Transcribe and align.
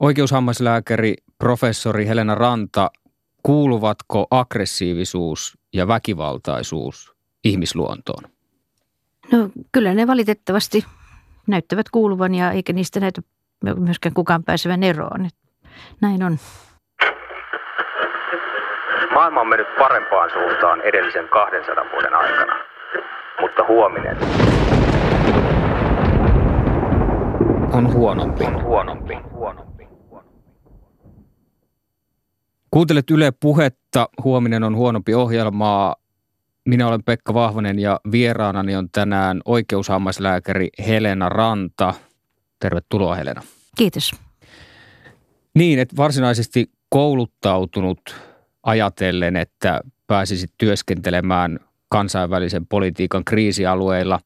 Oikeushammaslääkäri 0.00 1.14
professori 1.38 2.06
Helena 2.06 2.34
Ranta, 2.34 2.90
kuuluvatko 3.42 4.26
aggressiivisuus 4.30 5.58
ja 5.72 5.88
väkivaltaisuus 5.88 7.14
ihmisluontoon? 7.44 8.24
No 9.32 9.50
kyllä 9.72 9.94
ne 9.94 10.06
valitettavasti 10.06 10.84
näyttävät 11.46 11.88
kuuluvan 11.88 12.34
ja 12.34 12.50
eikä 12.50 12.72
niistä 12.72 13.00
näytä 13.00 13.22
myöskään 13.78 14.14
kukaan 14.14 14.44
pääsevän 14.44 14.82
eroon. 14.82 15.28
Näin 16.00 16.22
on. 16.22 16.38
Maailma 19.14 19.40
on 19.40 19.48
mennyt 19.48 19.76
parempaan 19.78 20.30
suuntaan 20.32 20.80
edellisen 20.80 21.28
200 21.28 21.84
vuoden 21.92 22.14
aikana, 22.14 22.54
mutta 23.40 23.62
huominen 23.68 24.16
on 27.72 27.92
huonompi. 27.92 28.44
On 28.44 28.62
huonompi. 28.62 29.14
huonompi. 29.32 29.69
Kuuntelet 32.70 33.10
Yle 33.10 33.32
Puhetta. 33.40 34.08
Huominen 34.24 34.62
on 34.64 34.76
huonompi 34.76 35.14
ohjelmaa. 35.14 35.96
Minä 36.64 36.88
olen 36.88 37.04
Pekka 37.04 37.34
Vahvanen 37.34 37.78
ja 37.78 38.00
vieraanani 38.12 38.76
on 38.76 38.88
tänään 38.92 39.40
oikeushammaslääkäri 39.44 40.68
Helena 40.86 41.28
Ranta. 41.28 41.94
Tervetuloa 42.60 43.14
Helena. 43.14 43.42
Kiitos. 43.76 44.14
Niin, 45.54 45.78
että 45.78 45.96
varsinaisesti 45.96 46.70
kouluttautunut 46.88 48.16
ajatellen, 48.62 49.36
että 49.36 49.80
pääsisit 50.06 50.50
työskentelemään 50.58 51.60
kansainvälisen 51.88 52.66
politiikan 52.66 53.24
kriisialueilla. 53.24 54.20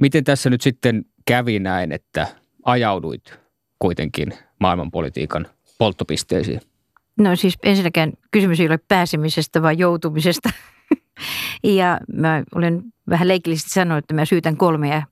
Miten 0.00 0.24
tässä 0.24 0.50
nyt 0.50 0.60
sitten 0.60 1.04
kävi 1.26 1.58
näin, 1.58 1.92
että 1.92 2.26
ajauduit 2.64 3.38
kuitenkin 3.78 4.32
maailmanpolitiikan 4.60 5.46
polttopisteisiin? 5.78 6.60
No 7.18 7.36
siis 7.36 7.58
ensinnäkään 7.62 8.12
kysymys 8.30 8.60
ei 8.60 8.66
ole 8.66 8.78
pääsemisestä, 8.88 9.62
vaan 9.62 9.78
joutumisesta. 9.78 10.50
ja 11.64 12.00
mä 12.12 12.42
olen 12.54 12.82
vähän 13.10 13.28
leikillisesti 13.28 13.70
sanonut, 13.70 14.04
että 14.04 14.14
mä 14.14 14.24
syytän 14.24 14.56
kolmea 14.56 15.02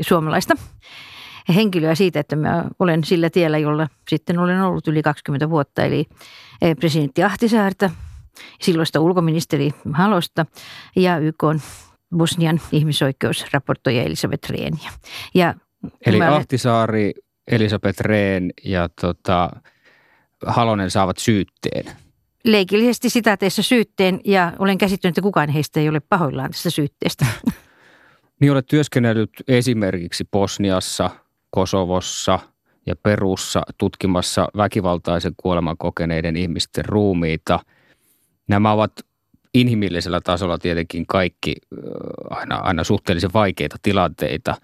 suomalaista 0.00 0.54
henkilöä 1.54 1.94
siitä, 1.94 2.20
että 2.20 2.36
mä 2.36 2.64
olen 2.78 3.04
sillä 3.04 3.30
tiellä, 3.30 3.58
jolla 3.58 3.88
sitten 4.08 4.38
olen 4.38 4.62
ollut 4.62 4.88
yli 4.88 5.02
20 5.02 5.50
vuotta. 5.50 5.84
Eli 5.84 6.06
eh, 6.62 6.76
presidentti 6.76 7.22
Ahtisaarta, 7.22 7.90
silloista 8.60 9.00
ulkoministeri 9.00 9.70
Halosta 9.92 10.46
ja 10.96 11.18
YK 11.18 11.44
Bosnian 12.16 12.60
ihmisoikeusraportoija 12.72 14.02
Elisabeth 14.02 14.50
Reenia. 14.50 14.90
Ja 15.34 15.54
Eli 16.06 16.18
mä. 16.18 16.34
Ahtisaari, 16.34 17.12
Elisabeth 17.50 18.00
Rehn 18.00 18.50
ja 18.64 18.88
tota, 19.00 19.50
Halonen 20.46 20.90
saavat 20.90 21.18
syytteen. 21.18 21.92
Leikillisesti 22.44 23.10
sitaateissa 23.10 23.62
syytteen 23.62 24.20
ja 24.24 24.52
olen 24.58 24.78
käsittänyt, 24.78 25.12
että 25.12 25.22
kukaan 25.22 25.48
heistä 25.48 25.80
ei 25.80 25.88
ole 25.88 26.00
pahoillaan 26.00 26.50
tästä 26.50 26.70
syytteestä. 26.70 27.26
Niin 28.40 28.52
olet 28.52 28.66
työskennellyt 28.66 29.30
esimerkiksi 29.48 30.24
Bosniassa, 30.32 31.10
Kosovossa 31.50 32.38
ja 32.86 32.96
Perussa 32.96 33.62
tutkimassa 33.78 34.48
väkivaltaisen 34.56 35.32
kuoleman 35.36 35.76
kokeneiden 35.76 36.36
ihmisten 36.36 36.84
ruumiita. 36.84 37.60
Nämä 38.48 38.72
ovat 38.72 38.92
inhimillisellä 39.54 40.20
tasolla 40.20 40.58
tietenkin 40.58 41.06
kaikki 41.06 41.54
aina, 42.30 42.56
aina 42.56 42.84
suhteellisen 42.84 43.32
vaikeita 43.34 43.76
tilanteita, 43.82 44.54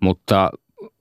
mutta 0.00 0.50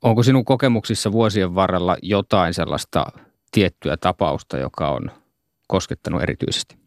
onko 0.01 0.23
sinun 0.23 0.45
kokemuksissa 0.45 1.11
vuosien 1.11 1.55
varrella 1.55 1.97
jotain 2.01 2.53
sellaista 2.53 3.05
tiettyä 3.51 3.97
tapausta, 3.97 4.57
joka 4.57 4.89
on 4.89 5.11
koskettanut 5.67 6.21
erityisesti? 6.21 6.81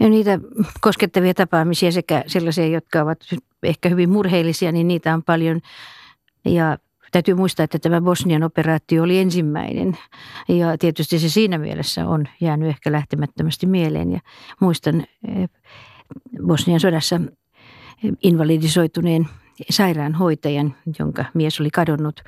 Ja 0.00 0.08
niitä 0.08 0.38
koskettavia 0.80 1.34
tapaamisia 1.34 1.92
sekä 1.92 2.24
sellaisia, 2.26 2.66
jotka 2.66 3.02
ovat 3.02 3.18
ehkä 3.62 3.88
hyvin 3.88 4.10
murheellisia, 4.10 4.72
niin 4.72 4.88
niitä 4.88 5.14
on 5.14 5.22
paljon. 5.22 5.60
Ja 6.44 6.78
täytyy 7.12 7.34
muistaa, 7.34 7.64
että 7.64 7.78
tämä 7.78 8.00
Bosnian 8.00 8.42
operaatio 8.42 9.02
oli 9.02 9.18
ensimmäinen. 9.18 9.98
Ja 10.48 10.78
tietysti 10.78 11.18
se 11.18 11.28
siinä 11.28 11.58
mielessä 11.58 12.08
on 12.08 12.28
jäänyt 12.40 12.68
ehkä 12.68 12.92
lähtemättömästi 12.92 13.66
mieleen. 13.66 14.12
Ja 14.12 14.20
muistan 14.60 15.06
eh, 15.28 15.48
Bosnian 16.46 16.80
sodassa 16.80 17.20
invalidisoituneen 18.22 19.28
sairaanhoitajan, 19.70 20.74
jonka 20.98 21.24
mies 21.34 21.60
oli 21.60 21.70
kadonnut. 21.70 22.22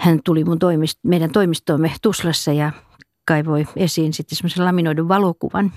Hän 0.00 0.20
tuli 0.24 0.44
mun 0.44 0.58
toimist- 0.58 1.00
meidän 1.02 1.30
toimistoomme 1.30 1.92
Tuslassa 2.02 2.52
ja 2.52 2.72
kaivoi 3.26 3.66
esiin 3.76 4.12
sitten 4.12 4.36
semmoisen 4.36 4.64
laminoidun 4.64 5.08
valokuvan, 5.08 5.72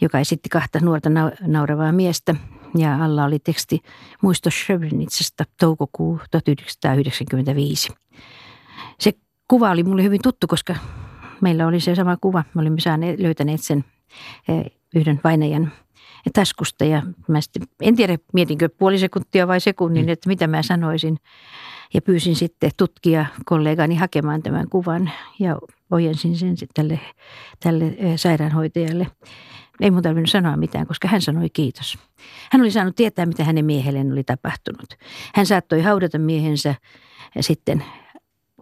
joka 0.00 0.18
esitti 0.18 0.48
kahta 0.48 0.80
nuorta 0.80 1.10
nauravaa 1.40 1.92
miestä. 1.92 2.34
Ja 2.78 3.04
alla 3.04 3.24
oli 3.24 3.38
teksti 3.38 3.82
muisto 4.22 4.50
Srebrenicasta 4.50 5.44
toukokuu 5.60 6.20
1995. 6.30 7.92
Se 9.00 9.12
kuva 9.48 9.70
oli 9.70 9.82
mulle 9.82 10.02
hyvin 10.02 10.22
tuttu, 10.22 10.46
koska 10.46 10.74
meillä 11.40 11.66
oli 11.66 11.80
se 11.80 11.94
sama 11.94 12.16
kuva. 12.16 12.44
Me 12.54 12.60
olimme 12.60 12.80
saaneet, 12.80 13.20
löytäneet 13.20 13.60
sen 13.60 13.84
eh, 14.48 14.64
yhden 14.94 15.20
vainajan 15.24 15.72
taskusta 16.32 16.84
ja 16.84 17.02
mä 17.28 17.40
sitten, 17.40 17.62
en 17.80 17.96
tiedä 17.96 18.18
mietinkö 18.32 18.68
puoli 18.78 18.98
sekuntia 18.98 19.48
vai 19.48 19.60
sekunnin, 19.60 20.04
mm. 20.04 20.08
että 20.08 20.28
mitä 20.28 20.46
mä 20.46 20.62
sanoisin. 20.62 21.18
Pyysin 22.04 22.36
sitten 22.36 22.70
tutkija 22.76 23.26
kollegani 23.44 23.94
hakemaan 23.96 24.42
tämän 24.42 24.68
kuvan 24.68 25.10
ja 25.38 25.58
ojensin 25.90 26.36
sen 26.36 26.56
sitten 26.56 26.88
tälle, 26.88 27.00
tälle 27.60 28.16
sairaanhoitajalle. 28.16 29.06
Ei 29.80 29.90
mun 29.90 30.02
tarvinnut 30.02 30.30
sanoa 30.30 30.56
mitään, 30.56 30.86
koska 30.86 31.08
hän 31.08 31.22
sanoi 31.22 31.50
kiitos. 31.50 31.98
Hän 32.52 32.62
oli 32.62 32.70
saanut 32.70 32.96
tietää, 32.96 33.26
mitä 33.26 33.44
hänen 33.44 33.64
miehelleen 33.64 34.12
oli 34.12 34.24
tapahtunut. 34.24 34.94
Hän 35.34 35.46
saattoi 35.46 35.82
haudata 35.82 36.18
miehensä 36.18 36.74
sitten 37.40 37.84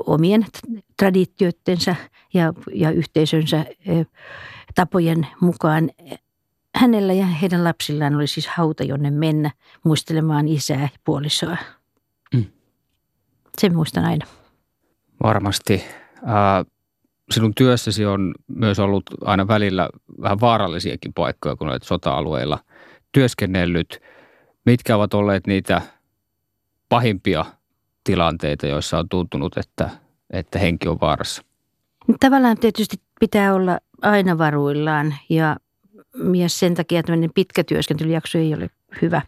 omien 0.07 0.47
traditioittensa 0.97 1.97
ja, 2.35 2.53
ja 2.75 2.91
yhteisönsä 2.91 3.67
tapojen 4.75 5.27
mukaan 5.41 5.91
hänellä 6.75 7.13
ja 7.13 7.27
heidän 7.27 7.65
lapsillaan 7.65 8.15
oli 8.15 8.27
siis 8.27 8.47
hauta, 8.47 8.85
jonne 8.85 9.11
mennä 9.11 9.51
muistelemaan 9.85 10.49
isää 10.49 10.81
ja 10.81 10.89
puolisoa. 11.05 11.57
Sen 13.59 13.77
muistan 13.77 14.05
aina. 14.05 14.27
Varmasti. 15.23 15.85
Äh, 16.17 16.67
sinun 17.31 17.55
työssäsi 17.55 18.07
on 18.07 18.35
myös 18.49 18.79
ollut 18.79 19.05
aina 19.25 19.49
välillä 19.49 19.89
vähän 20.23 20.41
vaarallisiakin 20.41 21.13
paikkoja, 21.13 21.57
kun 21.57 21.69
olet 21.69 21.83
sota-alueilla 21.83 22.59
työskennellyt. 23.13 24.01
Mitkä 24.67 24.97
ovat 24.97 25.15
olleet 25.15 25.47
niitä 25.47 25.83
pahimpia 26.89 27.45
tilanteita, 28.05 28.67
joissa 28.67 28.99
on 28.99 29.09
tuntunut, 29.09 29.57
että, 29.57 29.91
että 30.31 30.59
henki 30.59 30.89
on 30.89 31.01
vaarassa? 31.01 31.43
Tavallaan 32.21 32.59
tietysti 32.59 32.97
pitää 33.21 33.55
olla 33.55 33.79
aina 34.03 34.39
varuillaan 34.39 35.15
ja 35.29 35.57
ja 36.35 36.49
sen 36.49 36.75
takia 36.75 37.03
tämmöinen 37.03 37.31
pitkä 37.35 37.65
työskentelyjakso 37.65 38.39
ei 38.39 38.55
ole 38.55 38.71
hyvä. 39.03 39.23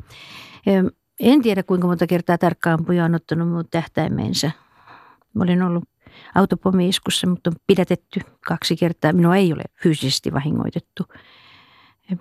En 1.20 1.42
tiedä 1.42 1.62
kuinka 1.62 1.86
monta 1.86 2.06
kertaa 2.06 2.38
tarkkaan 2.38 2.78
ampuja 2.78 3.04
on 3.04 3.14
ottanut 3.14 3.48
muut 3.48 3.70
tähtäimeensä. 3.70 4.50
Mä 5.34 5.44
olin 5.44 5.62
ollut 5.62 5.84
autopommiiskussa, 6.34 7.26
mutta 7.26 7.50
on 7.50 7.56
pidätetty 7.66 8.20
kaksi 8.46 8.76
kertaa. 8.76 9.12
Minua 9.12 9.36
ei 9.36 9.52
ole 9.52 9.62
fyysisesti 9.82 10.32
vahingoitettu. 10.32 11.04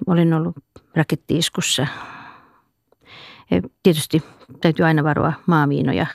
Olen 0.08 0.34
ollut 0.34 0.56
rakettiiskussa. 0.96 1.88
Tietysti 3.84 4.24
täytyy 4.62 4.86
aina 4.86 5.04
varoa 5.04 5.34
maamiinoja. 5.46 6.06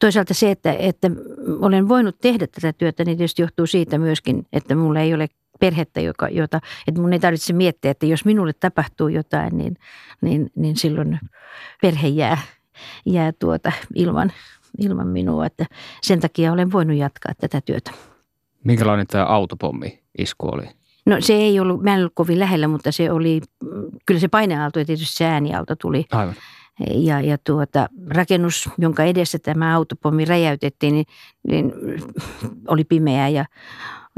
Toisaalta 0.00 0.34
se, 0.34 0.50
että, 0.50 0.72
että 0.72 1.10
olen 1.60 1.88
voinut 1.88 2.16
tehdä 2.20 2.46
tätä 2.46 2.72
työtä, 2.72 3.04
niin 3.04 3.18
tietysti 3.18 3.42
johtuu 3.42 3.66
siitä 3.66 3.98
myöskin, 3.98 4.46
että 4.52 4.74
minulla 4.74 5.00
ei 5.00 5.14
ole 5.14 5.28
perhettä, 5.62 6.00
joka, 6.00 6.28
jota, 6.28 6.60
että 6.86 7.00
mun 7.00 7.12
ei 7.12 7.18
tarvitse 7.18 7.52
miettiä, 7.52 7.90
että 7.90 8.06
jos 8.06 8.24
minulle 8.24 8.52
tapahtuu 8.52 9.08
jotain, 9.08 9.58
niin, 9.58 9.76
niin, 10.20 10.50
niin 10.56 10.76
silloin 10.76 11.20
perhe 11.82 12.08
jää, 12.08 12.38
jää 13.06 13.32
tuota 13.38 13.72
ilman, 13.94 14.32
ilman 14.78 15.08
minua. 15.08 15.46
Että 15.46 15.66
sen 16.02 16.20
takia 16.20 16.52
olen 16.52 16.72
voinut 16.72 16.96
jatkaa 16.96 17.32
tätä 17.40 17.60
työtä. 17.60 17.90
Minkälainen 18.64 19.06
tämä 19.06 19.24
autopommi-isku 19.24 20.48
oli? 20.48 20.64
No 21.06 21.16
se 21.20 21.32
ei 21.32 21.60
ollut, 21.60 21.82
mä 21.82 21.94
en 21.94 22.00
ollut 22.00 22.12
kovin 22.14 22.38
lähellä, 22.38 22.68
mutta 22.68 22.92
se 22.92 23.12
oli, 23.12 23.40
kyllä 24.06 24.20
se 24.20 24.28
paineaalto 24.28 24.78
ja 24.78 24.84
tietysti 24.84 25.16
se 25.16 25.24
ääniaalto 25.24 25.76
tuli. 25.76 26.04
Aivan. 26.12 26.34
Ja, 26.94 27.20
ja 27.20 27.38
tuota, 27.38 27.88
rakennus, 28.08 28.70
jonka 28.78 29.04
edessä 29.04 29.38
tämä 29.38 29.76
autopommi 29.76 30.24
räjäytettiin, 30.24 30.94
niin, 30.94 31.06
niin 31.48 31.72
oli 32.68 32.84
pimeää 32.84 33.28
ja 33.28 33.44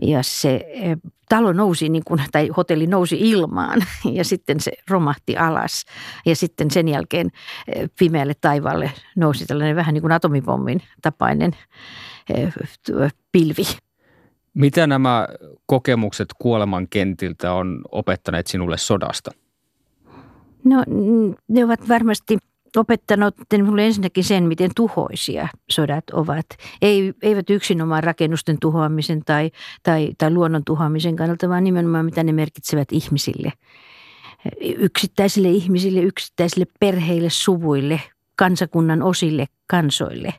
ja 0.02 0.22
se 0.22 0.54
e, 0.54 0.96
talo 1.28 1.52
nousi, 1.52 1.88
niin 1.88 2.04
kuin, 2.04 2.20
tai 2.32 2.48
hotelli 2.48 2.86
nousi 2.86 3.16
ilmaan 3.20 3.80
ja 4.12 4.24
sitten 4.24 4.60
se 4.60 4.72
romahti 4.90 5.36
alas. 5.36 5.84
Ja 6.26 6.36
sitten 6.36 6.70
sen 6.70 6.88
jälkeen 6.88 7.30
e, 7.68 7.86
pimeälle 7.98 8.34
taivaalle 8.40 8.92
nousi 9.16 9.46
tällainen 9.46 9.76
vähän 9.76 9.94
niin 9.94 10.02
kuin 10.02 10.12
atomipommin 10.12 10.80
tapainen 11.02 11.52
pilvi. 13.32 13.64
Mitä 14.54 14.86
nämä 14.86 15.28
kokemukset 15.66 16.28
kuoleman 16.38 16.88
kentiltä 16.88 17.52
on 17.52 17.82
opettaneet 17.92 18.46
sinulle 18.46 18.78
sodasta? 18.78 19.30
No 20.64 20.84
ne 21.48 21.64
ovat 21.64 21.88
varmasti 21.88 22.38
opettanut 22.76 23.34
minulle 23.52 23.86
ensinnäkin 23.86 24.24
sen, 24.24 24.44
miten 24.44 24.70
tuhoisia 24.76 25.48
sodat 25.70 26.10
ovat. 26.12 26.46
Ei, 26.82 27.14
eivät 27.22 27.50
yksinomaan 27.50 28.04
rakennusten 28.04 28.56
tuhoamisen 28.60 29.24
tai, 29.24 29.50
tai, 29.82 30.10
tai 30.18 30.30
luonnon 30.30 30.64
tuhoamisen 30.64 31.16
kannalta, 31.16 31.48
vaan 31.48 31.64
nimenomaan 31.64 32.04
mitä 32.04 32.24
ne 32.24 32.32
merkitsevät 32.32 32.92
ihmisille. 32.92 33.52
Yksittäisille 34.60 35.48
ihmisille, 35.48 36.00
yksittäisille 36.00 36.66
perheille, 36.80 37.30
suvuille, 37.30 38.00
kansakunnan 38.36 39.02
osille, 39.02 39.46
kansoille. 39.66 40.34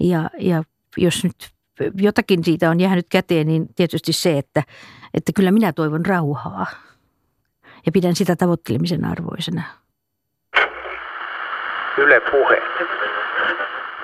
Ja, 0.00 0.30
ja 0.38 0.62
jos 0.96 1.24
nyt 1.24 1.50
jotakin 1.94 2.44
siitä 2.44 2.70
on 2.70 2.80
jäänyt 2.80 3.06
käteen, 3.08 3.46
niin 3.46 3.74
tietysti 3.74 4.12
se, 4.12 4.38
että, 4.38 4.62
että 5.14 5.32
kyllä 5.34 5.50
minä 5.50 5.72
toivon 5.72 6.06
rauhaa. 6.06 6.66
Ja 7.86 7.92
pidän 7.92 8.16
sitä 8.16 8.36
tavoittelemisen 8.36 9.04
arvoisena. 9.04 9.62
Yle 11.98 12.20
Puhe. 12.20 12.62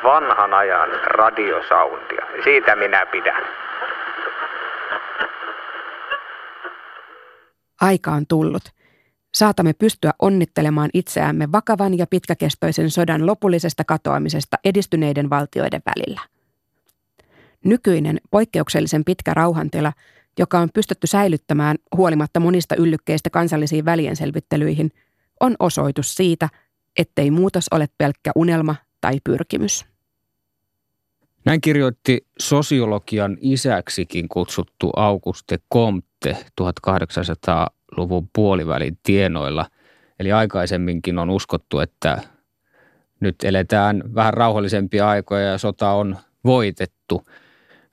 Vanhan 0.05 0.55
ajan 0.55 0.89
radiosauntia. 1.05 2.27
Siitä 2.45 2.77
minä 2.77 3.07
pidän. 3.07 3.43
Aika 7.81 8.11
on 8.11 8.27
tullut. 8.29 8.63
Saatamme 9.35 9.73
pystyä 9.73 10.11
onnittelemaan 10.19 10.91
itseämme 10.95 11.53
vakavan 11.53 11.99
ja 11.99 12.07
pitkäkestoisen 12.07 12.91
sodan 12.91 13.27
lopullisesta 13.27 13.85
katoamisesta 13.85 14.57
edistyneiden 14.65 15.31
valtioiden 15.31 15.83
välillä. 15.87 16.21
Nykyinen 17.65 18.21
poikkeuksellisen 18.31 19.05
pitkä 19.05 19.35
rauhantila, 19.35 19.93
joka 20.39 20.59
on 20.59 20.69
pystytty 20.75 21.07
säilyttämään 21.07 21.77
huolimatta 21.97 22.41
monista 22.41 22.77
yllykkeistä 22.77 23.31
kansallisiin 23.31 23.85
välienselvittelyihin, 23.85 24.91
on 25.41 25.57
osoitus 25.59 26.15
siitä– 26.15 26.49
ettei 26.99 27.31
muutos 27.31 27.65
ole 27.71 27.89
pelkkä 27.99 28.31
unelma 28.37 28.77
tai 29.01 29.19
pyrkimys. 29.25 29.85
Näin 31.45 31.61
kirjoitti 31.61 32.27
sosiologian 32.39 33.39
isäksikin 33.41 34.29
kutsuttu 34.29 34.91
Auguste 34.97 35.59
Comte 35.75 36.37
1800-luvun 36.63 38.29
puolivälin 38.33 38.99
tienoilla. 39.03 39.67
Eli 40.21 40.33
aikaisemminkin 40.33 41.19
on 41.19 41.31
uskottu, 41.31 41.81
että 41.81 42.23
nyt 43.21 43.37
eletään 43.45 44.03
vähän 44.15 44.35
rauhallisempia 44.35 45.09
aikoja 45.09 45.47
ja 45.47 45.59
sota 45.59 45.91
on 45.91 46.17
voitettu. 46.45 47.29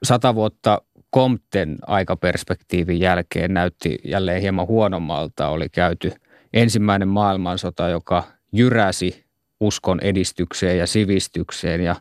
Sata 0.03 0.36
vuotta 0.36 0.81
Compten 1.15 1.77
aikaperspektiivin 1.88 3.00
jälkeen 3.00 3.53
näytti 3.53 4.00
jälleen 4.03 4.42
hieman 4.42 4.68
huonommalta. 4.68 5.48
Oli 5.48 5.69
käyty 5.69 6.12
ensimmäinen 6.53 7.07
maailmansota, 7.07 7.89
joka 7.89 8.24
jyräsi 8.51 9.25
uskon 9.59 10.00
edistykseen 10.00 10.77
ja 10.77 10.88
sivistykseen 10.88 11.81
ja 11.81 11.95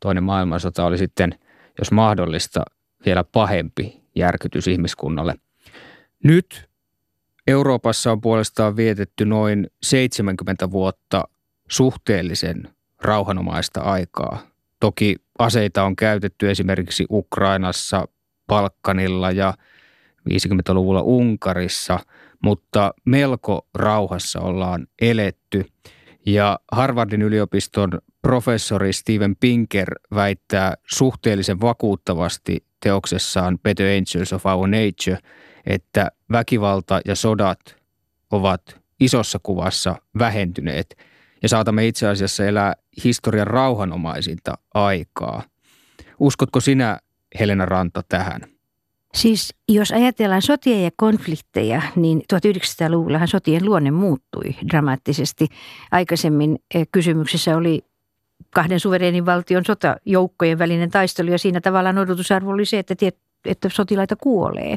toinen 0.00 0.24
maailmansota 0.24 0.84
oli 0.84 0.98
sitten, 0.98 1.38
jos 1.78 1.90
mahdollista, 1.92 2.64
vielä 3.06 3.24
pahempi 3.24 4.02
järkytys 4.14 4.68
ihmiskunnalle. 4.68 5.34
Nyt 6.24 6.68
Euroopassa 7.46 8.12
on 8.12 8.20
puolestaan 8.20 8.76
vietetty 8.76 9.24
noin 9.24 9.70
70 9.82 10.70
vuotta 10.70 11.24
suhteellisen 11.70 12.68
rauhanomaista 13.02 13.80
aikaa. 13.80 14.38
Toki 14.80 15.16
aseita 15.38 15.84
on 15.84 15.96
käytetty 15.96 16.50
esimerkiksi 16.50 17.06
Ukrainassa, 17.10 18.08
Balkanilla 18.46 19.30
ja 19.30 19.54
50-luvulla 20.30 21.02
Unkarissa, 21.02 22.00
melko 23.04 23.66
rauhassa 23.74 24.40
ollaan 24.40 24.86
eletty– 25.00 25.64
ja 26.28 26.58
Harvardin 26.72 27.22
yliopiston 27.22 27.90
professori 28.22 28.92
Steven 28.92 29.36
Pinker 29.36 29.94
väittää 30.14 30.74
suhteellisen 30.86 31.60
vakuuttavasti 31.60 32.64
teoksessaan 32.80 33.58
Better 33.58 33.86
Angels 33.86 34.32
of 34.32 34.46
Our 34.46 34.68
Nature, 34.68 35.18
että 35.66 36.10
väkivalta 36.32 37.00
ja 37.04 37.14
sodat 37.14 37.76
ovat 38.30 38.80
isossa 39.00 39.38
kuvassa 39.42 39.96
vähentyneet 40.18 40.96
ja 41.42 41.48
saatamme 41.48 41.86
itse 41.86 42.08
asiassa 42.08 42.44
elää 42.44 42.74
historian 43.04 43.46
rauhanomaisinta 43.46 44.58
aikaa. 44.74 45.42
Uskotko 46.18 46.60
sinä, 46.60 46.98
Helena 47.38 47.66
Ranta, 47.66 48.02
tähän? 48.08 48.40
Siis 49.14 49.54
jos 49.68 49.92
ajatellaan 49.92 50.42
sotia 50.42 50.80
ja 50.80 50.90
konflikteja, 50.96 51.82
niin 51.96 52.22
1900-luvullahan 52.34 53.28
sotien 53.28 53.64
luonne 53.64 53.90
muuttui 53.90 54.54
dramaattisesti. 54.72 55.48
Aikaisemmin 55.90 56.58
eh, 56.74 56.88
kysymyksessä 56.92 57.56
oli 57.56 57.84
kahden 58.50 58.80
suvereenin 58.80 59.26
valtion 59.26 59.64
sotajoukkojen 59.64 60.58
välinen 60.58 60.90
taistelu 60.90 61.30
ja 61.30 61.38
siinä 61.38 61.60
tavallaan 61.60 61.98
odotusarvo 61.98 62.50
oli 62.50 62.64
se, 62.64 62.78
että, 62.78 62.94
että 63.44 63.68
sotilaita 63.68 64.16
kuolee. 64.16 64.76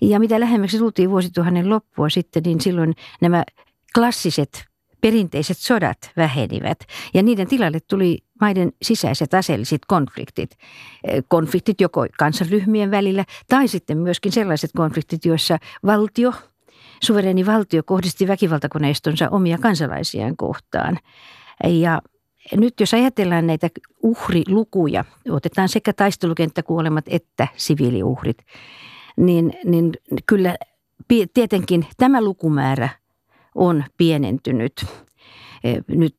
Ja 0.00 0.20
mitä 0.20 0.40
lähemmäksi 0.40 0.78
tultiin 0.78 1.10
vuosituhannen 1.10 1.70
loppua 1.70 2.08
sitten, 2.08 2.42
niin 2.42 2.60
silloin 2.60 2.94
nämä 3.20 3.44
klassiset 3.94 4.67
perinteiset 5.00 5.56
sodat 5.56 6.10
vähenivät 6.16 6.78
ja 7.14 7.22
niiden 7.22 7.48
tilalle 7.48 7.78
tuli 7.80 8.18
maiden 8.40 8.72
sisäiset 8.82 9.34
aseelliset 9.34 9.80
konfliktit. 9.86 10.50
Eh, 11.04 11.24
konfliktit 11.28 11.80
joko 11.80 12.06
kansanryhmien 12.18 12.90
välillä 12.90 13.24
tai 13.48 13.68
sitten 13.68 13.98
myöskin 13.98 14.32
sellaiset 14.32 14.70
konfliktit, 14.76 15.24
joissa 15.24 15.58
valtio, 15.86 16.32
suvereni 17.02 17.46
valtio 17.46 17.82
kohdisti 17.82 18.28
väkivaltakoneistonsa 18.28 19.28
omia 19.30 19.58
kansalaisiaan 19.58 20.36
kohtaan. 20.36 20.98
Ja 21.64 22.02
nyt 22.56 22.80
jos 22.80 22.94
ajatellaan 22.94 23.46
näitä 23.46 23.68
uhrilukuja, 24.02 25.04
otetaan 25.30 25.68
sekä 25.68 25.92
taistelukenttäkuolemat 25.92 27.04
että 27.08 27.48
siviiliuhrit, 27.56 28.38
niin, 29.16 29.52
niin 29.64 29.92
kyllä 30.26 30.56
tietenkin 31.34 31.86
tämä 31.96 32.22
lukumäärä 32.22 32.88
on 33.58 33.84
pienentynyt 33.96 34.86
eh, 35.64 35.84
nyt 35.88 36.16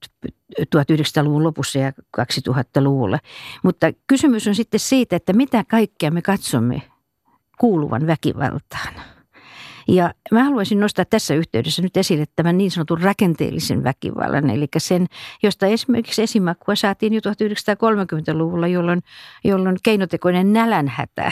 1900-luvun 0.60 1.44
lopussa 1.44 1.80
ja 1.80 1.92
2000-luvulla. 2.22 3.20
Mutta 3.64 3.88
kysymys 4.08 4.48
on 4.48 4.56
sitten 4.56 4.80
siitä, 4.80 5.16
että 5.16 5.34
mitä 5.34 5.64
kaikkea 5.64 6.12
me 6.12 6.22
katsomme 6.22 6.82
kuuluvan 7.60 8.08
väkivaltaan. 8.08 8.94
Ja 9.88 10.14
mä 10.31 10.44
haluaisin 10.44 10.80
nostaa 10.80 11.06
tässä 11.06 11.34
yhteydessä 11.34 11.81
nyt 11.81 11.98
esille 11.98 12.26
tämän 12.36 12.58
niin 12.58 12.72
sanotun 12.72 13.02
rakenteellisen 13.02 13.84
väkivallan, 13.84 14.50
eli 14.50 14.68
sen, 14.78 15.08
josta 15.44 15.68
esimerkiksi 15.68 16.22
esimakkua 16.22 16.76
saatiin 16.76 17.14
jo 17.14 17.19
1930-luvulla, 17.19 18.68
jolloin, 18.68 19.02
jolloin 19.44 19.78
keinotekoinen 19.84 20.54
nälänhätä 20.54 21.31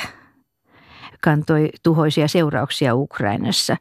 kantoi 1.21 1.69
tuhoisia 1.83 2.27
seurauksia 2.27 2.95
Ukrainassa. 2.95 3.77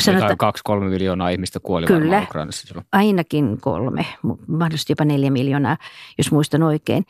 Sanotaan, 0.00 0.36
kaksi, 0.36 0.62
kolme 0.64 0.88
miljoonaa 0.88 1.28
ihmistä 1.28 1.60
kuoli 1.60 1.86
kyllä, 1.86 2.22
Ukrainassa 2.22 2.66
silloin. 2.66 2.86
ainakin 2.92 3.58
kolme, 3.60 4.06
mahdollisesti 4.46 4.92
jopa 4.92 5.04
neljä 5.04 5.30
miljoonaa, 5.30 5.76
jos 6.18 6.32
muistan 6.32 6.62
oikein. 6.62 7.04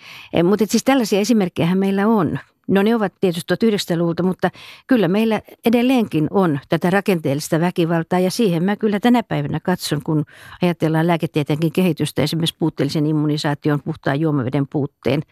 Mutta 0.44 0.64
siis 0.68 0.84
tällaisia 0.84 1.20
esimerkkejä 1.20 1.74
meillä 1.74 2.06
on. 2.06 2.38
No 2.68 2.82
ne 2.82 2.94
ovat 2.94 3.12
tietysti 3.20 3.54
1900-luvulta, 3.54 4.22
mutta 4.22 4.50
kyllä 4.86 5.08
meillä 5.08 5.40
edelleenkin 5.64 6.26
on 6.30 6.60
tätä 6.68 6.90
rakenteellista 6.90 7.60
väkivaltaa 7.60 8.18
ja 8.18 8.30
siihen 8.30 8.64
mä 8.64 8.76
kyllä 8.76 9.00
tänä 9.00 9.22
päivänä 9.22 9.60
katson, 9.60 10.00
kun 10.04 10.24
ajatellaan 10.62 11.06
lääketieteenkin 11.06 11.72
kehitystä, 11.72 12.22
esimerkiksi 12.22 12.56
puutteellisen 12.58 13.06
immunisaation, 13.06 13.82
puhtaan 13.82 14.20
juomaveden 14.20 14.66
puutteen 14.68 15.22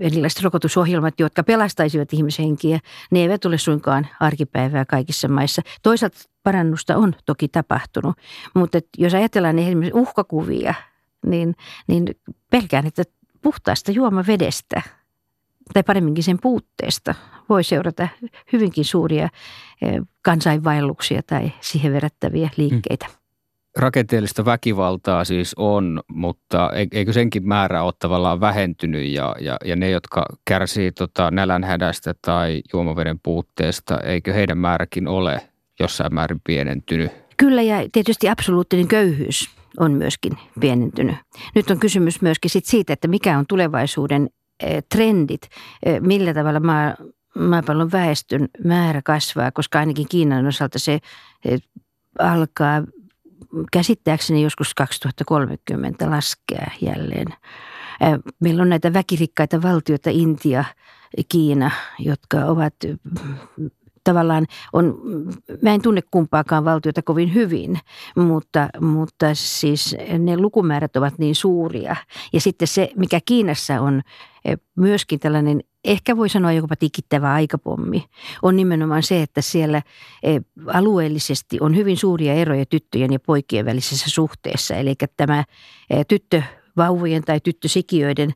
erilaiset 0.00 0.42
rokotusohjelmat, 0.42 1.20
jotka 1.20 1.44
pelastaisivat 1.44 2.12
ihmishenkiä, 2.12 2.78
ne 3.10 3.20
eivät 3.20 3.44
ole 3.44 3.58
suinkaan 3.58 4.06
arkipäivää 4.20 4.84
kaikissa 4.84 5.28
maissa. 5.28 5.62
Toisaalta 5.82 6.18
parannusta 6.42 6.96
on 6.96 7.14
toki 7.26 7.48
tapahtunut, 7.48 8.16
mutta 8.54 8.78
jos 8.98 9.14
ajatellaan 9.14 9.58
esimerkiksi 9.58 10.00
uhkakuvia, 10.00 10.74
niin, 11.26 11.54
niin 11.86 12.04
pelkään, 12.50 12.86
että 12.86 13.02
puhtaasta 13.42 13.92
juomavedestä 13.92 14.82
tai 15.74 15.82
paremminkin 15.82 16.24
sen 16.24 16.38
puutteesta 16.42 17.14
voi 17.48 17.64
seurata 17.64 18.08
hyvinkin 18.52 18.84
suuria 18.84 19.28
e, 19.82 19.86
kansainvaelluksia 20.22 21.22
tai 21.22 21.52
siihen 21.60 21.92
verrattavia 21.92 22.48
liikkeitä. 22.56 23.06
Mm 23.06 23.17
rakenteellista 23.78 24.44
väkivaltaa 24.44 25.24
siis 25.24 25.54
on, 25.56 26.00
mutta 26.08 26.70
eikö 26.92 27.12
senkin 27.12 27.48
määrä 27.48 27.82
ole 27.82 27.92
tavallaan 27.98 28.40
vähentynyt 28.40 29.06
ja, 29.06 29.36
ja, 29.40 29.56
ja 29.64 29.76
ne, 29.76 29.90
jotka 29.90 30.26
kärsii 30.44 30.92
tota 30.92 31.30
nälänhädästä 31.30 32.14
tai 32.22 32.62
juomaveden 32.72 33.20
puutteesta, 33.22 34.00
eikö 34.00 34.32
heidän 34.32 34.58
määräkin 34.58 35.08
ole 35.08 35.40
jossain 35.80 36.14
määrin 36.14 36.40
pienentynyt? 36.46 37.12
Kyllä 37.36 37.62
ja 37.62 37.88
tietysti 37.92 38.28
absoluuttinen 38.28 38.88
köyhyys 38.88 39.50
on 39.80 39.92
myöskin 39.92 40.32
pienentynyt. 40.60 41.16
Nyt 41.54 41.70
on 41.70 41.78
kysymys 41.78 42.22
myöskin 42.22 42.50
sit 42.50 42.64
siitä, 42.64 42.92
että 42.92 43.08
mikä 43.08 43.38
on 43.38 43.46
tulevaisuuden 43.46 44.30
trendit, 44.94 45.48
millä 46.00 46.34
tavalla 46.34 46.60
maa, 46.60 46.94
maapallon 47.38 47.92
väestön 47.92 48.48
määrä 48.64 49.00
kasvaa, 49.04 49.50
koska 49.52 49.78
ainakin 49.78 50.06
Kiinan 50.08 50.46
osalta 50.46 50.78
se 50.78 50.98
alkaa 52.18 52.82
käsittääkseni 53.72 54.42
joskus 54.42 54.74
2030 54.74 56.10
laskea 56.10 56.70
jälleen. 56.80 57.26
Meillä 58.40 58.62
on 58.62 58.68
näitä 58.68 58.92
väkirikkaita 58.92 59.62
valtioita, 59.62 60.10
Intia, 60.10 60.64
Kiina, 61.28 61.70
jotka 61.98 62.44
ovat 62.44 62.74
tavallaan 64.04 64.46
on, 64.72 65.00
mä 65.62 65.74
en 65.74 65.82
tunne 65.82 66.00
kumpaakaan 66.10 66.64
valtiota 66.64 67.02
kovin 67.02 67.34
hyvin, 67.34 67.78
mutta, 68.16 68.68
mutta 68.80 69.26
siis 69.32 69.96
ne 70.18 70.36
lukumäärät 70.36 70.96
ovat 70.96 71.18
niin 71.18 71.34
suuria. 71.34 71.96
Ja 72.32 72.40
sitten 72.40 72.68
se, 72.68 72.90
mikä 72.96 73.20
Kiinassa 73.24 73.80
on 73.80 74.02
myöskin 74.76 75.20
tällainen, 75.20 75.60
ehkä 75.84 76.16
voi 76.16 76.28
sanoa 76.28 76.52
jopa 76.52 76.76
tikittävä 76.76 77.32
aikapommi, 77.32 78.04
on 78.42 78.56
nimenomaan 78.56 79.02
se, 79.02 79.22
että 79.22 79.40
siellä 79.40 79.82
eh, 80.22 80.40
alueellisesti 80.66 81.58
on 81.60 81.76
hyvin 81.76 81.96
suuria 81.96 82.34
eroja 82.34 82.66
tyttöjen 82.66 83.12
ja 83.12 83.20
poikien 83.20 83.66
välisessä 83.66 84.10
suhteessa. 84.10 84.74
Eli 84.74 84.94
tämä 85.16 85.44
eh, 85.90 86.06
tyttö 86.06 86.42
vauvojen 86.76 87.22
tai 87.22 87.40
tyttösikiöiden 87.40 88.32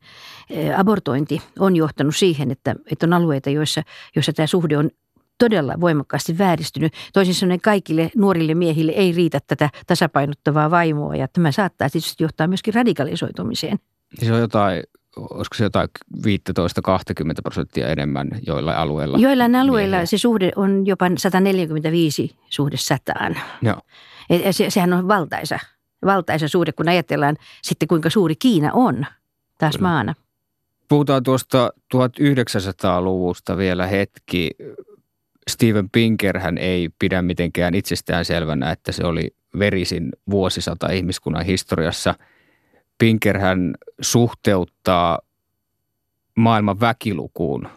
abortointi 0.76 1.42
on 1.58 1.76
johtanut 1.76 2.16
siihen, 2.16 2.50
että, 2.50 2.74
että 2.92 3.06
on 3.06 3.12
alueita, 3.12 3.50
joissa, 3.50 3.82
joissa 4.16 4.32
tämä 4.32 4.46
suhde 4.46 4.78
on 4.78 4.90
todella 5.38 5.74
voimakkaasti 5.80 6.38
vääristynyt. 6.38 6.92
Toisin 7.12 7.34
sanoen 7.34 7.60
kaikille 7.60 8.10
nuorille 8.16 8.54
miehille 8.54 8.92
ei 8.92 9.12
riitä 9.12 9.40
tätä 9.46 9.70
tasapainottavaa 9.86 10.70
vaimoa 10.70 11.16
ja 11.16 11.28
tämä 11.28 11.52
saattaa 11.52 11.90
tietysti 11.90 12.24
johtaa 12.24 12.46
myöskin 12.46 12.74
radikalisoitumiseen. 12.74 13.78
Se 14.18 14.32
on 14.32 14.40
jotain 14.40 14.82
olisiko 15.16 15.54
se 15.54 15.64
jotain 15.64 15.88
15-20 16.16 16.22
prosenttia 17.42 17.88
enemmän 17.88 18.28
joilla 18.46 18.72
alueilla? 18.74 19.18
Joillain 19.18 19.54
alueilla 19.54 20.06
se 20.06 20.18
suhde 20.18 20.52
on 20.56 20.86
jopa 20.86 21.06
145 21.16 22.36
suhde 22.50 22.76
sataan. 22.76 23.36
Joo. 23.62 23.80
Se, 24.50 24.70
sehän 24.70 24.92
on 24.92 25.08
valtaisa, 25.08 25.58
valtaisa 26.04 26.48
suhde, 26.48 26.72
kun 26.72 26.88
ajatellaan 26.88 27.36
sitten 27.62 27.88
kuinka 27.88 28.10
suuri 28.10 28.36
Kiina 28.36 28.70
on 28.72 29.06
taas 29.58 29.76
Kyllä. 29.76 29.88
maana. 29.88 30.14
Puhutaan 30.88 31.22
tuosta 31.22 31.72
1900-luvusta 31.96 33.56
vielä 33.56 33.86
hetki. 33.86 34.50
Steven 35.50 35.90
Pinker 35.90 36.38
hän 36.38 36.58
ei 36.58 36.88
pidä 36.98 37.22
mitenkään 37.22 37.74
itsestään 37.74 38.24
selvänä, 38.24 38.70
että 38.70 38.92
se 38.92 39.04
oli 39.04 39.34
verisin 39.58 40.12
vuosisata 40.30 40.90
ihmiskunnan 40.90 41.44
historiassa. 41.44 42.14
Pinker 42.98 43.38
hän 43.38 43.74
suhteuttaa 44.00 45.18
maailman 46.36 46.80
väkilukuun 46.80 47.68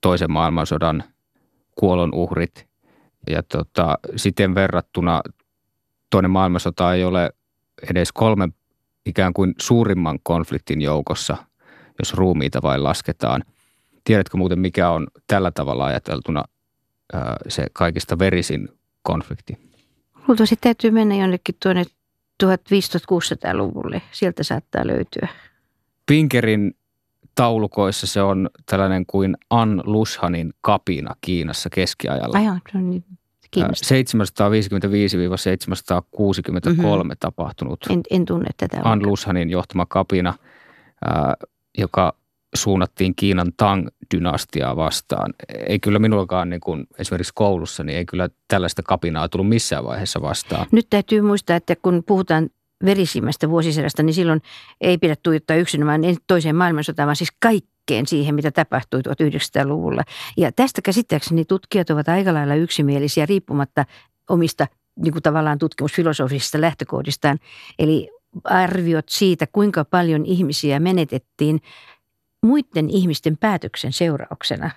toisen 0.00 0.32
maailmansodan 0.32 1.04
kuolonuhrit. 1.74 2.66
Ja 3.30 3.42
tota, 3.42 3.98
siten 4.16 4.54
verrattuna 4.54 5.22
toinen 6.10 6.30
maailmansota 6.30 6.94
ei 6.94 7.04
ole 7.04 7.30
edes 7.90 8.12
kolmen 8.12 8.54
ikään 9.06 9.32
kuin 9.32 9.54
suurimman 9.60 10.18
konfliktin 10.22 10.82
joukossa, 10.82 11.36
jos 11.98 12.14
ruumiita 12.14 12.62
vain 12.62 12.84
lasketaan. 12.84 13.44
Tiedätkö 14.04 14.36
muuten, 14.36 14.58
mikä 14.58 14.90
on 14.90 15.06
tällä 15.26 15.50
tavalla 15.50 15.84
ajateltuna 15.84 16.44
se 17.48 17.66
kaikista 17.72 18.18
verisin 18.18 18.68
konflikti? 19.02 19.58
Luultavasti 20.28 20.56
täytyy 20.60 20.90
mennä 20.90 21.14
jonnekin 21.14 21.54
tuonne 21.62 21.84
1500-luvulle. 22.42 24.02
Sieltä 24.12 24.42
saattaa 24.42 24.86
löytyä. 24.86 25.28
Pinkerin 26.06 26.76
taulukoissa 27.34 28.06
se 28.06 28.22
on 28.22 28.50
tällainen 28.66 29.06
kuin 29.06 29.36
An 29.50 29.82
Lushanin 29.84 30.52
kapina 30.60 31.14
Kiinassa 31.20 31.70
keskiajalla. 31.70 32.38
Ai 32.38 32.60
se 32.72 32.78
on 32.78 32.90
niin 32.90 33.04
755-763 33.56 33.60
mm-hmm. 36.68 37.10
tapahtunut. 37.20 37.80
En, 37.90 38.00
en 38.10 38.24
tunne 38.24 38.50
tätä. 38.56 38.80
An 38.84 39.06
Lushanin 39.06 39.50
johtama 39.50 39.86
kapina, 39.86 40.34
joka 41.78 42.16
suunnattiin 42.54 43.14
Kiinan 43.14 43.52
Tang-dynastiaa 44.04 44.76
vastaan. 44.76 45.34
Ei 45.68 45.78
kyllä 45.78 45.98
minullakaan 45.98 46.50
niin 46.50 46.60
kuin 46.60 46.86
esimerkiksi 46.98 47.32
koulussa, 47.34 47.84
niin 47.84 47.98
ei 47.98 48.04
kyllä 48.04 48.28
tällaista 48.48 48.82
kapinaa 48.82 49.28
tullut 49.28 49.48
missään 49.48 49.84
vaiheessa 49.84 50.22
vastaan. 50.22 50.66
Nyt 50.72 50.86
täytyy 50.90 51.20
muistaa, 51.20 51.56
että 51.56 51.76
kun 51.76 52.02
puhutaan 52.06 52.50
verisimmästä 52.84 53.50
vuosisadasta, 53.50 54.02
niin 54.02 54.14
silloin 54.14 54.42
ei 54.80 54.98
pidä 54.98 55.16
tuijottaa 55.22 55.56
yksinomaan 55.56 56.00
toiseen 56.26 56.56
maailmansotaan, 56.56 57.06
vaan 57.06 57.16
siis 57.16 57.32
kaikkeen 57.42 58.06
siihen, 58.06 58.34
mitä 58.34 58.50
tapahtui 58.50 59.00
1900-luvulla. 59.00 60.02
Ja 60.36 60.52
tästä 60.52 60.82
käsittääkseni 60.82 61.44
tutkijat 61.44 61.90
ovat 61.90 62.08
aika 62.08 62.34
lailla 62.34 62.54
yksimielisiä 62.54 63.26
riippumatta 63.26 63.84
omista 64.30 64.66
niin 64.98 65.12
kuin 65.12 65.22
tavallaan 65.22 65.58
tutkimusfilosofisista 65.58 66.60
lähtökohdistaan. 66.60 67.38
Eli 67.78 68.10
arviot 68.44 69.08
siitä, 69.08 69.46
kuinka 69.52 69.84
paljon 69.84 70.26
ihmisiä 70.26 70.80
menetettiin 70.80 71.60
muiden 72.44 72.90
ihmisten 72.90 73.36
päätöksen 73.36 73.92
seurauksena, 73.92 74.70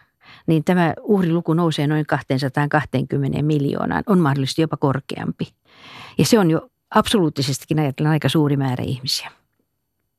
niin 0.48 0.64
tämä 0.64 0.94
uhriluku 1.02 1.54
nousee 1.54 1.88
noin 1.88 2.06
220 2.06 3.42
miljoonaan, 3.42 4.04
on 4.08 4.20
mahdollisesti 4.20 4.62
jopa 4.62 4.78
korkeampi. 4.78 5.48
Ja 6.18 6.26
se 6.26 6.40
on 6.40 6.52
jo 6.52 6.70
absoluuttisestikin 6.96 7.80
ajatellen 7.80 8.12
aika 8.12 8.30
suuri 8.30 8.58
määrä 8.58 8.84
ihmisiä. 8.84 9.32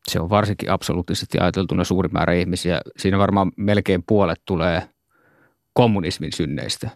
Se 0.09 0.21
on 0.21 0.31
varsinkin 0.31 0.71
absoluuttisesti 0.71 1.39
ajateltuna 1.39 1.85
suuri 1.85 2.09
määrä 2.13 2.33
ihmisiä. 2.35 2.81
Siinä 2.97 3.19
varmaan 3.19 3.53
melkein 3.57 4.03
puolet 4.07 4.43
tulee 4.45 4.89
kommunismin 5.73 6.33
synneistä. 6.33 6.91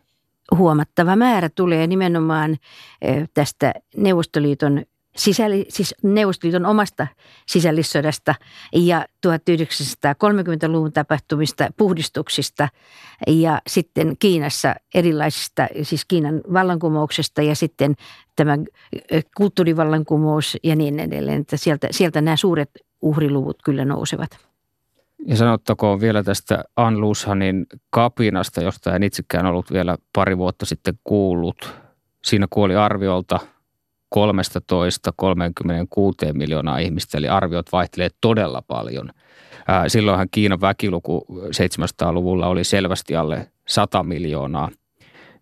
Huomattava 0.56 1.16
määrä 1.16 1.49
tulee 1.49 1.87
nimenomaan 1.87 2.56
eh, 3.02 3.28
tästä 3.35 3.75
Neuvostoliiton 3.97 4.82
sisälli, 5.16 5.66
siis 5.69 5.95
Neuvostoliiton 6.02 6.66
omasta 6.66 7.07
sisällissodasta 7.47 8.35
ja 8.73 9.07
1930-luvun 9.26 10.92
tapahtumista 10.92 11.69
puhdistuksista 11.76 12.69
ja 13.26 13.61
sitten 13.66 14.16
Kiinassa 14.19 14.75
erilaisista, 14.95 15.66
siis 15.83 16.04
Kiinan 16.04 16.40
vallankumouksesta 16.52 17.42
ja 17.42 17.54
sitten 17.54 17.95
tämä 18.37 18.59
kulttuurivallankumous 19.37 20.57
ja 20.62 20.76
niin 20.76 21.00
edelleen, 21.00 21.40
että 21.40 21.57
sieltä, 21.57 21.88
sieltä 21.90 22.21
nämä 22.21 22.37
suuret 22.37 22.71
uhriluvut 23.02 23.57
kyllä 23.64 23.85
nousevat. 23.85 24.38
Ja 25.26 25.37
sanottakoon 25.37 26.00
vielä 26.00 26.23
tästä 26.23 26.64
Anlushanin 26.76 27.66
kapinasta, 27.90 28.62
josta 28.62 28.97
en 28.97 29.02
itsekään 29.02 29.47
ollut 29.47 29.73
vielä 29.73 29.97
pari 30.12 30.38
vuotta 30.38 30.66
sitten 30.66 30.99
kuullut. 31.04 31.75
Siinä 32.25 32.47
kuoli 32.50 32.76
arviolta– 32.76 33.40
13-36 34.12 34.14
miljoonaa 36.33 36.78
ihmistä, 36.78 37.19
eli 37.19 37.28
arviot 37.28 37.73
vaihtelee 37.73 38.09
todella 38.21 38.62
paljon. 38.62 39.11
Silloinhan 39.88 40.28
Kiinan 40.31 40.61
väkiluku 40.61 41.26
700-luvulla 41.31 42.47
oli 42.47 42.64
selvästi 42.64 43.16
alle 43.16 43.50
100 43.69 44.02
miljoonaa, 44.02 44.69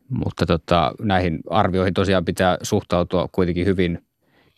mutta 0.09 0.47
tota, 0.47 0.93
näihin 1.03 1.41
arvioihin 1.51 1.95
tosiaan 1.95 2.25
pitää 2.25 2.59
suhtautua 2.63 3.29
kuitenkin 3.33 3.67
hyvin 3.67 4.03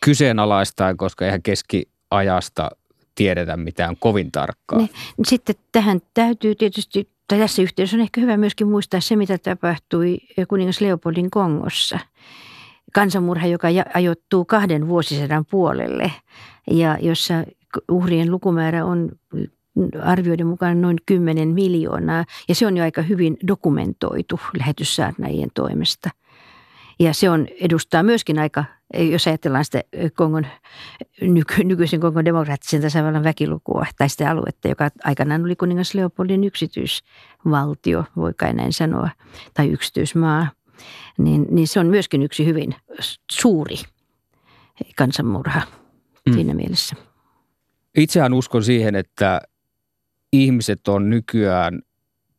kyseenalaistaan, 0.05 0.97
koska 0.97 1.25
eihän 1.25 1.41
keskiajasta 1.41 2.71
tiedetä 3.15 3.57
mitään 3.57 3.95
kovin 3.99 4.31
tarkkaa. 4.31 4.79
Ne, 4.79 4.89
sitten 5.27 5.55
tähän 5.71 5.99
täytyy 6.13 6.55
tietysti, 6.55 7.09
tai 7.27 7.39
tässä 7.39 7.61
yhteydessä 7.61 7.97
on 7.97 8.01
ehkä 8.01 8.21
hyvä 8.21 8.37
myöskin 8.37 8.67
muistaa 8.67 8.99
se, 8.99 9.15
mitä 9.15 9.37
tapahtui 9.37 10.17
kuningas 10.47 10.81
Leopoldin 10.81 11.31
Kongossa– 11.31 11.99
kansanmurha, 12.93 13.47
joka 13.47 13.67
ajoittuu 13.93 14.45
kahden 14.45 14.87
vuosisadan 14.87 15.45
puolelle 15.45 16.11
ja 16.71 16.97
jossa 17.01 17.33
uhrien 17.91 18.31
lukumäärä 18.31 18.85
on 18.85 19.09
arvioiden 20.01 20.47
mukaan 20.47 20.81
noin 20.81 20.97
10 21.05 21.47
miljoonaa 21.47 22.25
ja 22.49 22.55
se 22.55 22.67
on 22.67 22.77
jo 22.77 22.83
aika 22.83 23.01
hyvin 23.01 23.37
dokumentoitu 23.47 24.39
lähetyssaarnaajien 24.59 25.49
toimesta. 25.53 26.09
Ja 26.99 27.13
se 27.13 27.29
on, 27.29 27.47
edustaa 27.61 28.03
myöskin 28.03 28.39
aika, 28.39 28.65
jos 28.93 29.27
ajatellaan 29.27 29.65
sitä 29.65 29.83
Kongon, 30.13 30.47
nyky, 31.21 31.63
nykyisen 31.63 31.99
Kongon 31.99 32.25
demokraattisen 32.25 32.81
tasavallan 32.81 33.23
väkilukua 33.23 33.85
tai 33.97 34.09
sitä 34.09 34.29
aluetta, 34.29 34.67
joka 34.67 34.89
aikanaan 35.03 35.43
oli 35.43 35.55
kuningas 35.55 35.93
Leopoldin 35.93 36.43
yksityisvaltio, 36.43 38.03
voi 38.15 38.33
kai 38.33 38.53
näin 38.53 38.73
sanoa, 38.73 39.09
tai 39.53 39.69
yksityismaa– 39.69 40.47
niin, 41.17 41.47
niin 41.49 41.67
se 41.67 41.79
on 41.79 41.87
myöskin 41.87 42.23
yksi 42.23 42.45
hyvin 42.45 42.75
suuri 43.31 43.75
kansanmurha 44.95 45.61
mm. 46.25 46.33
siinä 46.33 46.53
mielessä. 46.53 46.95
Itsehän 47.97 48.33
uskon 48.33 48.63
siihen, 48.63 48.95
että 48.95 49.41
ihmiset 50.33 50.87
on 50.87 51.09
nykyään 51.09 51.81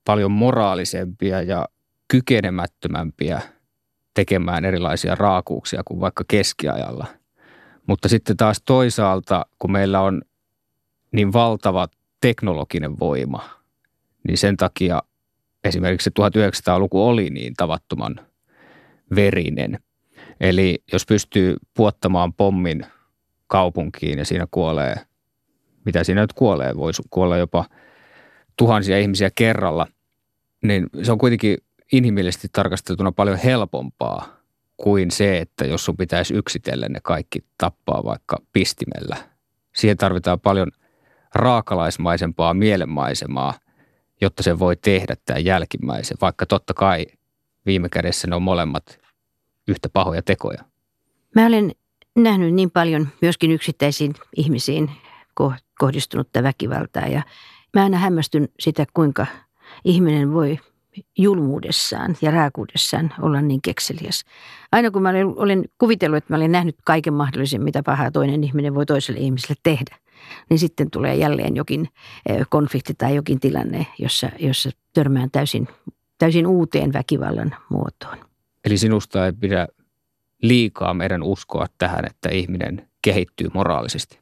paljon 0.05 0.33
moraalisempia 0.33 1.43
ja 1.43 1.69
kykenemättömämpiä 2.09 3.41
tekemään 4.15 4.65
erilaisia 4.65 5.15
raakuuksia 5.15 5.83
kuin 5.85 6.01
vaikka 6.01 6.25
keskiajalla. 6.29 7.07
Mutta 7.87 8.09
sitten 8.09 8.37
taas 8.37 8.63
toisaalta, 8.67 9.47
kun 9.59 9.73
meillä 9.73 10.01
on 10.01 10.23
niin 11.13 11.33
valtavat 11.33 11.93
teknologinen 12.21 12.99
voima, 12.99 13.51
niin 14.29 14.39
sen 14.39 14.57
takia 14.57 15.03
esimerkiksi 15.65 16.11
1900-luku 16.11 17.07
oli 17.07 17.31
niin 17.31 17.55
tavattoman 17.57 18.21
verinen. 19.15 19.79
Eli 20.41 20.83
jos 20.93 21.07
pystyy 21.07 21.57
puottamaan 21.77 22.33
pommin 22.33 22.87
kaupunkiin 23.47 24.19
ja 24.19 24.25
siinä 24.25 24.47
kuolee, 24.51 24.95
mitä 25.85 26.05
siinä 26.05 26.21
nyt 26.21 26.33
kuolee, 26.33 26.77
voisi 26.77 27.03
kuolla 27.11 27.37
jopa 27.37 27.65
tuhansia 28.57 28.99
ihmisiä 28.99 29.31
kerralla, 29.35 29.87
niin 30.63 30.87
se 31.03 31.13
on 31.13 31.19
kuitenkin 31.19 31.59
inhimillisesti 31.93 32.49
tarkasteltuna 32.53 33.13
paljon 33.13 33.39
helpompaa 33.39 34.37
kuin 34.77 35.11
se, 35.11 35.39
että 35.39 35.65
jos 35.65 35.85
sun 35.85 35.97
pitäisi 35.97 36.35
yksitellen 36.35 36.93
ne 36.93 37.01
kaikki 37.03 37.45
tappaa 37.59 38.05
vaikka 38.05 38.39
pistimellä. 38.53 39.17
Siihen 39.75 39.97
tarvitaan 39.97 40.41
paljon 40.41 40.71
raakalaismaisempaa 41.35 42.55
mielenmaisemaa, 42.55 43.55
jotta 44.21 44.43
se 44.43 44.59
voi 44.59 44.77
tehdä 44.77 45.17
tämän 45.25 45.45
jälkimmäisen, 45.45 46.17
vaikka 46.21 46.47
totta 46.47 46.75
kai 46.75 47.07
viime 47.67 47.89
kädessä 47.89 48.27
ne 48.27 48.37
on 48.37 48.43
molemmat 48.43 48.99
yhtä 49.69 49.89
pahoja 49.89 50.23
tekoja. 50.23 50.65
Mä 51.35 51.47
olen 51.47 51.73
nähnyt 52.17 52.55
niin 52.55 52.71
paljon 52.71 53.09
myöskin 53.23 53.51
yksittäisiin 53.51 54.15
ihmisiin 54.37 54.91
kohdistunutta 55.79 56.43
väkivaltaa 56.43 57.07
ja 57.07 57.23
mä 57.75 57.83
aina 57.83 57.99
hämmästyn 57.99 58.49
sitä, 58.61 58.87
kuinka 58.95 59.27
ihminen 59.85 60.33
voi 60.33 60.59
julmuudessaan 61.19 62.17
ja 62.23 62.31
raakuudessaan 62.31 63.15
olla 63.21 63.41
niin 63.41 63.63
kekseliäs. 63.63 64.25
Aina 64.73 64.91
kun 64.91 65.03
mä 65.03 65.09
olen, 65.09 65.27
olen 65.27 65.65
kuvitellut, 65.79 66.17
että 66.17 66.33
mä 66.33 66.37
olen 66.37 66.53
nähnyt 66.53 66.77
kaiken 66.85 67.15
mahdollisen, 67.15 67.63
mitä 67.63 67.83
pahaa 67.83 68.11
toinen 68.11 68.45
ihminen 68.45 68.75
voi 68.75 68.87
toiselle 68.87 69.21
ihmiselle 69.21 69.55
tehdä, 69.63 69.97
niin 70.51 70.59
sitten 70.59 70.91
tulee 70.91 71.15
jälleen 71.15 71.57
jokin 71.57 71.89
konflikti 72.49 72.95
tai 72.95 73.15
jokin 73.15 73.41
tilanne, 73.41 73.87
jossa, 73.99 74.29
jossa 74.39 74.71
törmään 74.93 75.31
täysin, 75.31 75.69
täysin 76.19 76.47
uuteen 76.47 76.93
väkivallan 76.93 77.57
muotoon. 77.69 78.19
Eli 78.65 78.79
sinusta 78.79 79.27
ei 79.27 79.33
pidä 79.33 79.69
liikaa 80.43 80.95
meidän 80.95 81.23
uskoa 81.23 81.67
tähän, 81.79 82.05
että 82.05 82.29
ihminen 82.29 82.89
kehittyy 83.03 83.49
moraalisesti? 83.55 84.19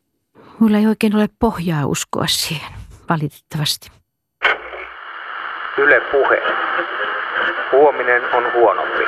Mulla 0.58 0.78
ei 0.78 0.86
oikein 0.86 1.16
ole 1.16 1.28
pohjaa 1.38 1.86
uskoa 1.86 2.26
siihen, 2.26 2.72
valitettavasti. 3.08 3.90
Yle 5.78 6.00
puhe. 6.12 6.42
Huominen 7.72 8.22
on 8.34 8.52
huonompi. 8.52 9.04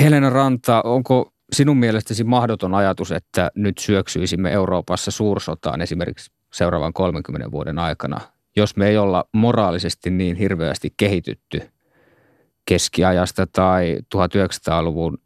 Helena 0.00 0.30
Ranta, 0.30 0.82
onko 0.84 1.32
sinun 1.52 1.76
mielestäsi 1.76 2.24
mahdoton 2.24 2.74
ajatus, 2.74 3.12
että 3.12 3.50
nyt 3.54 3.78
syöksyisimme 3.78 4.52
Euroopassa 4.52 5.10
suursotaan 5.10 5.80
esimerkiksi 5.80 6.30
seuraavan 6.52 6.92
30 6.92 7.50
vuoden 7.50 7.78
aikana, 7.78 8.20
jos 8.56 8.76
me 8.76 8.88
ei 8.88 8.98
olla 8.98 9.24
moraalisesti 9.32 10.10
niin 10.10 10.36
hirveästi 10.36 10.94
kehitytty 10.96 11.60
keskiajasta 12.66 13.46
tai 13.46 13.98
1900-luvun 14.16 15.18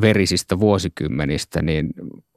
verisistä 0.00 0.60
vuosikymmenistä, 0.60 1.62
niin 1.62 1.90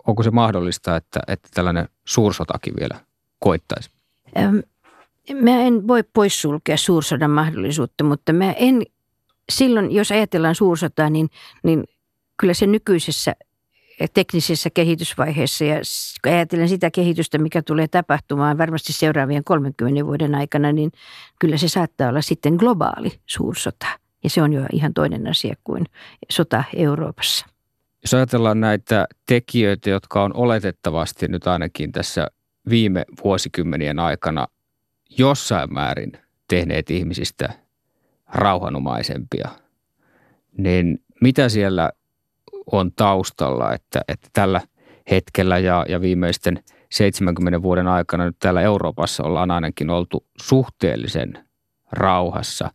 onko 0.08 0.24
se 0.24 0.32
mahdollista, 0.32 0.96
että, 0.96 1.20
että 1.28 1.50
tällainen 1.54 1.90
suursotakin 2.06 2.74
vielä 2.80 3.00
koittaisi? 3.40 3.90
Mä 5.42 5.62
en 5.62 5.88
voi 5.88 6.04
poissulkea 6.14 6.78
suursodan 6.78 7.32
mahdollisuutta, 7.32 8.04
mutta 8.04 8.34
mä 8.34 8.52
en 8.52 8.82
silloin, 9.50 9.92
jos 9.92 10.12
ajatellaan 10.12 10.56
suursotaa, 10.56 11.10
niin, 11.10 11.30
niin 11.64 11.84
kyllä 12.38 12.54
se 12.54 12.68
nykyisessä 12.68 13.36
teknisessä 14.14 14.70
kehitysvaiheessa 14.70 15.66
ja 15.66 15.76
ajatellen 16.26 16.70
sitä 16.70 16.92
kehitystä, 16.92 17.38
mikä 17.38 17.62
tulee 17.62 17.88
tapahtumaan 17.88 18.58
varmasti 18.58 18.94
seuraavien 18.94 19.44
30 19.44 20.06
vuoden 20.06 20.36
aikana, 20.36 20.72
niin 20.72 20.92
kyllä 21.40 21.58
se 21.58 21.68
saattaa 21.68 22.10
olla 22.10 22.22
sitten 22.22 22.54
globaali 22.54 23.12
suursota. 23.26 23.86
Ja 24.24 24.30
se 24.30 24.42
on 24.42 24.54
jo 24.54 24.62
ihan 24.74 24.94
toinen 24.94 25.28
asia 25.28 25.56
kuin 25.64 25.86
sota 26.30 26.64
Euroopassa. 26.76 27.46
Jos 28.02 28.14
ajatellaan 28.14 28.60
näitä 28.60 29.08
tekijöitä, 29.26 29.90
jotka 29.90 30.24
on 30.24 30.34
oletettavasti 30.34 31.28
nyt 31.28 31.48
ainakin 31.48 31.92
tässä 31.92 32.28
viime 32.70 33.06
vuosikymmenien 33.24 34.00
aikana 34.00 34.48
jossain 35.18 35.74
määrin 35.74 36.12
tehneet 36.50 36.92
ihmisistä 36.92 37.50
rauhanomaisempia, 38.28 39.50
niin 40.58 41.04
mitä 41.22 41.50
siellä 41.50 41.92
on 42.72 42.92
taustalla, 42.92 43.74
että, 43.74 44.02
että 44.08 44.30
tällä 44.34 44.62
hetkellä 45.12 45.58
ja, 45.58 45.86
ja 45.90 46.02
viimeisten 46.02 46.64
70 46.92 47.62
vuoden 47.62 47.88
aikana 47.88 48.26
nyt 48.26 48.36
täällä 48.40 48.62
Euroopassa 48.62 49.24
ollaan 49.24 49.52
ainakin 49.52 49.90
oltu 49.90 50.26
suhteellisen 50.42 51.48
rauhassa. 51.92 52.72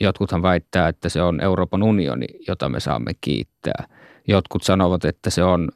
Jotkuthan 0.00 0.42
väittää, 0.42 0.88
että 0.88 1.08
se 1.08 1.22
on 1.22 1.40
Euroopan 1.40 1.82
unioni, 1.82 2.26
jota 2.48 2.68
me 2.68 2.80
saamme 2.80 3.12
kiittää. 3.20 3.84
Jotkut 4.28 4.62
sanovat, 4.62 5.04
että 5.04 5.30
se 5.30 5.44
on 5.44 5.68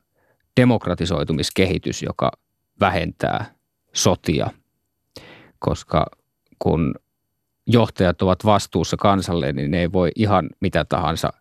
demokratisoitumiskehitys, 0.60 2.02
joka 2.02 2.30
vähentää 2.80 3.54
sotia, 3.94 4.50
koska 5.58 6.06
kun 6.58 6.94
johtajat 7.66 8.22
ovat 8.22 8.44
vastuussa 8.44 8.96
kansalle, 8.96 9.52
niin 9.52 9.70
ne 9.70 9.80
ei 9.80 9.92
voi 9.92 10.10
ihan 10.16 10.48
mitä 10.60 10.84
tahansa 10.84 11.32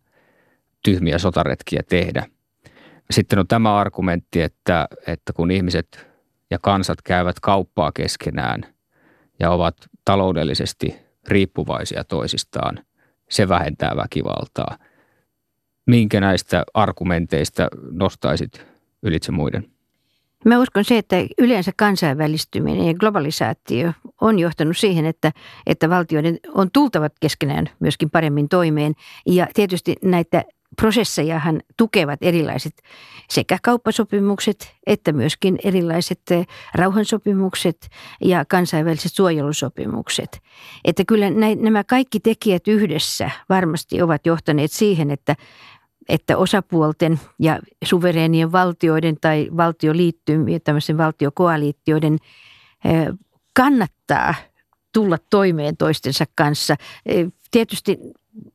tyhmiä 0.83 1.17
sotaretkiä 1.17 1.81
tehdä. 1.89 2.25
Sitten 3.11 3.39
on 3.39 3.47
tämä 3.47 3.77
argumentti, 3.77 4.41
että, 4.41 4.87
että 5.07 5.33
kun 5.33 5.51
ihmiset 5.51 6.07
ja 6.51 6.59
kansat 6.59 7.01
käyvät 7.01 7.39
kauppaa 7.39 7.91
keskenään 7.91 8.65
ja 9.39 9.51
ovat 9.51 9.75
taloudellisesti 10.05 10.95
riippuvaisia 11.27 12.03
toisistaan, 12.03 12.79
se 13.29 13.49
vähentää 13.49 13.95
väkivaltaa. 13.95 14.77
Minkä 15.85 16.21
näistä 16.21 16.63
argumenteista 16.73 17.67
nostaisit 17.91 18.65
ylitse 19.03 19.31
muiden? 19.31 19.71
Mä 20.45 20.59
uskon 20.59 20.85
se, 20.85 20.97
että 20.97 21.15
yleensä 21.37 21.71
kansainvälistyminen 21.77 22.87
ja 22.87 22.93
globalisaatio 22.93 23.93
on 24.21 24.39
johtanut 24.39 24.77
siihen, 24.77 25.05
että, 25.05 25.31
että 25.65 25.89
valtioiden 25.89 26.37
on 26.53 26.69
tultavat 26.73 27.13
keskenään 27.21 27.69
myöskin 27.79 28.09
paremmin 28.09 28.49
toimeen. 28.49 28.93
Ja 29.25 29.47
tietysti 29.53 29.95
näitä 30.03 30.43
prosessejahan 30.75 31.61
tukevat 31.77 32.19
erilaiset 32.21 32.73
sekä 33.29 33.57
kauppasopimukset 33.63 34.77
että 34.87 35.11
myöskin 35.13 35.59
erilaiset 35.63 36.21
eh, 36.31 36.47
rauhansopimukset 36.75 37.89
ja 38.21 38.45
kansainväliset 38.45 39.13
suojelusopimukset. 39.13 40.41
Että 40.85 41.03
kyllä 41.07 41.25
nämä 41.55 41.83
kaikki 41.83 42.19
tekijät 42.19 42.67
yhdessä 42.67 43.31
varmasti 43.49 44.01
ovat 44.01 44.25
johtaneet 44.25 44.71
siihen, 44.71 45.11
että 45.11 45.35
että 46.09 46.37
osapuolten 46.37 47.19
ja 47.39 47.59
suvereenien 47.83 48.51
valtioiden 48.51 49.17
tai 49.21 49.49
valtioliittymien, 49.57 50.61
tämmöisen 50.63 50.97
valtiokoaliittioiden 50.97 52.17
kannattaa 53.53 54.35
tulla 54.93 55.17
toimeen 55.29 55.77
toistensa 55.77 56.25
kanssa. 56.35 56.75
Tietysti 57.51 57.97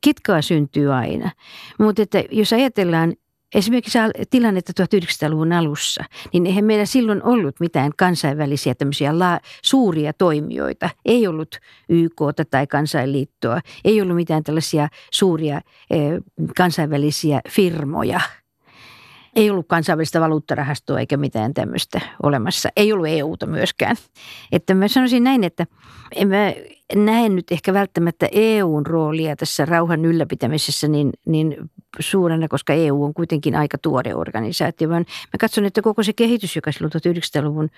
kitkaa 0.01 0.41
syntyy 0.41 0.93
aina, 0.93 1.31
mutta 1.79 2.01
että 2.01 2.23
jos 2.31 2.53
ajatellaan 2.53 3.13
Esimerkiksi 3.55 3.99
tilannetta 4.29 4.83
1900-luvun 4.83 5.53
alussa, 5.53 6.03
niin 6.33 6.45
eihän 6.45 6.65
meillä 6.65 6.85
silloin 6.85 7.23
ollut 7.23 7.59
mitään 7.59 7.91
kansainvälisiä 7.97 8.75
tämmöisiä 8.75 9.19
la- 9.19 9.39
suuria 9.61 10.13
toimijoita. 10.13 10.89
Ei 11.05 11.27
ollut 11.27 11.59
YK 11.89 12.21
tai 12.51 12.67
kansainliittoa, 12.67 13.59
ei 13.85 14.01
ollut 14.01 14.15
mitään 14.15 14.43
tällaisia 14.43 14.87
suuria 15.11 15.61
eh, 15.89 16.11
kansainvälisiä 16.57 17.41
firmoja. 17.49 18.21
Ei 19.35 19.49
ollut 19.49 19.67
kansainvälistä 19.67 20.21
valuuttarahastoa 20.21 20.99
eikä 20.99 21.17
mitään 21.17 21.53
tämmöistä 21.53 22.01
olemassa. 22.23 22.69
Ei 22.75 22.93
ollut 22.93 23.07
EUta 23.07 23.45
myöskään. 23.45 23.95
Että 24.51 24.73
mä 24.73 24.87
sanoisin 24.87 25.23
näin, 25.23 25.43
että 25.43 25.65
en 26.15 26.27
mä 26.27 26.53
näe 26.95 27.29
nyt 27.29 27.51
ehkä 27.51 27.73
välttämättä 27.73 28.27
EUn 28.31 28.85
roolia 28.85 29.35
tässä 29.35 29.65
rauhan 29.65 30.05
ylläpitämisessä 30.05 30.87
niin, 30.87 31.09
niin 31.25 31.55
suurena, 31.99 32.47
koska 32.47 32.73
EU 32.73 33.03
on 33.03 33.13
kuitenkin 33.13 33.55
aika 33.55 33.77
tuore 33.77 34.15
organisaatio, 34.15 34.89
vaan 34.89 35.05
mä 35.07 35.37
katson, 35.39 35.65
että 35.65 35.81
koko 35.81 36.03
se 36.03 36.13
kehitys, 36.13 36.55
joka 36.55 36.71
silloin 36.71 36.91
1900-luvun 36.93 37.69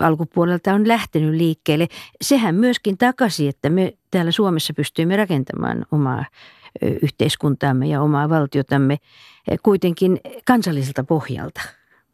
alkupuolelta 0.00 0.74
on 0.74 0.88
lähtenyt 0.88 1.34
liikkeelle, 1.34 1.86
sehän 2.20 2.54
myöskin 2.54 2.98
takasi, 2.98 3.48
että 3.48 3.70
me 3.70 3.92
täällä 4.10 4.30
Suomessa 4.30 4.74
pystyimme 4.74 5.16
rakentamaan 5.16 5.86
omaa 5.92 6.24
yhteiskuntaamme 7.02 7.86
ja 7.86 8.02
omaa 8.02 8.28
valtiotamme 8.28 8.96
kuitenkin 9.62 10.20
kansalliselta 10.44 11.04
pohjalta. 11.04 11.60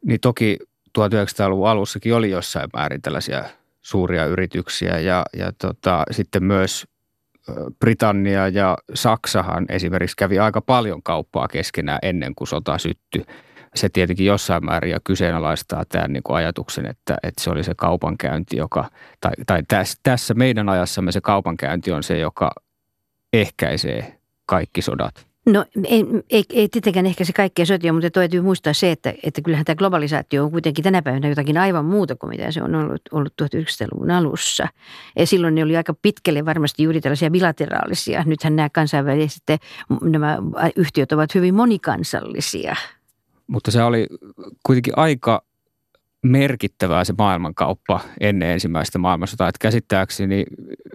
Niin 0.04 0.20
toki 0.20 0.58
1900-luvun 0.98 1.68
alussakin 1.68 2.14
oli 2.14 2.30
jossain 2.30 2.70
määrin 2.72 3.02
tällaisia 3.02 3.44
suuria 3.82 4.26
yrityksiä 4.26 4.98
ja, 4.98 5.24
ja 5.36 5.52
tota, 5.52 6.04
sitten 6.10 6.44
myös 6.44 6.86
Britannia 7.78 8.48
ja 8.48 8.78
Saksahan 8.94 9.66
esimerkiksi 9.68 10.16
kävi 10.16 10.38
aika 10.38 10.60
paljon 10.60 11.02
kauppaa 11.02 11.48
keskenään 11.48 11.98
ennen 12.02 12.34
kuin 12.34 12.48
sota 12.48 12.78
syttyi. 12.78 13.24
se 13.74 13.88
tietenkin 13.88 14.26
jossain 14.26 14.64
määrin 14.64 14.90
jo 14.90 14.98
kyseenalaistaa 15.04 15.84
tämän 15.88 16.12
niin 16.12 16.22
kuin 16.22 16.36
ajatuksen, 16.36 16.86
että, 16.86 17.16
että 17.22 17.42
se 17.42 17.50
oli 17.50 17.64
se 17.64 17.74
kaupankäynti, 17.76 18.56
joka, 18.56 18.90
tai, 19.20 19.32
tai 19.46 19.62
tässä, 19.68 19.98
tässä 20.02 20.34
meidän 20.34 20.68
ajassamme 20.68 21.12
se 21.12 21.20
kaupankäynti 21.20 21.92
on 21.92 22.02
se, 22.02 22.18
joka 22.18 22.50
ehkäisee 23.32 24.18
kaikki 24.46 24.82
sodat. 24.82 25.33
No 25.46 25.64
ei, 25.84 26.04
ei, 26.30 26.44
ei 26.52 26.68
tietenkään 26.68 27.06
ehkä 27.06 27.24
se 27.24 27.32
kaikkea 27.32 27.66
sotia, 27.66 27.92
mutta 27.92 28.10
täytyy 28.10 28.40
muistaa 28.40 28.72
se, 28.72 28.90
että, 28.90 29.14
että 29.22 29.42
kyllähän 29.42 29.64
tämä 29.64 29.76
globalisaatio 29.76 30.44
on 30.44 30.50
kuitenkin 30.50 30.84
tänä 30.84 31.02
päivänä 31.02 31.28
jotakin 31.28 31.58
aivan 31.58 31.84
muuta 31.84 32.16
kuin 32.16 32.30
mitä 32.30 32.50
se 32.50 32.62
on 32.62 32.74
ollut, 32.74 33.02
ollut 33.12 33.32
1900-luvun 33.42 34.10
alussa. 34.10 34.68
Ja 35.18 35.26
silloin 35.26 35.54
ne 35.54 35.62
oli 35.62 35.76
aika 35.76 35.94
pitkälle 36.02 36.44
varmasti 36.44 36.82
juuri 36.82 37.00
tällaisia 37.00 37.30
bilateraalisia. 37.30 38.22
Nythän 38.26 38.56
nämä 38.56 38.68
kansainväliset 38.70 39.42
nämä 40.02 40.38
yhtiöt 40.76 41.12
ovat 41.12 41.34
hyvin 41.34 41.54
monikansallisia. 41.54 42.76
Mutta 43.46 43.70
se 43.70 43.82
oli 43.82 44.06
kuitenkin 44.66 44.98
aika 44.98 45.42
merkittävää 46.24 47.04
se 47.04 47.14
maailmankauppa 47.18 48.00
ennen 48.20 48.48
ensimmäistä 48.50 48.98
maailmansotaa. 48.98 49.48
Että 49.48 49.58
käsittääkseni 49.62 50.44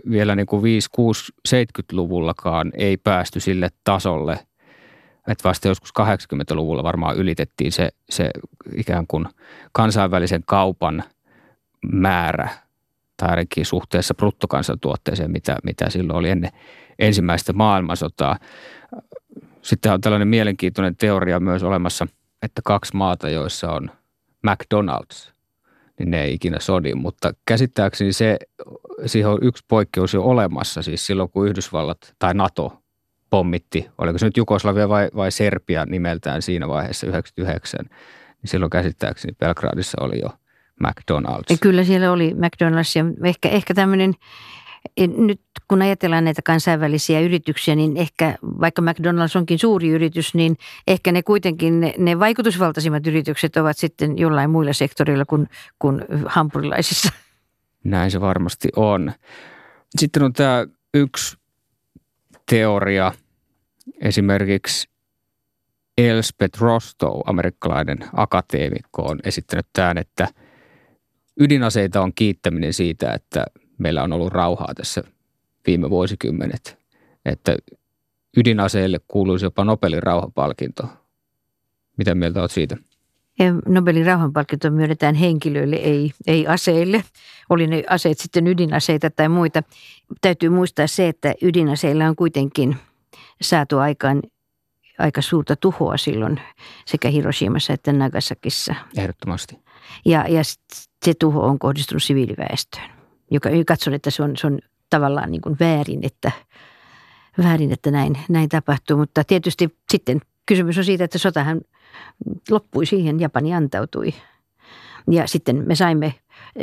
vielä 0.10 0.36
niin 0.36 0.46
kuin 0.46 0.64
5, 0.64 0.90
6, 0.92 1.34
70-luvullakaan 1.50 2.72
ei 2.74 2.98
päästy 2.98 3.40
sille 3.40 3.70
tasolle, 3.84 4.40
että 5.28 5.44
vasta 5.44 5.68
joskus 5.68 5.94
80-luvulla 6.00 6.84
varmaan 6.84 7.18
ylitettiin 7.18 7.72
se, 7.72 7.90
se 8.10 8.32
ikään 8.76 9.08
kuin 9.08 9.26
kansainvälisen 9.72 10.44
kaupan 10.46 11.04
määrä 11.92 12.50
tai 13.18 13.30
ainakin 13.30 13.66
suhteessa 13.66 14.14
bruttokansantuotteeseen, 14.14 15.32
mitä, 15.32 15.58
mitä 15.64 15.90
silloin 15.90 16.20
oli 16.20 16.30
ennen 16.30 16.52
ensimmäistä 17.00 17.54
maailmansotaa. 17.54 18.38
Sitten 19.62 19.92
on 19.94 20.02
tällainen 20.02 20.28
mielenkiintoinen 20.28 20.96
teoria 20.96 21.40
myös 21.40 21.64
olemassa, 21.64 22.08
että 22.42 22.62
kaksi 22.66 22.96
maata, 22.96 23.30
joissa 23.30 23.72
on– 23.72 23.92
McDonald's, 24.48 25.32
niin 26.00 26.12
ne 26.12 26.24
ei 26.24 26.34
ikinä 26.34 26.60
sodi. 26.60 26.94
Mutta 26.94 27.34
käsittääkseni 27.46 28.14
se, 28.14 28.38
siihen 29.06 29.30
on 29.30 29.40
yksi 29.42 29.66
poikkeus 29.68 30.14
jo 30.14 30.24
olemassa, 30.24 30.82
siis 30.82 31.06
silloin 31.06 31.30
kun 31.30 31.48
Yhdysvallat 31.48 32.16
tai 32.20 32.34
NATO 32.34 32.82
pommitti, 33.30 33.90
oliko 33.98 34.18
se 34.18 34.26
nyt 34.26 34.38
Jugoslavia 34.38 34.90
vai, 34.90 35.10
vai 35.16 35.32
Serbia 35.32 35.86
nimeltään 35.86 36.42
siinä 36.42 36.68
vaiheessa 36.68 37.08
99, 37.08 37.86
niin 38.42 38.50
silloin 38.50 38.70
käsittääkseni 38.70 39.36
Belgradissa 39.40 39.98
oli 40.02 40.20
jo 40.22 40.30
McDonald's. 40.84 41.58
Kyllä 41.62 41.84
siellä 41.84 42.12
oli 42.12 42.34
McDonald's 42.34 42.92
ja 42.96 43.28
ehkä, 43.30 43.50
ehkä 43.50 43.74
tämmöinen 43.74 44.14
nyt 45.18 45.42
kun 45.68 45.82
ajatellaan 45.82 46.24
näitä 46.24 46.42
kansainvälisiä 46.42 47.20
yrityksiä, 47.20 47.76
niin 47.76 47.98
ehkä 47.98 48.38
vaikka 48.42 48.82
McDonald's 48.82 49.38
onkin 49.38 49.60
suuri 49.60 49.90
yritys, 49.90 50.34
niin 50.34 50.58
ehkä 50.88 51.12
ne 51.12 51.24
kuitenkin, 51.24 51.80
ne, 51.80 51.94
ne 51.98 52.20
vaikutusvaltaisimmat 52.20 53.08
yritykset 53.08 53.58
ovat 53.58 53.78
sitten 53.78 54.18
jollain 54.18 54.50
muilla 54.50 54.74
sektorilla 54.74 55.26
kuin, 55.26 55.50
kuin 55.80 56.06
hampurilaisissa. 56.26 57.10
Näin 57.84 58.12
se 58.12 58.22
varmasti 58.22 58.70
on. 58.76 59.12
Sitten 59.98 60.24
on 60.24 60.34
tämä 60.34 60.66
yksi 60.94 61.38
teoria, 62.50 63.12
esimerkiksi 64.02 64.90
Elspeth 65.98 66.62
Rostow, 66.62 67.22
amerikkalainen 67.26 67.98
akateemikko, 68.14 69.02
on 69.02 69.20
esittänyt 69.24 69.68
tämän, 69.74 69.98
että 69.98 70.28
ydinaseita 71.40 72.02
on 72.02 72.14
kiittäminen 72.14 72.74
siitä, 72.74 73.14
että 73.14 73.46
meillä 73.80 74.04
on 74.04 74.14
ollut 74.14 74.34
rauhaa 74.34 74.74
tässä 74.74 75.04
viime 75.68 75.90
vuosikymmenet. 75.90 76.78
Että 77.26 77.58
ydinaseille 78.38 79.00
kuuluisi 79.08 79.46
jopa 79.46 79.64
Nobelin 79.64 80.04
rauhanpalkinto. 80.04 80.84
Mitä 81.98 82.16
mieltä 82.16 82.40
olet 82.40 82.52
siitä? 82.52 82.78
Nobelin 83.68 84.06
rauhanpalkinto 84.06 84.72
myönnetään 84.72 85.16
henkilöille, 85.16 85.76
ei, 85.76 86.12
ei 86.28 86.48
aseille. 86.48 87.04
Oli 87.50 87.68
ne 87.68 87.84
aseet 87.90 88.20
sitten 88.20 88.48
ydinaseita 88.48 89.10
tai 89.10 89.30
muita. 89.30 89.64
Täytyy 90.22 90.50
muistaa 90.50 90.88
se, 90.88 91.08
että 91.08 91.34
ydinaseilla 91.42 92.06
on 92.06 92.16
kuitenkin 92.16 92.78
saatu 93.42 93.78
aikaan 93.78 94.22
aika 94.98 95.22
suurta 95.22 95.56
tuhoa 95.56 95.98
silloin 95.98 96.42
sekä 96.86 97.10
Hiroshimassa 97.10 97.74
että 97.74 97.94
Nagasakissa. 97.94 98.76
Ehdottomasti. 98.98 99.60
Ja, 100.06 100.26
ja 100.28 100.42
se 101.06 101.14
tuho 101.20 101.42
on 101.42 101.60
kohdistunut 101.60 102.04
siviiliväestöön 102.04 102.99
joka 103.32 103.50
katson, 103.66 103.94
että 103.94 104.10
se 104.10 104.24
on, 104.24 104.38
se 104.38 104.48
on 104.48 104.60
tavallaan 104.90 105.32
niin 105.32 105.42
kuin 105.42 105.58
väärin, 105.60 106.00
että, 106.04 106.32
väärin, 107.44 107.72
että 107.72 107.92
näin, 107.92 108.18
näin 108.30 108.50
tapahtuu. 108.50 108.98
Mutta 108.98 109.24
tietysti 109.24 109.78
sitten 109.92 110.22
kysymys 110.46 110.78
on 110.78 110.84
siitä, 110.84 111.04
että 111.04 111.18
sotahan 111.18 111.62
loppui 112.50 112.86
siihen, 112.86 113.20
Japani 113.20 113.54
antautui. 113.54 114.14
Ja 115.12 115.28
sitten 115.28 115.68
me 115.68 115.76
saimme 115.76 116.14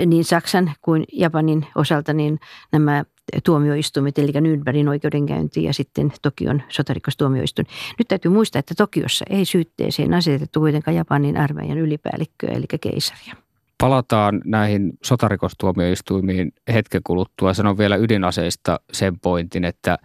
niin 0.07 0.25
Saksan 0.25 0.73
kuin 0.83 1.05
Japanin 1.13 1.67
osalta 1.75 2.13
niin 2.13 2.39
nämä 2.73 3.05
tuomioistuimet, 3.45 4.19
eli 4.19 4.33
Nürnbergin 4.33 4.89
oikeudenkäynti 4.89 5.65
ja 5.65 5.75
sitten 5.75 6.13
Tokion 6.23 6.63
sotarikostuomioistuin. 6.69 7.67
Nyt 7.99 8.09
täytyy 8.09 8.31
muistaa, 8.31 8.61
että 8.61 8.75
Tokiossa 8.75 9.25
ei 9.31 9.45
syytteeseen 9.45 10.15
asetettu 10.15 10.61
kuitenkaan 10.61 10.97
Japanin 10.97 11.37
armeijan 11.37 11.79
ylipäällikköä, 11.79 12.51
eli 12.51 12.67
keisaria. 12.81 13.46
Palataan 13.81 14.41
näihin 14.45 14.93
sotarikostuomioistuimiin 15.03 16.53
hetken 16.73 17.01
kuluttua. 17.05 17.55
Sanon 17.55 17.79
vielä 17.79 17.97
ydinaseista 17.97 18.81
sen 18.93 19.21
pointin, 19.21 19.65
että 19.65 19.99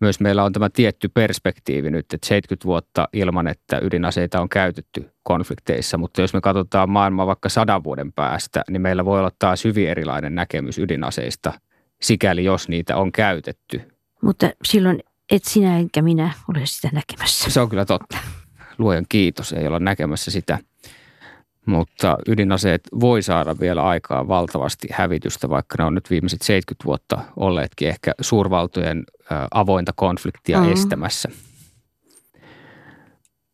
myös 0.00 0.20
meillä 0.20 0.44
on 0.44 0.52
tämä 0.52 0.70
tietty 0.70 1.08
perspektiivi 1.08 1.90
nyt, 1.90 2.12
että 2.12 2.26
70 2.26 2.66
vuotta 2.66 3.08
ilman, 3.12 3.48
että 3.48 3.80
ydinaseita 3.82 4.40
on 4.40 4.48
käytetty 4.48 5.10
konflikteissa, 5.22 5.98
mutta 5.98 6.20
jos 6.20 6.34
me 6.34 6.40
katsotaan 6.40 6.90
maailmaa 6.90 7.26
vaikka 7.26 7.48
sadan 7.48 7.84
vuoden 7.84 8.12
päästä, 8.12 8.62
niin 8.70 8.82
meillä 8.82 9.04
voi 9.04 9.18
olla 9.18 9.32
taas 9.38 9.64
hyvin 9.64 9.88
erilainen 9.88 10.34
näkemys 10.34 10.78
ydinaseista, 10.78 11.52
sikäli 12.02 12.44
jos 12.44 12.68
niitä 12.68 12.96
on 12.96 13.12
käytetty. 13.12 13.80
Mutta 14.22 14.50
silloin 14.64 15.02
et 15.30 15.44
sinä 15.44 15.78
enkä 15.78 16.02
minä 16.02 16.32
ole 16.48 16.66
sitä 16.66 16.90
näkemässä. 16.92 17.50
Se 17.50 17.60
on 17.60 17.68
kyllä 17.68 17.84
totta. 17.84 18.18
Luojan 18.78 19.06
kiitos, 19.08 19.52
ei 19.52 19.66
olla 19.66 19.78
näkemässä 19.78 20.30
sitä 20.30 20.58
mutta 21.68 22.16
ydinaseet 22.28 22.80
voi 23.00 23.22
saada 23.22 23.56
vielä 23.60 23.82
aikaa 23.82 24.28
valtavasti 24.28 24.88
hävitystä, 24.92 25.48
vaikka 25.48 25.74
ne 25.78 25.84
on 25.84 25.94
nyt 25.94 26.10
viimeiset 26.10 26.42
70 26.42 26.84
vuotta 26.84 27.18
olleetkin 27.36 27.88
ehkä 27.88 28.12
suurvaltojen 28.20 29.04
avointa 29.54 29.92
konfliktia 29.96 30.60
mm. 30.60 30.72
estämässä. 30.72 31.28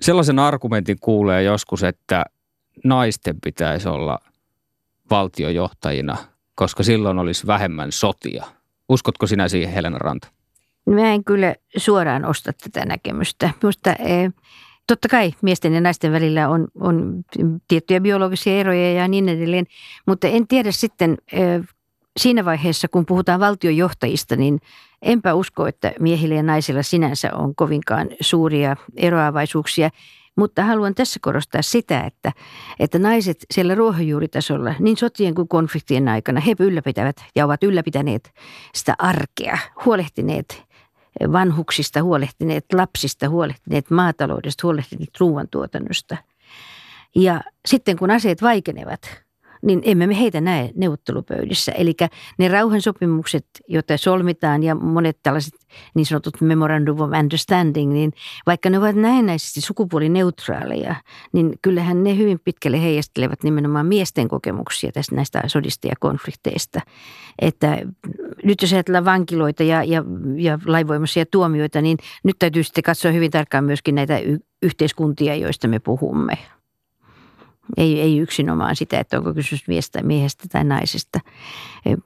Sellaisen 0.01 0.39
argumentin 0.39 0.97
kuulee 1.01 1.43
joskus, 1.43 1.83
että 1.83 2.25
naisten 2.85 3.37
pitäisi 3.45 3.89
olla 3.89 4.19
valtiojohtajina, 5.11 6.17
koska 6.55 6.83
silloin 6.83 7.19
olisi 7.19 7.47
vähemmän 7.47 7.93
sotia. 7.93 8.45
Uskotko 8.89 9.27
sinä 9.27 9.49
siihen, 9.49 9.75
Helena 9.75 9.99
Ranta? 9.99 10.29
Mä 10.87 11.13
en 11.13 11.25
kyllä 11.25 11.55
suoraan 11.77 12.25
osta 12.25 12.53
tätä 12.53 12.87
näkemystä. 12.87 13.51
Minusta 13.63 13.93
eh, 13.93 14.33
Totta 14.87 15.09
kai 15.09 15.33
miesten 15.43 15.75
ja 15.75 15.81
naisten 15.81 16.13
välillä 16.13 16.49
on, 16.49 16.69
on 16.81 17.25
tiettyjä 17.69 18.01
biologisia 18.01 18.59
eroja 18.59 18.93
ja 18.93 19.09
niin 19.09 19.29
edelleen, 19.29 19.67
mutta 20.07 20.29
en 20.29 20.47
tiedä 20.47 20.73
sitten 20.73 21.17
siinä 22.17 22.45
vaiheessa, 22.45 22.89
kun 22.89 23.07
puhutaan 23.07 23.41
valtiojohtajista, 23.41 24.37
niin 24.37 24.61
enpä 25.03 25.35
usko, 25.35 25.67
että 25.67 25.93
miehillä 26.01 26.35
ja 26.35 26.43
naisilla 26.43 26.83
sinänsä 26.83 27.35
on 27.35 27.55
kovinkaan 27.55 28.09
suuria 28.21 28.77
eroavaisuuksia. 28.97 29.91
Mutta 30.37 30.65
haluan 30.65 30.95
tässä 30.95 31.21
korostaa 31.23 31.63
sitä, 31.63 32.01
että, 32.01 32.33
että 32.81 32.99
naiset 32.99 33.37
siellä 33.51 33.75
ruohonjuuritasolla, 33.75 34.75
niin 34.79 34.97
sotien 34.97 35.35
kuin 35.35 35.49
konfliktien 35.49 36.09
aikana, 36.09 36.41
he 36.41 36.55
ylläpitävät 36.61 37.17
ja 37.37 37.45
ovat 37.45 37.63
ylläpitäneet 37.63 38.33
sitä 38.75 38.95
arkea, 38.99 39.59
huolehtineet 39.85 40.63
vanhuksista 41.33 42.03
huolehtineet, 42.03 42.65
lapsista 42.73 43.29
huolehtineet, 43.29 43.91
maataloudesta 43.91 44.61
huolehtineet, 44.67 45.21
ruoantuotannosta. 45.21 46.17
Ja 47.17 47.41
sitten 47.67 47.97
kun 47.97 48.11
aseet 48.11 48.43
vaikenevat, 48.43 49.25
niin 49.63 49.83
emme 49.85 50.07
me 50.07 50.21
heitä 50.21 50.41
näe 50.41 50.71
neuvottelupöydissä. 50.77 51.73
Eli 51.73 51.95
ne 52.39 52.49
rauhansopimukset, 52.49 53.47
joita 53.69 53.97
solmitaan 53.97 54.63
ja 54.63 54.75
monet 54.75 55.19
tällaiset 55.23 55.55
niin 55.95 56.07
sanotut 56.07 56.41
memorandum 56.41 57.01
of 57.01 57.11
understanding, 57.21 57.93
niin 57.93 58.13
vaikka 58.47 58.71
ne 58.71 58.79
ovat 58.79 58.97
näennäisesti 58.97 59.61
sukupuolineutraaleja, 59.61 60.95
niin 61.33 61.59
kyllähän 61.63 62.05
ne 62.05 62.17
hyvin 62.17 62.41
pitkälle 62.45 62.83
heijastelevat 62.83 63.43
nimenomaan 63.43 63.87
miesten 63.87 64.29
kokemuksia 64.29 64.93
tästä 64.93 65.15
näistä 65.15 65.43
sodista 65.47 65.89
ja 65.89 65.95
konflikteista. 66.01 66.81
Että 67.39 67.79
nyt 68.45 68.63
jos 68.63 68.73
ajatellaan 68.73 69.05
vankiloita 69.05 69.63
ja, 69.63 69.85
ja, 69.85 70.05
ja 70.37 70.59
laivoimaisia 70.67 71.27
tuomioita, 71.27 71.81
niin 71.81 71.99
nyt 72.25 72.37
täytyy 72.39 72.63
sitten 72.63 72.85
katsoa 72.85 73.13
hyvin 73.13 73.31
tarkkaan 73.31 73.65
myöskin 73.65 73.95
näitä 73.95 74.19
y- 74.19 74.39
yhteiskuntia, 74.63 75.35
joista 75.35 75.69
me 75.69 75.79
puhumme. 75.79 76.39
Ei, 77.77 78.01
ei 78.01 78.19
yksinomaan 78.19 78.77
sitä, 78.77 79.01
että 79.01 79.19
onko 79.19 79.35
kysymys 79.35 79.69
miestä, 79.69 80.03
miehestä 80.03 80.45
tai 80.53 80.65
naisesta. 80.65 81.21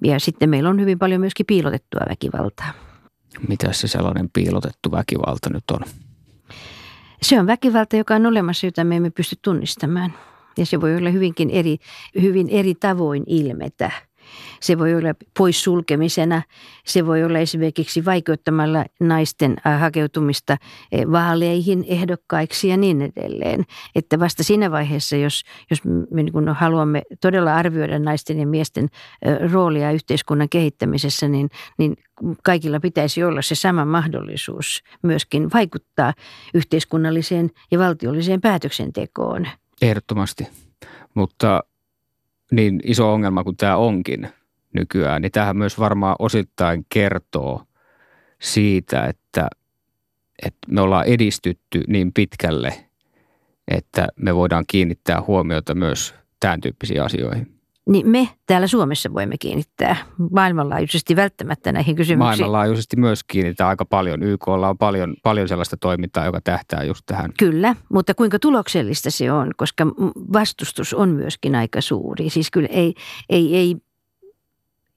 Ja 0.05 0.21
sitten 0.21 0.51
meillä 0.51 0.71
on 0.71 0.81
hyvin 0.81 0.99
paljon 0.99 1.21
myöskin 1.21 1.47
piilotettua 1.47 2.01
väkivaltaa. 2.09 2.88
Mitä 3.49 3.73
se 3.73 3.89
sellainen 3.89 4.31
piilotettu 4.33 4.91
väkivalta 4.91 5.51
nyt 5.51 5.71
on? 5.71 5.81
Se 7.23 7.41
on 7.41 7.47
väkivalta, 7.47 7.97
joka 7.97 8.15
on 8.15 8.27
olemassa, 8.27 8.67
jota 8.67 8.85
me 8.85 8.97
emme 8.97 9.11
pysty 9.11 9.37
tunnistamaan. 9.43 10.15
Ja 10.57 10.67
se 10.67 10.81
voi 10.81 10.97
olla 10.97 11.11
hyvinkin 11.11 11.51
eri, 11.51 11.79
hyvin 12.23 12.49
eri 12.49 12.75
tavoin 12.75 13.25
ilmetä. 13.27 13.91
Se 14.61 14.79
voi 14.79 14.95
olla 14.95 15.15
poissulkemisena, 15.39 16.43
se 16.87 17.07
voi 17.07 17.25
olla 17.25 17.39
esimerkiksi 17.39 18.05
vaikeuttamalla 18.05 18.85
naisten 19.01 19.57
äh, 19.67 19.81
hakeutumista 19.81 20.57
eh, 20.93 21.07
vaaleihin 21.13 21.85
ehdokkaiksi 21.89 22.69
ja 22.69 22.77
niin 22.77 23.03
edelleen. 23.03 23.65
Että 23.95 24.21
vasta 24.21 24.43
siinä 24.43 24.71
vaiheessa, 24.71 25.17
jos, 25.17 25.43
jos 25.71 25.85
me 26.11 26.23
niin 26.23 26.49
haluamme 26.49 27.03
todella 27.21 27.57
arvioida 27.57 27.99
naisten 27.99 28.41
ja 28.41 28.47
miesten 28.47 28.89
roolia 29.53 29.93
yhteiskunnan 29.93 30.49
kehittämisessä, 30.49 31.29
niin, 31.29 31.51
niin 31.79 31.97
kaikilla 32.43 32.81
pitäisi 32.81 33.25
olla 33.25 33.43
se 33.43 33.55
sama 33.55 33.85
mahdollisuus 33.85 34.83
myöskin 35.03 35.51
vaikuttaa 35.55 36.15
yhteiskunnalliseen 36.55 37.51
ja 37.71 37.79
valtiolliseen 37.79 38.41
päätöksentekoon. 38.41 39.47
Ehdottomasti, 39.83 40.49
mutta 41.15 41.63
niin 42.53 42.81
iso 42.85 43.13
ongelma 43.13 43.45
kuin 43.45 43.57
tämä 43.57 43.77
onkin 43.77 44.29
nykyään, 44.73 45.23
niin 45.23 45.33
tähän 45.33 45.57
myös 45.57 45.79
varmaan 45.79 46.17
osittain 46.19 46.87
kertoo 46.89 47.63
siitä, 48.41 49.07
että, 49.07 49.49
että 50.47 50.59
me 50.69 50.81
ollaan 50.81 51.07
edistytty 51.07 51.85
niin 51.87 52.13
pitkälle, 52.13 52.75
että 53.69 54.09
me 54.17 54.35
voidaan 54.35 54.65
kiinnittää 54.67 55.23
huomiota 55.27 55.75
myös 55.75 56.15
tämän 56.41 56.61
tyyppisiin 56.61 57.03
asioihin 57.03 57.58
niin 57.89 58.09
me 58.09 58.29
täällä 58.47 58.67
Suomessa 58.67 59.13
voimme 59.15 59.39
kiinnittää 59.39 59.97
maailmanlaajuisesti 60.31 61.17
välttämättä 61.17 61.73
näihin 61.73 61.97
kysymyksiin. 61.97 62.19
Maailmanlaajuisesti 62.19 62.97
myös 62.97 63.25
kiinnittää 63.25 63.69
aika 63.69 63.85
paljon. 63.85 64.23
YKlla 64.23 64.69
on 64.69 64.79
paljon, 64.79 65.17
paljon 65.23 65.49
sellaista 65.49 65.77
toimintaa, 65.77 66.25
joka 66.25 66.41
tähtää 66.41 66.85
just 66.85 67.03
tähän. 67.07 67.31
Kyllä, 67.39 67.77
mutta 67.93 68.15
kuinka 68.15 68.39
tuloksellista 68.39 69.11
se 69.11 69.33
on, 69.33 69.51
koska 69.57 69.87
vastustus 70.33 70.95
on 70.95 71.09
myöskin 71.09 71.55
aika 71.55 71.81
suuri. 71.81 72.31
Siis 72.31 72.51
kyllä 72.51 72.69
ei, 72.71 72.95
ei, 73.29 73.57
ei 73.57 73.77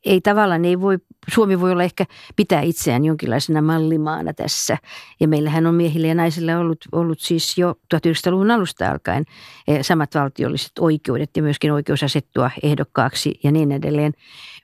ei 0.06 0.22
tavallaan, 0.22 0.66
ei 0.66 0.82
voi, 0.82 0.98
Suomi 1.34 1.60
voi 1.60 1.72
olla 1.72 1.84
ehkä 1.84 2.06
pitää 2.36 2.62
itseään 2.62 3.06
jonkinlaisena 3.06 3.62
mallimaana 3.62 4.34
tässä. 4.34 4.78
Ja 5.20 5.28
meillähän 5.28 5.68
on 5.68 5.76
miehillä 5.76 6.08
ja 6.08 6.16
naisilla 6.16 6.58
ollut, 6.58 6.78
ollut 6.92 7.20
siis 7.20 7.58
jo 7.58 7.76
1900-luvun 7.96 8.52
alusta 8.52 8.92
alkaen 8.92 9.26
eh, 9.68 9.86
samat 9.86 10.16
valtiolliset 10.16 10.72
oikeudet 10.80 11.30
ja 11.38 11.44
myöskin 11.44 11.72
oikeus 11.72 12.04
asettua 12.04 12.52
ehdokkaaksi 12.64 13.40
ja 13.44 13.52
niin 13.52 13.72
edelleen. 13.72 14.14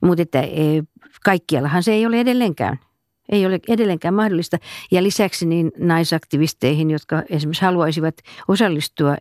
Mutta 0.01 0.21
että 0.21 0.41
eh, 0.41 0.83
kaikkiallahan 1.23 1.83
se 1.83 1.93
ei 1.93 2.05
ole 2.05 2.19
edelleenkään 2.19 2.79
ei 3.29 3.45
ole 3.45 3.59
edelleenkään 3.67 4.13
mahdollista. 4.13 4.57
Ja 4.91 5.03
lisäksi 5.03 5.45
niin 5.45 5.71
naisaktivisteihin, 5.79 6.91
jotka 6.91 7.23
esimerkiksi 7.29 7.65
haluaisivat 7.65 8.15
osallistua 8.47 9.15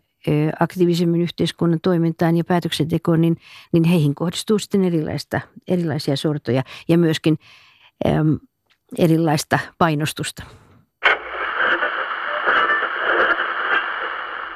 aktiivisemmin 0.59 1.21
yhteiskunnan 1.21 1.79
toimintaan 1.83 2.37
ja 2.37 2.43
päätöksentekoon, 2.43 3.21
niin, 3.21 3.37
niin 3.71 3.83
heihin 3.83 4.15
kohdistuu 4.15 4.59
sitten 4.59 4.83
erilaista, 4.83 5.41
erilaisia 5.67 6.15
sortoja 6.15 6.63
ja 6.87 6.97
myöskin 6.97 7.37
äm, 8.07 8.39
erilaista 8.97 9.59
painostusta. 9.77 10.43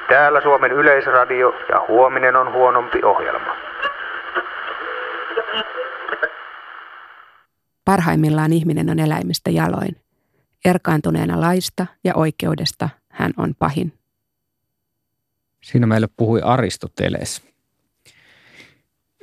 Täällä 0.08 0.40
Suomen 0.42 0.72
Yleisradio 0.72 1.54
ja 1.68 1.84
huominen 1.88 2.36
on 2.36 2.52
huonompi 2.52 3.02
ohjelma. 3.04 3.56
Parhaimmillaan 7.84 8.52
ihminen 8.52 8.90
on 8.90 8.98
eläimistä 8.98 9.50
jaloin. 9.50 9.96
Erkaantuneena 10.64 11.40
laista 11.40 11.86
ja 12.04 12.14
oikeudesta 12.14 12.88
hän 13.08 13.32
on 13.36 13.54
pahin. 13.58 14.01
Siinä 15.64 15.86
meille 15.86 16.08
puhui 16.16 16.40
Aristoteles. 16.44 17.42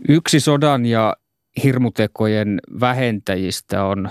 Yksi 0.07 0.39
sodan 0.39 0.85
ja 0.85 1.15
hirmutekojen 1.63 2.59
vähentäjistä 2.79 3.83
on 3.83 4.09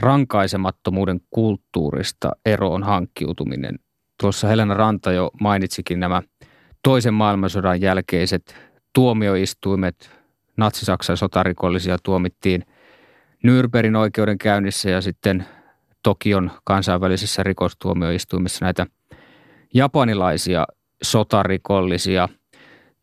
rankaisemattomuuden 0.00 1.20
kulttuurista 1.30 2.30
eroon 2.46 2.82
hankkiutuminen. 2.82 3.78
Tuossa 4.20 4.48
Helena 4.48 4.74
Ranta 4.74 5.12
jo 5.12 5.30
mainitsikin 5.40 6.00
nämä 6.00 6.22
toisen 6.82 7.14
maailmansodan 7.14 7.80
jälkeiset 7.80 8.56
tuomioistuimet. 8.94 10.10
Natsi-Saksan 10.56 11.16
sotarikollisia 11.16 11.96
tuomittiin 12.02 12.64
Nürnbergin 13.46 13.96
oikeudenkäynnissä 13.96 14.90
ja 14.90 15.00
sitten 15.00 15.46
Tokion 16.02 16.50
kansainvälisessä 16.64 17.42
rikostuomioistuimessa 17.42 18.64
näitä 18.64 18.86
japanilaisia 19.74 20.66
sotarikollisia. 21.02 22.28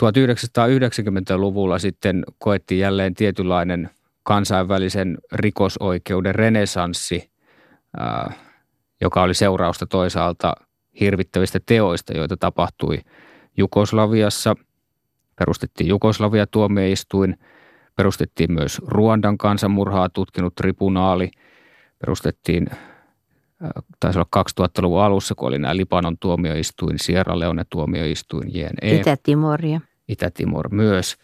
1990-luvulla 0.04 1.80
sitten 1.80 2.24
koettiin 2.38 2.80
jälleen 2.80 3.14
tietynlainen 3.14 3.90
kansainvälisen 4.24 5.18
rikosoikeuden 5.32 6.36
renesanssi, 6.36 7.32
joka 9.02 9.22
oli 9.22 9.34
seurausta 9.34 9.86
toisaalta 9.86 10.54
hirvittävistä 11.00 11.60
teoista, 11.66 12.14
joita 12.14 12.38
tapahtui 12.38 12.98
Jugoslaviassa. 13.58 14.56
Perustettiin 15.36 15.88
Jugoslavia-tuomioistuin, 15.88 17.38
perustettiin 17.96 18.52
myös 18.52 18.82
Ruandan 18.88 19.38
kansanmurhaa 19.38 20.10
tutkinut 20.10 20.56
tribunaali, 20.56 21.32
perustettiin 22.00 22.68
taisi 24.00 24.20
olla 24.20 24.46
2000-luvun 24.62 25.02
alussa, 25.02 25.36
kun 25.36 25.48
oli 25.48 25.60
nämä 25.60 25.78
Libanon 25.78 26.18
tuomioistuin, 26.18 27.00
Sierra 27.00 27.40
Leone 27.40 27.66
tuomioistuin, 27.70 28.56
JNE. 28.56 28.96
Itä-Timoria. 28.96 29.82
Itä-Timor 30.08 30.74
myös. 30.74 31.16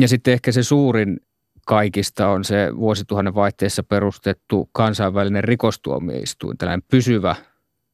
Ja 0.00 0.08
sitten 0.08 0.34
ehkä 0.34 0.52
se 0.52 0.62
suurin 0.62 1.20
kaikista 1.66 2.28
on 2.28 2.44
se 2.44 2.76
vuosituhannen 2.76 3.34
vaihteessa 3.34 3.82
perustettu 3.82 4.68
kansainvälinen 4.72 5.44
rikostuomioistuin, 5.44 6.58
tällainen 6.58 6.86
pysyvä 6.90 7.36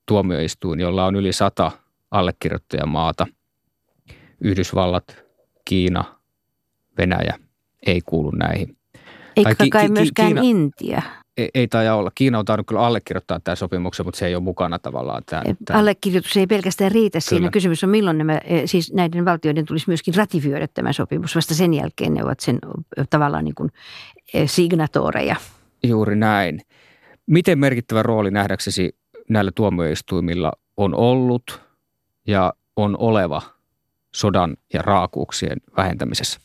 tuomioistuin, 0.07 0.81
jolla 0.81 1.07
on 1.07 1.17
yli 1.17 1.33
sata 1.33 1.71
allekirjoittajamaata. 2.11 3.27
Yhdysvallat, 4.41 5.25
Kiina, 5.65 6.05
Venäjä 6.99 7.39
ei 7.87 8.01
kuulu 8.07 8.31
näihin. 8.31 8.77
Eikä 9.37 9.55
kai, 9.55 9.71
kai 9.71 9.89
myöskään 9.89 10.29
Kiina, 10.29 10.41
Intia 10.45 11.03
ei, 11.39 11.51
ei 11.55 11.69
taida 11.69 11.95
olla. 11.95 12.11
Kiina 12.15 12.39
on 12.39 12.45
tainnut 12.45 12.67
kyllä 12.67 12.87
allekirjoittaa 12.87 13.41
tämän 13.41 13.57
sopimuksen, 13.57 14.07
mutta 14.07 14.19
se 14.19 14.27
ei 14.27 14.35
ole 14.35 14.43
mukana 14.43 14.79
tavallaan. 14.79 15.23
Tämän, 15.27 15.45
tämän. 15.65 15.81
Allekirjoitus 15.81 16.37
ei 16.37 16.47
pelkästään 16.47 16.93
riitä 16.93 17.19
kyllä. 17.19 17.39
siinä. 17.39 17.51
Kysymys 17.51 17.85
on 17.85 17.91
milloin 17.91 18.19
nämä, 18.19 18.39
e, 18.45 18.67
siis 18.67 18.93
näiden 18.93 19.25
valtioiden 19.25 19.65
tulisi 19.65 19.85
myöskin 19.89 20.15
ratifioida 20.15 20.69
tämä 20.69 20.93
sopimus. 20.93 21.37
Vasta 21.37 21.55
sen 21.55 21.75
jälkeen 21.75 22.15
ne 22.15 22.25
ovat 22.25 22.41
sen 22.41 22.59
tavallaan 23.11 23.45
niin 23.45 23.55
kuin 23.55 23.71
e, 24.35 24.47
signatoreja. 24.47 25.37
Juuri 25.83 26.17
näin. 26.17 26.61
Miten 27.27 27.59
merkittävä 27.59 28.03
rooli 28.03 28.31
nähdäksesi 28.31 28.97
näillä 29.29 29.51
tuomioistuimilla 29.55 30.53
on 30.77 30.95
ollut 30.95 31.61
ja 32.27 32.53
on 32.77 32.97
oleva 32.99 33.43
sodan 34.15 34.57
ja 34.73 34.83
raakuuksien 34.83 35.59
vähentämisessä? 35.77 36.41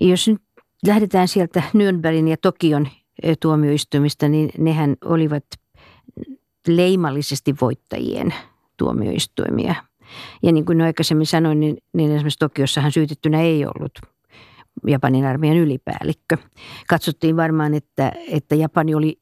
Jos 0.00 0.28
nyt 0.28 0.42
lähdetään 0.86 1.28
sieltä 1.28 1.62
Nürnbergin 1.74 2.28
ja 2.28 2.36
Tokion 2.36 2.88
tuomioistuimista, 3.40 4.28
niin 4.28 4.50
nehän 4.58 4.96
olivat 5.04 5.44
leimallisesti 6.68 7.54
voittajien 7.60 8.34
tuomioistuimia. 8.76 9.74
Ja 10.42 10.52
niin 10.52 10.64
kuin 10.64 10.80
aikaisemmin 10.80 11.26
sanoin, 11.26 11.60
niin, 11.60 11.76
niin 11.92 12.12
esimerkiksi 12.12 12.38
Tokiossahan 12.38 12.92
syytettynä 12.92 13.40
ei 13.40 13.66
ollut 13.66 13.92
Japanin 14.86 15.24
armeijan 15.24 15.58
ylipäällikkö. 15.58 16.36
Katsottiin 16.88 17.36
varmaan, 17.36 17.74
että, 17.74 18.12
että 18.28 18.54
Japani 18.54 18.94
oli 18.94 19.20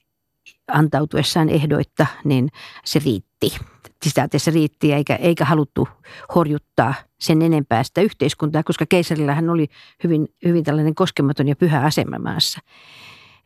antautuessaan 0.68 1.48
ehdoitta, 1.48 2.06
niin 2.24 2.48
se 2.84 3.00
riitti. 3.04 3.56
Sisälteessä 4.02 4.50
riitti 4.50 4.92
eikä, 4.92 5.16
eikä 5.16 5.44
haluttu 5.44 5.88
horjuttaa 6.34 6.94
sen 7.20 7.42
enempää 7.42 7.82
sitä 7.82 8.00
yhteiskuntaa, 8.00 8.62
koska 8.62 8.86
keisarillahan 8.88 9.50
oli 9.50 9.68
hyvin, 10.04 10.28
hyvin 10.44 10.64
tällainen 10.64 10.94
koskematon 10.94 11.48
ja 11.48 11.56
pyhä 11.56 11.80
asema 11.80 12.18
maassa 12.18 12.60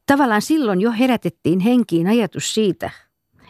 tavallaan 0.07 0.43
silloin 0.43 0.81
jo 0.81 0.93
herätettiin 0.93 1.61
henkiin 1.61 2.07
ajatus 2.07 2.55
siitä, 2.55 2.91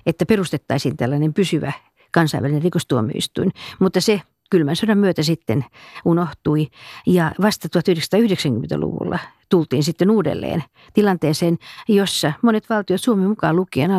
että 0.07 0.27
perustettaisiin 0.27 0.97
tällainen 0.97 1.35
pysyvä 1.35 1.73
kansainvälinen 2.11 2.63
rikostuomioistuin, 2.63 3.51
mutta 3.81 4.01
se 4.01 4.21
kylmän 4.51 4.77
sodan 4.77 4.99
myötä 4.99 5.23
sitten 5.23 5.65
unohtui. 6.05 6.67
Ja 7.07 7.33
vasta 7.43 7.69
1990-luvulla 7.79 9.19
tultiin 9.49 9.83
sitten 9.83 10.11
uudelleen 10.11 10.65
tilanteeseen, 10.93 11.59
jossa 11.89 12.33
monet 12.43 12.71
valtiot 12.71 13.01
Suomi 13.01 13.27
mukaan 13.27 13.57
lukien 13.57 13.91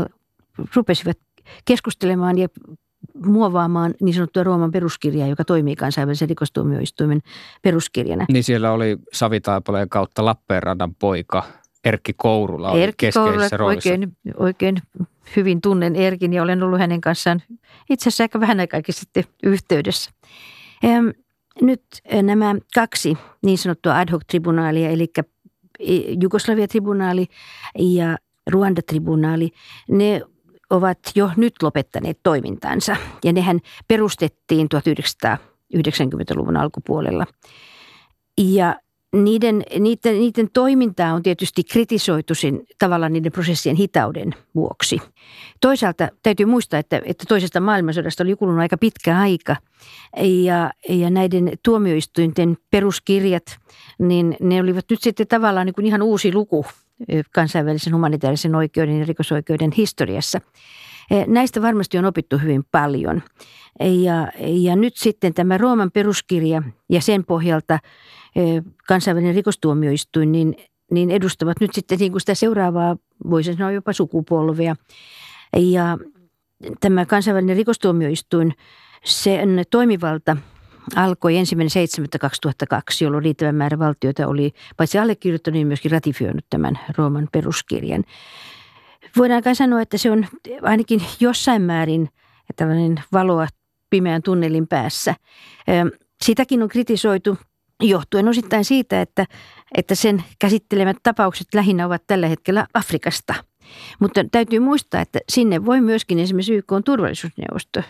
rupesivat 0.76 1.18
keskustelemaan 1.66 2.38
ja 2.38 2.48
muovaamaan 3.26 3.94
niin 4.02 4.14
sanottua 4.14 4.44
Rooman 4.44 4.72
peruskirjaa, 4.72 5.28
joka 5.28 5.46
toimii 5.46 5.76
kansainvälisen 5.76 6.30
rikostuomioistuimen 6.30 7.22
peruskirjana. 7.62 8.26
Niin 8.32 8.44
siellä 8.44 8.72
oli 8.72 8.98
Savitaipaleen 9.14 9.90
kautta 9.90 10.26
Lappeenrannan 10.26 10.96
poika 10.96 11.44
Erkki 11.86 12.14
Kourula 12.18 12.72
oli 12.72 12.84
Erkki 12.84 13.06
keskeisessä 13.06 13.30
Kourula, 13.30 13.58
roolissa. 13.58 13.90
Oikein, 13.90 14.18
oikein 14.38 14.78
hyvin 15.36 15.62
tunnen 15.62 15.96
Erkin 15.96 16.34
ja 16.34 16.44
olen 16.44 16.64
ollut 16.64 16.80
hänen 16.80 17.02
kanssaan 17.02 17.42
itse 17.90 18.10
asiassa 18.10 18.24
aika 18.24 18.40
vähän 18.40 18.60
aikaakin 18.60 18.94
sitten 18.94 19.24
yhteydessä. 19.44 20.12
Nyt 21.62 21.84
nämä 22.24 22.56
kaksi 22.76 23.18
niin 23.46 23.58
sanottua 23.58 24.00
ad 24.00 24.10
hoc-tribunaalia, 24.12 24.90
eli 24.90 25.08
Jugoslavia-tribunaali 26.22 27.26
ja 27.80 28.18
Ruanda-tribunaali, 28.52 29.50
ne 29.90 30.22
ovat 30.70 31.00
jo 31.16 31.32
nyt 31.38 31.54
lopettaneet 31.62 32.20
toimintansa. 32.24 32.96
Ja 33.24 33.34
nehän 33.34 33.60
perustettiin 33.88 34.68
1990-luvun 34.76 36.58
alkupuolella. 36.58 37.26
Ja 38.38 38.76
niiden, 39.24 39.64
niiden, 39.80 40.20
niiden 40.20 40.50
toimintaa 40.54 41.14
on 41.14 41.24
tietysti 41.24 41.64
kritisoitu 41.64 42.36
sen, 42.36 42.62
tavallaan 42.80 43.14
niiden 43.14 43.32
prosessien 43.32 43.76
hitauden 43.76 44.36
vuoksi. 44.56 45.02
Toisaalta 45.62 46.08
täytyy 46.24 46.46
muistaa, 46.46 46.80
että, 46.80 47.02
että 47.06 47.26
toisesta 47.28 47.60
maailmansodasta 47.60 48.24
oli 48.24 48.36
kulunut 48.36 48.62
aika 48.62 48.78
pitkä 48.78 49.18
aika 49.18 49.56
ja, 50.44 50.72
ja 50.90 51.10
näiden 51.10 51.52
tuomioistuinten 51.64 52.58
peruskirjat, 52.72 53.58
niin 54.00 54.38
ne 54.40 54.62
olivat 54.62 54.86
nyt 54.90 55.02
sitten 55.02 55.28
tavallaan 55.28 55.66
niin 55.66 55.74
kuin 55.74 55.86
ihan 55.86 56.02
uusi 56.02 56.34
luku 56.34 56.66
kansainvälisen 57.32 57.94
humanitaarisen 57.94 58.56
oikeuden 58.56 59.00
ja 59.00 59.06
rikosoikeuden 59.06 59.72
historiassa. 59.78 60.42
Näistä 61.28 61.62
varmasti 61.62 61.98
on 61.98 62.06
opittu 62.06 62.38
hyvin 62.38 62.64
paljon. 62.72 63.24
Ja, 63.80 64.28
ja 64.40 64.76
nyt 64.76 64.98
sitten 64.98 65.34
tämä 65.34 65.58
Rooman 65.58 65.92
peruskirja 65.92 66.64
ja 66.90 67.02
sen 67.02 67.26
pohjalta 67.26 67.80
kansainvälinen 68.88 69.36
rikostuomioistuin, 69.36 70.32
niin, 70.32 70.56
niin 70.92 71.12
edustavat 71.12 71.60
nyt 71.62 71.74
sitten 71.74 72.00
niin 72.00 72.12
kuin 72.12 72.22
sitä 72.22 72.36
seuraavaa, 72.36 72.98
voisin 73.30 73.58
sanoa 73.58 73.72
jopa 73.72 73.94
sukupolvea. 73.94 74.76
Ja 75.58 75.98
tämä 76.80 77.06
kansainvälinen 77.06 77.58
rikostuomioistuin, 77.58 78.54
sen 79.04 79.64
toimivalta 79.72 80.38
alkoi 80.96 81.38
ensimmäinen 81.38 81.88
7.2002, 82.66 82.80
jolloin 83.02 83.24
riittävä 83.24 83.52
määrä 83.52 83.80
valtioita 83.80 84.28
oli 84.28 84.52
paitsi 84.78 84.98
allekirjoittanut, 84.98 85.54
niin 85.54 85.68
myöskin 85.68 85.92
ratifioinut 85.92 86.46
tämän 86.50 86.80
Rooman 86.98 87.28
peruskirjan. 87.32 88.04
Voidaan 89.18 89.44
kai 89.44 89.56
sanoa, 89.56 89.82
että 89.82 89.98
se 89.98 90.12
on 90.12 90.26
ainakin 90.62 91.02
jossain 91.20 91.62
määrin 91.62 92.10
tällainen 92.56 93.04
valoa 93.12 93.48
pimeän 93.90 94.22
tunnelin 94.22 94.68
päässä. 94.68 95.16
Sitäkin 96.22 96.64
on 96.64 96.70
kritisoitu 96.70 97.38
johtuen 97.82 98.28
osittain 98.28 98.66
siitä, 98.66 99.02
että, 99.02 99.26
että 99.78 99.96
sen 99.96 100.24
käsittelemät 100.40 100.98
tapaukset 101.04 101.48
lähinnä 101.54 101.86
ovat 101.86 102.04
tällä 102.08 102.28
hetkellä 102.28 102.68
Afrikasta. 102.74 103.34
Mutta 104.00 104.26
täytyy 104.32 104.60
muistaa, 104.60 105.02
että 105.02 105.20
sinne 105.30 105.66
voi 105.66 105.82
myöskin 105.82 106.20
esimerkiksi 106.20 106.54
YK 106.54 106.72
on 106.72 106.84
turvallisuusneuvosto 106.84 107.82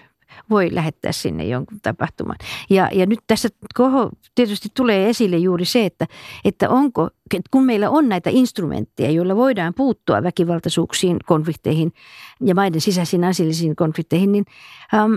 voi 0.50 0.76
lähettää 0.76 1.12
sinne 1.12 1.46
jonkun 1.46 1.80
tapahtuman. 1.82 2.36
Ja, 2.70 2.90
ja 2.94 3.06
nyt 3.06 3.20
tässä 3.28 3.50
koho 3.76 4.10
tietysti 4.36 4.70
tulee 4.74 5.10
esille 5.10 5.38
juuri 5.38 5.66
se, 5.66 5.86
että, 5.86 6.08
että 6.46 6.70
onko, 6.70 7.10
kun 7.52 7.66
meillä 7.66 7.90
on 7.90 8.10
näitä 8.10 8.30
instrumentteja, 8.34 9.12
joilla 9.12 9.36
voidaan 9.36 9.74
puuttua 9.74 10.24
väkivaltaisuuksiin, 10.24 11.18
konflikteihin 11.26 11.94
ja 12.42 12.56
maiden 12.56 12.82
sisäisiin 12.82 13.24
asiallisiin 13.24 13.76
konflikteihin, 13.76 14.32
niin 14.32 14.46
ähm, 14.94 15.14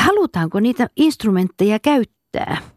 halutaanko 0.00 0.60
niitä 0.60 0.88
instrumentteja 0.96 1.78
käyttää– 1.78 2.56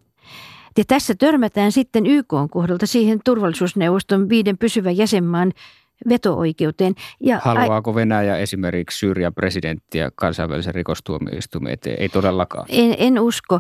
ja 0.78 0.84
tässä 0.88 1.16
törmätään 1.16 1.72
sitten 1.72 2.06
YK 2.06 2.34
kohdalta 2.52 2.86
siihen 2.86 3.20
turvallisuusneuvoston 3.26 4.30
viiden 4.30 4.58
pysyvän 4.58 4.98
jäsenmaan 4.98 5.54
veto-oikeuteen. 6.10 6.94
Ja 7.20 7.40
Haluaako 7.44 7.96
Venäjä 7.96 8.38
esimerkiksi 8.38 9.00
Syyrian 9.00 9.34
presidenttiä 9.34 10.12
kansainvälisen 10.16 10.76
rikostuomioistuimen 10.76 11.74
eteen? 11.74 12.02
Ei 12.02 12.10
todellakaan. 12.10 12.66
En, 12.70 12.96
en 12.98 13.20
usko. 13.20 13.60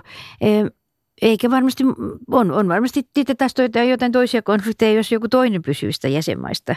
Eikä 1.22 1.52
varmasti, 1.52 1.84
on, 2.32 2.52
on 2.52 2.68
varmasti 2.68 3.04
taas 3.38 3.54
jotain 3.90 4.12
toisia 4.12 4.42
konflikteja, 4.42 4.94
jos 4.94 5.12
joku 5.12 5.28
toinen 5.30 5.62
pysyvistä 5.62 6.08
jäsenmaista 6.08 6.76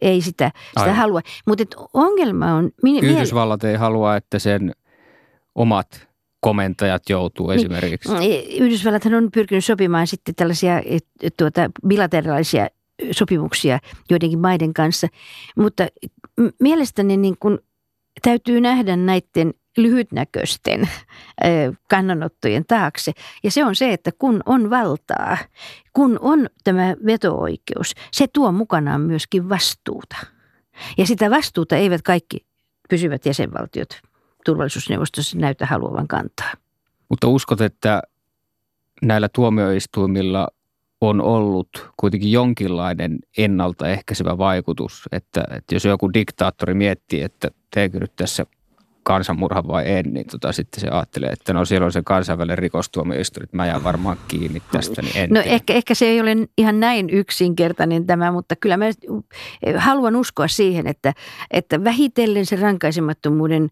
ei 0.00 0.20
sitä, 0.20 0.50
sitä 0.78 0.94
halua. 0.94 1.20
Mutta 1.46 1.64
ongelma 1.94 2.54
on... 2.54 2.70
Yhdysvallat 3.02 3.64
ei 3.64 3.76
halua, 3.76 4.16
että 4.16 4.38
sen 4.38 4.72
omat 5.54 6.08
komentajat 6.40 7.02
joutuu 7.08 7.48
niin, 7.48 7.58
esimerkiksi? 7.58 8.14
Niin, 8.14 8.62
Yhdysvallat 8.62 9.06
on 9.06 9.30
pyrkinyt 9.30 9.64
sopimaan 9.64 10.06
sitten 10.06 10.34
tällaisia 10.34 10.82
tuota, 11.36 11.70
bilateraalisia 11.86 12.68
sopimuksia 13.10 13.78
joidenkin 14.10 14.38
maiden 14.38 14.74
kanssa, 14.74 15.08
mutta 15.56 15.86
mielestäni 16.60 17.16
niin 17.16 17.36
kun 17.40 17.58
täytyy 18.22 18.60
nähdä 18.60 18.96
näiden 18.96 19.54
lyhytnäköisten 19.76 20.88
kannanottojen 21.90 22.64
taakse. 22.66 23.12
Ja 23.44 23.50
se 23.50 23.64
on 23.64 23.74
se, 23.74 23.92
että 23.92 24.10
kun 24.18 24.40
on 24.46 24.70
valtaa, 24.70 25.36
kun 25.92 26.18
on 26.20 26.46
tämä 26.64 26.94
veto-oikeus, 27.06 27.94
se 28.12 28.26
tuo 28.32 28.52
mukanaan 28.52 29.00
myöskin 29.00 29.48
vastuuta. 29.48 30.16
Ja 30.98 31.06
sitä 31.06 31.30
vastuuta 31.30 31.76
eivät 31.76 32.02
kaikki 32.02 32.46
pysyvät 32.88 33.26
jäsenvaltiot 33.26 34.00
turvallisuusneuvostossa 34.44 35.38
näytä 35.38 35.66
haluavan 35.66 36.08
kantaa. 36.08 36.52
Mutta 37.08 37.28
uskot, 37.28 37.60
että 37.60 38.02
näillä 39.02 39.28
tuomioistuimilla 39.28 40.48
on 41.08 41.20
ollut 41.20 41.90
kuitenkin 41.96 42.32
jonkinlainen 42.32 43.18
ennaltaehkäisevä 43.38 44.38
vaikutus, 44.38 45.08
että, 45.12 45.44
että 45.56 45.74
jos 45.74 45.84
joku 45.84 46.12
diktaattori 46.14 46.74
miettii, 46.74 47.22
että 47.22 47.48
teekö 47.74 48.00
nyt 48.00 48.12
tässä 48.16 48.46
kansanmurha 49.04 49.68
vai 49.68 49.92
en, 49.92 50.14
niin 50.14 50.26
tota, 50.26 50.52
sitten 50.52 50.80
se 50.80 50.88
ajattelee, 50.88 51.30
että 51.30 51.52
no 51.52 51.64
siellä 51.64 51.84
on 51.84 51.92
se 51.92 52.02
kansainvälinen 52.04 52.58
rikostuomioistuin, 52.58 53.44
että 53.44 53.56
mä 53.56 53.66
jään 53.66 53.84
varmaan 53.84 54.16
kiinni 54.28 54.62
tästä, 54.72 55.02
niin 55.02 55.16
en 55.16 55.30
No 55.30 55.40
ehkä, 55.40 55.74
ehkä 55.74 55.94
se 55.94 56.06
ei 56.06 56.20
ole 56.20 56.36
ihan 56.58 56.80
näin 56.80 57.10
yksinkertainen 57.10 58.06
tämä, 58.06 58.32
mutta 58.32 58.56
kyllä 58.56 58.76
mä 58.76 58.84
haluan 59.76 60.16
uskoa 60.16 60.48
siihen, 60.48 60.86
että, 60.86 61.12
että 61.50 61.84
vähitellen 61.84 62.46
se 62.46 62.56
rankaisemattomuuden 62.56 63.68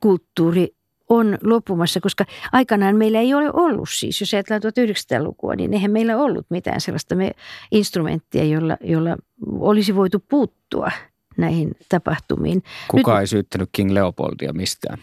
kulttuuri 0.00 0.77
on 1.08 1.38
loppumassa, 1.44 2.00
koska 2.00 2.24
aikanaan 2.52 2.96
meillä 2.96 3.20
ei 3.20 3.34
ole 3.34 3.50
ollut 3.52 3.88
siis, 3.92 4.20
jos 4.20 4.34
ajatellaan 4.34 4.62
1900-lukua, 4.62 5.54
niin 5.54 5.74
eihän 5.74 5.90
meillä 5.90 6.16
ollut 6.16 6.46
mitään 6.50 6.80
sellaista 6.80 7.14
me 7.14 7.30
instrumenttia, 7.70 8.44
jolla, 8.44 8.76
jolla 8.80 9.16
olisi 9.60 9.94
voitu 9.94 10.24
puuttua– 10.28 10.90
näihin 11.38 11.76
tapahtumiin. 11.88 12.62
Kuka 12.88 13.12
Nyt, 13.12 13.20
ei 13.20 13.26
syyttänyt 13.26 13.68
King 13.72 13.90
Leopoldia 13.90 14.52
mistään? 14.52 14.98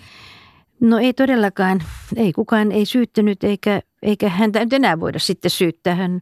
No 0.80 0.98
ei 0.98 1.14
todellakaan. 1.14 1.84
Ei 2.16 2.34
kukaan 2.34 2.72
ei 2.72 2.86
syyttänyt 2.86 3.44
eikä, 3.44 3.82
eikä 4.02 4.30
häntä 4.30 4.60
nyt 4.60 4.74
enää 4.74 5.00
voida 5.00 5.20
sitten 5.20 5.52
syyttää. 5.52 5.96
Hän 5.96 6.22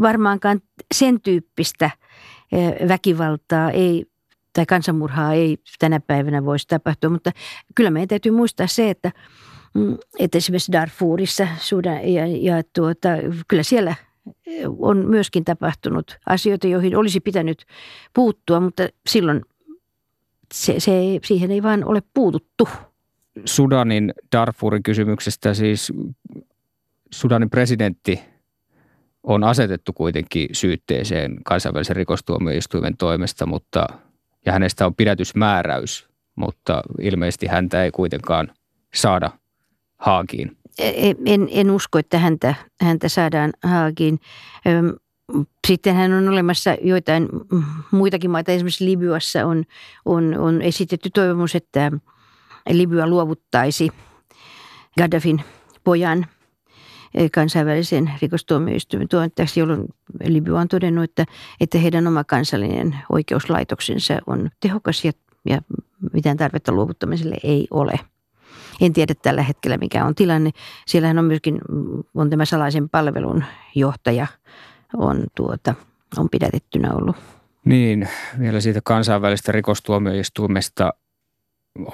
varmaankaan 0.00 0.60
sen 0.94 1.20
tyyppistä 1.20 1.90
väkivaltaa 2.88 3.70
ei 3.70 4.06
tai 4.54 4.66
kansanmurhaa 4.66 5.32
ei 5.32 5.56
tänä 5.78 6.00
päivänä 6.00 6.44
voisi 6.44 6.68
tapahtua, 6.68 7.10
mutta 7.10 7.30
kyllä 7.74 7.90
meidän 7.90 8.08
täytyy 8.08 8.32
muistaa 8.32 8.66
se, 8.66 8.90
että, 8.90 9.12
mm, 9.74 9.96
että 10.18 10.38
esimerkiksi 10.38 10.72
Darfurissa 10.72 11.48
Sudan, 11.58 12.08
ja, 12.08 12.26
ja 12.26 12.62
tuota, 12.72 13.08
kyllä 13.48 13.62
siellä 13.62 13.94
on 14.78 15.06
myöskin 15.08 15.44
tapahtunut 15.44 16.18
asioita, 16.26 16.66
joihin 16.66 16.96
olisi 16.96 17.20
pitänyt 17.20 17.64
puuttua, 18.14 18.60
mutta 18.60 18.88
silloin 19.06 19.40
se, 20.54 20.80
se, 20.80 20.92
siihen 21.24 21.50
ei 21.50 21.62
vaan 21.62 21.84
ole 21.84 22.02
puututtu. 22.14 22.68
Sudanin 23.44 24.14
Darfurin 24.32 24.82
kysymyksestä 24.82 25.54
siis 25.54 25.92
Sudanin 27.10 27.50
presidentti 27.50 28.20
on 29.22 29.44
asetettu 29.44 29.92
kuitenkin 29.92 30.48
syytteeseen 30.52 31.36
kansainvälisen 31.44 31.96
rikostuomioistuimen 31.96 32.96
toimesta, 32.96 33.46
mutta, 33.46 33.86
ja 34.46 34.52
hänestä 34.52 34.86
on 34.86 34.94
pidätysmääräys, 34.94 36.08
mutta 36.36 36.82
ilmeisesti 37.00 37.46
häntä 37.46 37.84
ei 37.84 37.90
kuitenkaan 37.90 38.52
saada 38.94 39.30
Haagiin. 39.98 40.56
E, 40.78 41.12
en, 41.26 41.48
en 41.50 41.70
usko, 41.70 41.98
että 41.98 42.18
häntä, 42.18 42.54
häntä 42.80 43.08
saadaan 43.08 43.52
Haagiin. 43.62 44.20
Sitten 45.66 45.94
hän 45.94 46.12
on 46.12 46.28
olemassa 46.28 46.76
joitain 46.82 47.28
muitakin 47.90 48.30
maita, 48.30 48.52
esimerkiksi 48.52 48.84
Libyassa 48.84 49.46
on, 49.46 49.64
on, 50.04 50.38
on 50.38 50.62
esitetty 50.62 51.10
toivomus, 51.10 51.54
että 51.54 51.92
Libya 52.70 53.06
luovuttaisi 53.06 53.90
Gaddafin 54.98 55.44
pojan 55.84 56.18
e, 56.22 56.26
kansainvälisen 57.34 58.10
rikostuomioistuimen 58.22 59.08
tuottajaksi, 59.08 59.60
jolloin 59.60 59.84
Libya 60.24 60.54
on 60.54 60.68
todennut, 60.68 61.04
että, 61.04 61.24
että 61.60 61.78
heidän 61.78 62.06
oma 62.06 62.24
kansallinen 62.24 62.96
oikeuslaitoksensa 63.12 64.18
on 64.26 64.50
tehokas 64.60 65.04
ja, 65.04 65.12
ja 65.48 65.62
mitään 66.12 66.36
tarvetta 66.36 66.72
luovuttamiselle 66.72 67.36
ei 67.44 67.66
ole– 67.70 67.92
en 68.80 68.92
tiedä 68.92 69.14
tällä 69.22 69.42
hetkellä 69.42 69.78
mikä 69.78 70.04
on 70.04 70.14
tilanne. 70.14 70.50
Siellähän 70.86 71.18
on 71.18 71.24
myöskin 71.24 71.58
on 72.14 72.30
tämä 72.30 72.44
salaisen 72.44 72.88
palvelun 72.88 73.44
johtaja 73.74 74.26
on, 74.96 75.24
tuota, 75.34 75.74
on 76.18 76.28
pidätettynä 76.30 76.92
ollut 76.92 77.16
Niin, 77.64 78.08
vielä 78.38 78.60
siitä 78.60 78.80
kansainvälistä 78.84 79.52
rikostuomioistuimesta. 79.52 80.92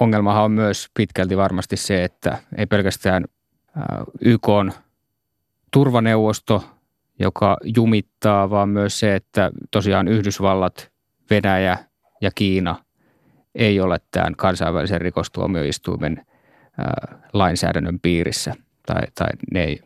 Ongelmahan 0.00 0.44
on 0.44 0.52
myös 0.52 0.90
pitkälti 0.94 1.36
varmasti 1.36 1.76
se, 1.76 2.04
että 2.04 2.38
ei 2.56 2.66
pelkästään 2.66 3.24
YK 4.20 4.48
on 4.48 4.72
turvaneuvosto, 5.70 6.64
joka 7.18 7.56
jumittaa, 7.76 8.50
vaan 8.50 8.68
myös 8.68 9.00
se, 9.00 9.14
että 9.14 9.50
tosiaan 9.70 10.08
Yhdysvallat, 10.08 10.90
Venäjä 11.30 11.78
ja 12.20 12.30
Kiina 12.34 12.76
ei 13.54 13.80
ole 13.80 14.00
tämän 14.10 14.36
kansainvälisen 14.36 15.00
rikostuomioistuimen 15.00 16.26
lainsäädännön 17.32 18.00
piirissä 18.00 18.54
tai, 18.86 19.02
tai 19.14 19.28
ne 19.52 19.64
ei 19.64 19.80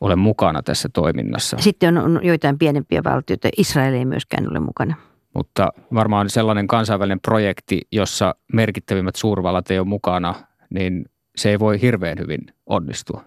ole 0.00 0.16
mukana 0.16 0.62
tässä 0.62 0.88
toiminnassa. 0.92 1.56
Sitten 1.60 1.98
on, 1.98 2.04
on 2.04 2.24
joitain 2.24 2.58
pienempiä 2.58 3.04
valtioita. 3.04 3.48
Israel 3.56 3.94
ei 3.94 4.04
myöskään 4.04 4.50
ole 4.50 4.60
mukana. 4.60 4.94
Mutta 5.34 5.72
varmaan 5.94 6.30
sellainen 6.30 6.66
kansainvälinen 6.66 7.20
projekti, 7.20 7.80
jossa 7.92 8.34
merkittävimmät 8.52 9.16
suurvallat 9.16 9.70
ei 9.70 9.78
ole 9.78 9.86
mukana, 9.86 10.34
niin 10.70 11.04
se 11.36 11.50
ei 11.50 11.58
voi 11.58 11.80
hirveän 11.80 12.18
hyvin 12.18 12.40
onnistua. 12.66 13.24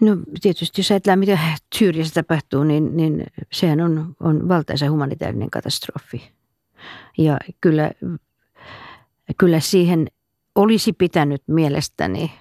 No 0.00 0.16
tietysti 0.42 0.80
jos 0.80 0.90
ajatellaan, 0.90 1.18
mitä 1.18 1.38
Syyriassa 1.74 2.14
tapahtuu, 2.14 2.64
niin, 2.64 2.96
niin 2.96 3.26
sehän 3.52 3.80
on, 3.80 4.14
on 4.20 4.48
valtaisa 4.48 4.90
humanitaarinen 4.90 5.50
katastrofi. 5.50 6.30
Ja 7.18 7.38
kyllä, 7.60 7.90
kyllä 9.38 9.60
siihen 9.60 10.06
olisi 10.54 10.92
pitänyt 10.92 11.42
mielestäni 11.46 12.32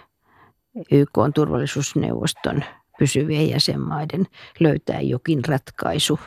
YK 0.91 1.17
on 1.17 1.33
turvallisuusneuvoston 1.33 2.63
pysyvien 2.99 3.49
jäsenmaiden 3.49 4.25
löytää 4.59 5.01
jokin 5.01 5.39
ratkaisu. 5.47 6.19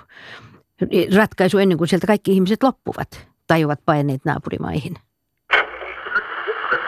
Ratkaisu 1.17 1.59
ennen 1.59 1.79
kuin 1.79 1.89
sieltä 1.89 2.07
kaikki 2.07 2.33
ihmiset 2.33 2.63
loppuvat 2.63 3.29
tai 3.47 3.65
ovat 3.65 3.81
paineet 3.85 4.25
naapurimaihin. 4.25 4.95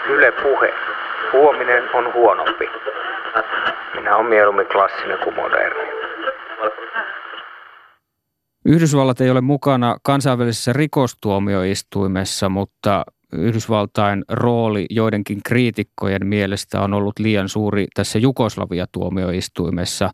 Yle 0.08 0.32
puhe. 0.32 0.74
Huominen 1.32 1.94
on 1.94 2.14
huonompi. 2.14 2.64
Minä 3.94 4.16
olen 4.16 4.26
mieluummin 4.26 4.66
klassinen 4.66 5.18
kuin 5.24 5.36
moderni. 5.36 5.88
Yhdysvallat 8.64 9.20
ei 9.20 9.30
ole 9.30 9.40
mukana 9.40 9.96
kansainvälisessä 10.02 10.72
rikostuomioistuimessa, 10.72 12.48
mutta 12.48 13.04
Yhdysvaltain 13.32 14.24
rooli 14.28 14.86
joidenkin 14.90 15.40
kriitikkojen 15.44 16.26
mielestä 16.26 16.80
on 16.80 16.94
ollut 16.94 17.18
liian 17.18 17.48
suuri 17.48 17.86
tässä 17.94 18.18
Jugoslavia-tuomioistuimessa. 18.18 20.10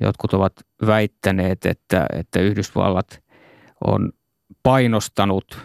Jotkut 0.00 0.34
ovat 0.34 0.52
väittäneet, 0.86 1.66
että, 1.66 2.06
että 2.18 2.40
Yhdysvallat 2.40 3.22
on 3.86 4.12
painostanut 4.62 5.58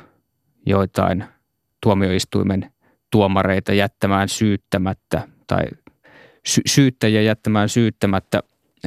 joitain 0.65 1.25
tuomioistuimen 1.84 2.71
tuomareita 3.11 3.73
jättämään 3.73 4.29
syyttämättä 4.29 5.27
tai 5.47 5.63
sy- 6.45 6.61
syyttäjiä 6.65 7.21
jättämään 7.21 7.69
syyttämättä 7.69 8.39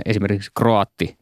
esimerkiksi 0.05 0.51
kroatti 0.55 1.19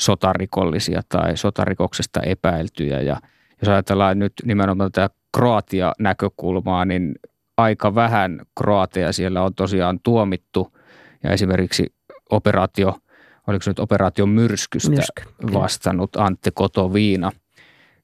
sotarikollisia 0.00 1.02
tai 1.08 1.36
sotarikoksesta 1.36 2.20
epäiltyjä. 2.20 3.00
Ja 3.00 3.20
jos 3.62 3.68
ajatellaan 3.68 4.18
nyt 4.18 4.32
nimenomaan 4.44 4.92
tätä 4.92 5.14
Kroatia-näkökulmaa, 5.36 6.84
niin 6.84 7.14
aika 7.56 7.94
vähän 7.94 8.40
Kroatia 8.58 9.12
siellä 9.12 9.42
on 9.42 9.54
tosiaan 9.54 10.00
tuomittu. 10.02 10.76
Ja 11.22 11.30
esimerkiksi 11.30 11.94
operaatio, 12.30 12.98
oliko 13.46 13.62
se 13.62 13.70
nyt 13.70 13.78
operaatio 13.78 14.26
Myrskystä 14.26 14.90
Myrsky, 14.90 15.22
vastannut 15.52 16.16
Antti 16.16 16.50
Kotoviina, 16.54 17.32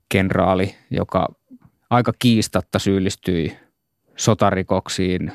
kenraali, 0.09 0.75
joka 0.91 1.29
aika 1.91 2.13
kiistatta 2.19 2.79
syyllistyi 2.79 3.57
sotarikoksiin, 4.17 5.33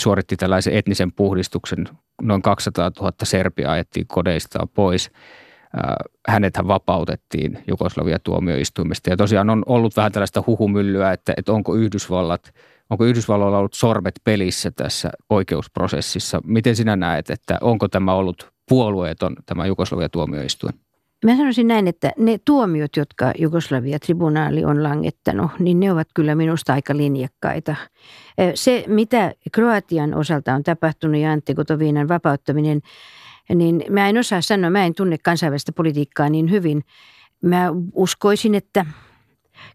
suoritti 0.00 0.36
tällaisen 0.36 0.74
etnisen 0.74 1.12
puhdistuksen. 1.12 1.88
Noin 2.22 2.42
200 2.42 2.90
000 3.00 3.12
Serbiaa 3.22 3.72
ajettiin 3.72 4.06
kodeistaan 4.06 4.68
pois. 4.68 5.10
Hänethän 6.28 6.68
vapautettiin 6.68 7.58
Jugoslavia 7.68 8.18
tuomioistuimesta. 8.18 9.10
Ja 9.10 9.16
tosiaan 9.16 9.50
on 9.50 9.62
ollut 9.66 9.96
vähän 9.96 10.12
tällaista 10.12 10.44
huhumyllyä, 10.46 11.12
että, 11.12 11.34
että 11.36 11.52
onko 11.52 11.74
Yhdysvallat, 11.74 12.54
onko 12.90 13.04
Yhdysvalloilla 13.04 13.58
ollut 13.58 13.74
sormet 13.74 14.14
pelissä 14.24 14.70
tässä 14.70 15.10
oikeusprosessissa. 15.30 16.40
Miten 16.44 16.76
sinä 16.76 16.96
näet, 16.96 17.30
että 17.30 17.58
onko 17.60 17.88
tämä 17.88 18.14
ollut 18.14 18.52
puolueeton 18.68 19.36
tämä 19.46 19.66
Jugoslavia 19.66 20.08
tuomioistuin? 20.08 20.85
Mä 21.24 21.36
sanoisin 21.36 21.68
näin, 21.68 21.88
että 21.88 22.12
ne 22.18 22.38
tuomiot, 22.44 22.96
jotka 22.96 23.32
Jugoslavia-tribunaali 23.38 24.64
on 24.64 24.82
langettanut, 24.82 25.50
niin 25.58 25.80
ne 25.80 25.92
ovat 25.92 26.08
kyllä 26.14 26.34
minusta 26.34 26.72
aika 26.72 26.96
linjakkaita. 26.96 27.76
Se, 28.54 28.84
mitä 28.86 29.32
Kroatian 29.52 30.14
osalta 30.14 30.54
on 30.54 30.62
tapahtunut 30.62 31.20
ja 31.20 31.32
Antti 31.32 31.54
Kotoviinan 31.54 32.08
vapauttaminen, 32.08 32.80
niin 33.54 33.84
mä 33.90 34.08
en 34.08 34.18
osaa 34.18 34.40
sanoa, 34.40 34.70
mä 34.70 34.84
en 34.84 34.94
tunne 34.94 35.18
kansainvälistä 35.18 35.72
politiikkaa 35.72 36.28
niin 36.28 36.50
hyvin. 36.50 36.84
Mä 37.42 37.72
uskoisin, 37.94 38.54
että 38.54 38.86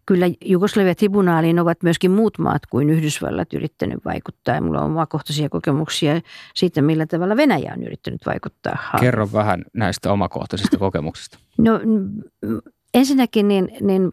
kyllä 0.06 0.26
Jugoslavia-tribunaaliin 0.44 1.60
ovat 1.60 1.82
myöskin 1.82 2.10
muut 2.10 2.38
maat 2.38 2.66
kuin 2.66 2.90
Yhdysvallat 2.90 3.52
yrittänyt 3.52 4.04
vaikuttaa. 4.04 4.54
Ja 4.54 4.60
mulla 4.60 4.80
on 4.80 4.90
omakohtaisia 4.90 5.48
kokemuksia 5.48 6.20
siitä, 6.54 6.82
millä 6.82 7.06
tavalla 7.06 7.36
Venäjä 7.36 7.74
on 7.76 7.84
yrittänyt 7.84 8.20
vaikuttaa. 8.26 8.76
Kerro 9.00 9.28
vähän 9.32 9.64
näistä 9.74 10.12
omakohtaisista 10.12 10.78
kokemuksista. 10.78 11.38
No 11.58 11.80
ensinnäkin 12.94 13.48
niin, 13.48 13.68
niin 13.80 14.12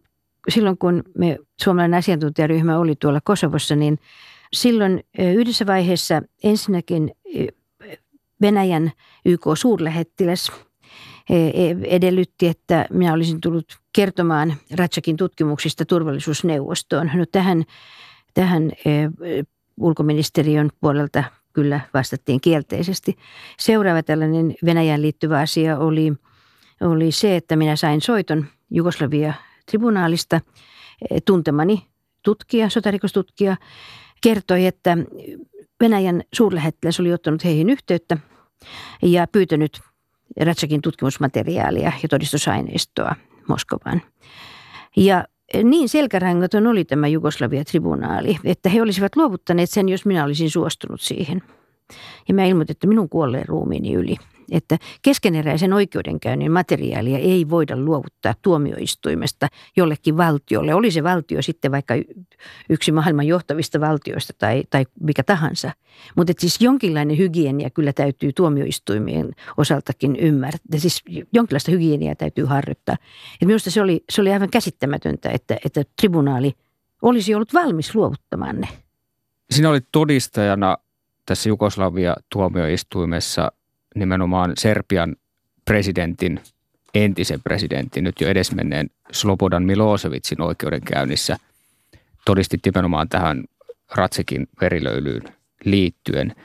silloin 0.49 0.77
kun 0.77 1.03
me 1.17 1.37
suomalainen 1.61 1.97
asiantuntijaryhmä 1.97 2.77
oli 2.77 2.95
tuolla 2.95 3.21
Kosovossa, 3.23 3.75
niin 3.75 3.99
silloin 4.53 5.03
yhdessä 5.19 5.65
vaiheessa 5.65 6.21
ensinnäkin 6.43 7.11
Venäjän 8.41 8.91
YK-suurlähettiläs 9.25 10.51
edellytti, 11.89 12.47
että 12.47 12.85
minä 12.89 13.13
olisin 13.13 13.41
tullut 13.41 13.79
kertomaan 13.93 14.53
Ratsakin 14.75 15.17
tutkimuksista 15.17 15.85
turvallisuusneuvostoon. 15.85 17.11
No 17.15 17.25
tähän, 17.31 17.63
tähän 18.33 18.71
e, 18.85 18.91
ulkoministeriön 19.79 20.69
puolelta 20.81 21.23
kyllä 21.53 21.79
vastattiin 21.93 22.41
kielteisesti. 22.41 23.17
Seuraava 23.59 24.03
tällainen 24.03 24.55
Venäjään 24.65 25.01
liittyvä 25.01 25.39
asia 25.39 25.77
oli, 25.77 26.13
oli 26.81 27.11
se, 27.11 27.35
että 27.35 27.55
minä 27.55 27.75
sain 27.75 28.01
soiton 28.01 28.45
Jugoslavia-tribunaalista. 28.69 30.41
Tuntemani 31.25 31.85
tutkija, 32.23 32.69
sotarikostutkija, 32.69 33.57
kertoi, 34.21 34.65
että 34.65 34.97
Venäjän 35.79 36.23
suurlähettiläs 36.33 36.99
oli 36.99 37.13
ottanut 37.13 37.43
heihin 37.43 37.69
yhteyttä 37.69 38.17
ja 39.01 39.27
pyytänyt 39.27 39.81
Ratsakin 40.41 40.81
tutkimusmateriaalia 40.81 41.91
ja 42.03 42.09
todistusaineistoa 42.09 43.15
Moskovaan. 43.47 44.01
Ja 44.97 45.25
niin 45.63 45.89
selkärangaton 45.89 46.67
oli 46.67 46.85
tämä 46.85 47.07
Jugoslavia-tribunaali, 47.07 48.39
että 48.43 48.69
he 48.69 48.81
olisivat 48.81 49.15
luovuttaneet 49.15 49.69
sen, 49.69 49.89
jos 49.89 50.05
minä 50.05 50.23
olisin 50.23 50.51
suostunut 50.51 51.01
siihen. 51.01 51.41
Ja 52.27 52.33
mä 52.33 52.45
ilmoitin, 52.45 52.71
että 52.71 52.87
minun 52.87 53.09
kuolleen 53.09 53.47
ruumiini 53.47 53.93
yli 53.93 54.15
että 54.51 54.77
keskeneräisen 55.01 55.73
oikeudenkäynnin 55.73 56.51
materiaalia 56.51 57.17
ei 57.17 57.49
voida 57.49 57.77
luovuttaa 57.77 58.35
tuomioistuimesta 58.41 59.47
jollekin 59.77 60.17
valtiolle. 60.17 60.73
Oli 60.73 60.91
se 60.91 61.03
valtio 61.03 61.41
sitten 61.41 61.71
vaikka 61.71 61.93
yksi 62.69 62.91
maailman 62.91 63.27
johtavista 63.27 63.79
valtioista 63.79 64.33
tai, 64.37 64.63
tai 64.69 64.85
mikä 64.99 65.23
tahansa. 65.23 65.71
Mutta 66.15 66.33
siis 66.37 66.61
jonkinlainen 66.61 67.17
hygienia 67.17 67.69
kyllä 67.69 67.93
täytyy 67.93 68.33
tuomioistuimien 68.33 69.31
osaltakin 69.57 70.15
ymmärtää. 70.15 70.79
Siis 70.79 71.03
jonkinlaista 71.33 71.71
hygieniaa 71.71 72.15
täytyy 72.15 72.45
harjoittaa. 72.45 72.95
Et 73.41 73.47
minusta 73.47 73.71
se 73.71 73.81
oli, 73.81 74.03
se 74.09 74.21
oli 74.21 74.33
aivan 74.33 74.49
käsittämätöntä, 74.49 75.29
että, 75.29 75.57
että 75.65 75.83
tribunaali 75.99 76.53
olisi 77.01 77.35
ollut 77.35 77.53
valmis 77.53 77.95
luovuttamaan 77.95 78.61
ne. 78.61 78.67
Sinä 79.51 79.69
olit 79.69 79.87
todistajana 79.91 80.77
tässä 81.25 81.49
Jugoslavia-tuomioistuimessa 81.49 83.51
nimenomaan 83.95 84.53
Serbian 84.57 85.15
presidentin, 85.65 86.39
entisen 86.93 87.41
presidentin, 87.43 88.03
nyt 88.03 88.21
jo 88.21 88.27
edesmenneen 88.27 88.89
Slobodan 89.11 89.63
Milosevicin 89.63 90.41
oikeudenkäynnissä 90.41 91.37
todistit 92.25 92.61
nimenomaan 92.65 93.09
tähän 93.09 93.43
Ratsekin 93.95 94.47
verilöylyyn 94.61 95.23
liittyen. 95.65 96.35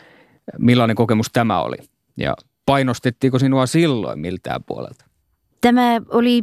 Millainen 0.58 0.96
kokemus 0.96 1.30
tämä 1.32 1.60
oli 1.60 1.76
ja 2.16 2.36
painostettiinko 2.66 3.38
sinua 3.38 3.66
silloin 3.66 4.18
miltään 4.18 4.64
puolelta? 4.64 5.04
Tämä 5.60 6.00
oli 6.08 6.42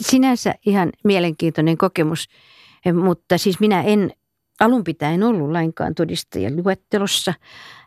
sinänsä 0.00 0.54
ihan 0.66 0.92
mielenkiintoinen 1.04 1.78
kokemus, 1.78 2.28
mutta 3.04 3.38
siis 3.38 3.60
minä 3.60 3.82
en 3.82 4.12
alun 4.60 4.84
pitäen 4.84 5.22
ollut 5.22 5.50
lainkaan 5.50 5.94
todistajan 5.94 6.56
luettelossa. 6.64 7.34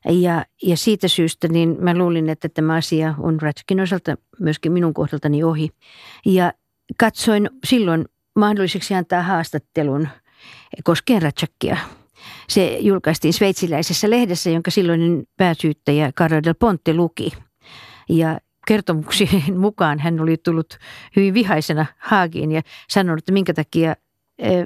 Ja, 0.10 0.46
ja 0.64 0.78
siitä 0.78 1.08
syystä 1.08 1.48
niin 1.48 1.78
mä 1.80 1.98
luulin, 1.98 2.30
että 2.30 2.50
tämä 2.50 2.74
asia 2.74 3.16
on 3.20 3.42
Ratskin 3.42 3.82
osalta 3.82 4.16
myöskin 4.40 4.72
minun 4.72 4.94
kohdaltani 4.94 5.44
ohi. 5.44 5.70
Ja 6.26 6.54
katsoin 6.98 7.50
silloin 7.64 8.06
mahdolliseksi 8.36 8.94
antaa 8.94 9.22
haastattelun 9.22 10.08
koskien 10.84 11.22
Ratchakia. 11.22 11.78
Se 12.50 12.78
julkaistiin 12.80 13.34
sveitsiläisessä 13.34 14.10
lehdessä, 14.10 14.50
jonka 14.50 14.72
silloinen 14.72 15.24
pääsyyttäjä 15.38 16.12
Carlo 16.12 16.44
del 16.44 16.56
Ponte 16.60 16.94
luki. 16.94 17.32
Ja 18.10 18.40
kertomuksien 18.68 19.44
mukaan 19.60 20.00
hän 20.00 20.20
oli 20.20 20.38
tullut 20.38 20.78
hyvin 21.16 21.34
vihaisena 21.34 21.86
Haagiin 21.98 22.52
ja 22.52 22.62
sanonut, 22.90 23.20
että 23.20 23.32
minkä 23.32 23.54
takia 23.54 23.96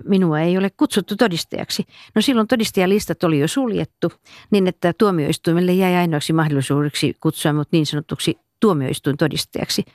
minua 0.04 0.40
ei 0.40 0.58
ole 0.58 0.70
kutsuttu 0.70 1.16
todistajaksi. 1.16 1.86
No 2.16 2.22
silloin 2.22 2.48
todistajalistat 2.48 3.24
oli 3.24 3.40
jo 3.40 3.48
suljettu, 3.48 4.12
niin 4.52 4.68
että 4.68 4.94
tuomioistuimelle 4.94 5.74
jäi 5.74 5.96
ainoaksi 5.96 6.34
mahdollisuudeksi 6.34 7.16
kutsua 7.20 7.54
mut 7.54 7.68
niin 7.72 7.86
sanotuksi 7.86 8.38
tuomioistuin 8.60 9.18
todistajaksi. 9.18 9.86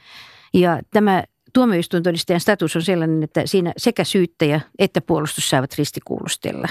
Ja 0.54 0.80
tämä 0.90 1.24
tuomioistuin 1.52 2.02
todistajan 2.02 2.40
status 2.40 2.76
on 2.76 2.82
sellainen, 2.82 3.22
että 3.22 3.42
siinä 3.44 3.72
sekä 3.76 4.04
syyttäjä 4.04 4.60
että 4.78 5.00
puolustus 5.00 5.50
saavat 5.50 5.74
ristikuulustella. 5.78 6.68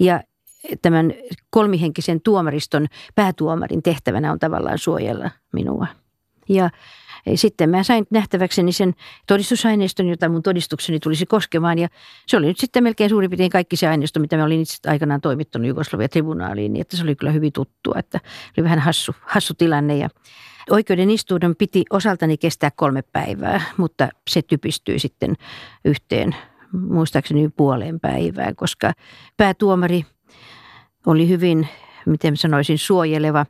Ja 0.00 0.20
tämän 0.82 1.14
kolmihenkisen 1.50 2.20
tuomariston 2.20 2.86
päätuomarin 3.14 3.82
tehtävänä 3.82 4.32
on 4.32 4.38
tavallaan 4.38 4.78
suojella 4.78 5.30
minua. 5.52 5.86
Ja 6.48 6.70
sitten 7.34 7.70
mä 7.70 7.82
sain 7.82 8.06
nähtäväkseni 8.10 8.72
sen 8.72 8.94
todistusaineiston, 9.26 10.08
jota 10.08 10.28
mun 10.28 10.42
todistukseni 10.42 11.00
tulisi 11.00 11.26
koskemaan. 11.26 11.78
Ja 11.78 11.88
se 12.26 12.36
oli 12.36 12.46
nyt 12.46 12.58
sitten 12.58 12.82
melkein 12.82 13.10
suurin 13.10 13.30
piirtein 13.30 13.50
kaikki 13.50 13.76
se 13.76 13.88
aineisto, 13.88 14.20
mitä 14.20 14.36
mä 14.36 14.44
olin 14.44 14.60
itse 14.60 14.90
aikanaan 14.90 15.20
toimittanut 15.20 15.68
Jugoslavia 15.68 16.08
tribunaaliin. 16.08 16.72
Niin 16.72 16.80
että 16.80 16.96
se 16.96 17.02
oli 17.02 17.16
kyllä 17.16 17.32
hyvin 17.32 17.52
tuttua, 17.52 17.94
että 17.98 18.20
oli 18.58 18.64
vähän 18.64 18.78
hassu, 18.78 19.14
hassu 19.20 19.54
tilanne. 19.54 19.96
Ja 19.96 20.08
oikeuden 20.70 21.10
istuuden 21.10 21.56
piti 21.56 21.84
osaltani 21.90 22.36
kestää 22.36 22.70
kolme 22.76 23.02
päivää, 23.02 23.60
mutta 23.76 24.08
se 24.30 24.42
typistyi 24.42 24.98
sitten 24.98 25.34
yhteen 25.84 26.36
muistaakseni 26.72 27.48
puoleen 27.48 28.00
päivään, 28.00 28.56
koska 28.56 28.92
päätuomari 29.36 30.06
oli 31.06 31.28
hyvin, 31.28 31.68
miten 32.06 32.36
sanoisin, 32.36 32.78
suojeleva 32.78 33.46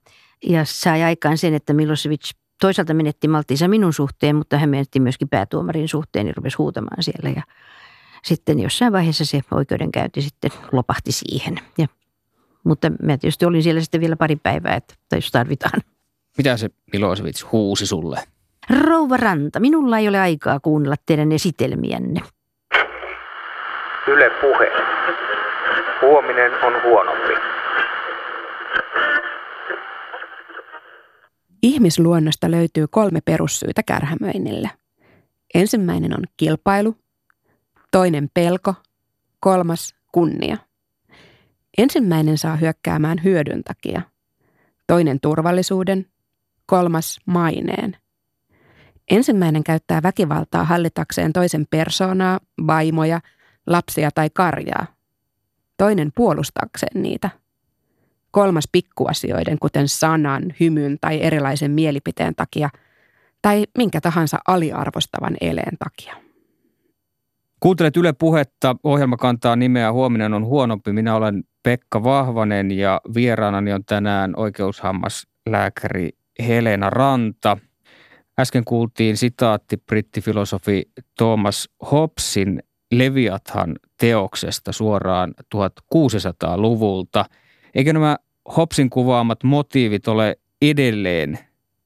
ja 0.46 0.64
sai 0.64 1.02
aikaan 1.02 1.38
sen, 1.38 1.54
että 1.54 1.72
Milosevic 1.72 2.30
toisaalta 2.62 2.94
menetti 2.94 3.28
malttiinsa 3.28 3.68
minun 3.68 3.92
suhteen, 3.92 4.36
mutta 4.36 4.58
hän 4.58 4.70
menetti 4.70 5.00
myöskin 5.00 5.28
päätuomarin 5.28 5.88
suhteen 5.88 6.26
ja 6.26 6.32
rupesi 6.36 6.56
huutamaan 6.56 7.02
siellä. 7.02 7.30
Ja 7.30 7.42
sitten 8.22 8.60
jossain 8.60 8.92
vaiheessa 8.92 9.24
se 9.24 9.40
oikeudenkäynti 9.50 10.22
sitten 10.22 10.50
lopahti 10.72 11.12
siihen. 11.12 11.54
Ja, 11.78 11.86
mutta 12.64 12.90
mä 13.02 13.18
tietysti 13.18 13.44
olin 13.46 13.62
siellä 13.62 13.80
sitten 13.80 14.00
vielä 14.00 14.16
pari 14.16 14.36
päivää, 14.36 14.74
että 14.74 14.94
jos 15.14 15.30
tarvitaan. 15.30 15.80
Mitä 16.38 16.56
se 16.56 16.70
Milosevic 16.92 17.44
huusi 17.52 17.86
sulle? 17.86 18.18
Rouva 18.80 19.16
Ranta, 19.16 19.60
minulla 19.60 19.98
ei 19.98 20.08
ole 20.08 20.20
aikaa 20.20 20.60
kuunnella 20.60 20.96
teidän 21.06 21.32
esitelmiänne. 21.32 22.20
Yle 24.06 24.30
puhe. 24.40 24.72
Huominen 26.02 26.52
on 26.64 26.82
huonompi. 26.82 27.32
Ihmisluonnosta 31.62 32.50
löytyy 32.50 32.86
kolme 32.86 33.20
perussyytä 33.20 33.82
kärhämöinnille. 33.82 34.70
Ensimmäinen 35.54 36.16
on 36.16 36.24
kilpailu, 36.36 36.96
toinen 37.90 38.30
pelko, 38.34 38.74
kolmas 39.40 39.94
kunnia. 40.12 40.56
Ensimmäinen 41.78 42.38
saa 42.38 42.56
hyökkäämään 42.56 43.24
hyödyn 43.24 43.64
takia, 43.64 44.02
toinen 44.86 45.20
turvallisuuden, 45.20 46.06
kolmas 46.66 47.20
maineen. 47.26 47.96
Ensimmäinen 49.10 49.64
käyttää 49.64 50.02
väkivaltaa 50.02 50.64
hallitakseen 50.64 51.32
toisen 51.32 51.66
persoonaa, 51.70 52.40
vaimoja, 52.66 53.20
lapsia 53.66 54.10
tai 54.14 54.30
karjaa. 54.30 54.86
Toinen 55.76 56.12
puolustakseen 56.14 57.02
niitä– 57.02 57.30
Kolmas 58.32 58.64
pikkuasioiden, 58.72 59.58
kuten 59.58 59.88
sanan, 59.88 60.54
hymyn 60.60 60.98
tai 61.00 61.22
erilaisen 61.22 61.70
mielipiteen 61.70 62.34
takia, 62.34 62.68
tai 63.42 63.64
minkä 63.78 64.00
tahansa 64.00 64.38
aliarvostavan 64.48 65.36
eleen 65.40 65.76
takia. 65.78 66.14
Kuuntelet 67.60 67.96
Yle 67.96 68.12
Puhetta. 68.12 68.76
Ohjelma 68.84 69.16
kantaa 69.16 69.56
nimeä 69.56 69.92
Huominen 69.92 70.34
on 70.34 70.44
huonompi. 70.44 70.92
Minä 70.92 71.14
olen 71.14 71.44
Pekka 71.62 72.04
Vahvanen 72.04 72.70
ja 72.70 73.00
vieraanani 73.14 73.72
on 73.72 73.84
tänään 73.84 74.32
oikeushammaslääkäri 74.36 76.10
Helena 76.46 76.90
Ranta. 76.90 77.56
Äsken 78.40 78.64
kuultiin 78.64 79.16
sitaatti 79.16 79.76
brittifilosofi 79.76 80.82
Thomas 81.18 81.68
Hobbesin 81.90 82.62
Leviathan 82.92 83.76
teoksesta 84.00 84.72
suoraan 84.72 85.34
1600-luvulta– 85.54 87.24
Eikö 87.74 87.92
nämä 87.92 88.16
Hopsin 88.56 88.90
kuvaamat 88.90 89.44
motiivit 89.44 90.08
ole 90.08 90.36
edelleen 90.62 91.38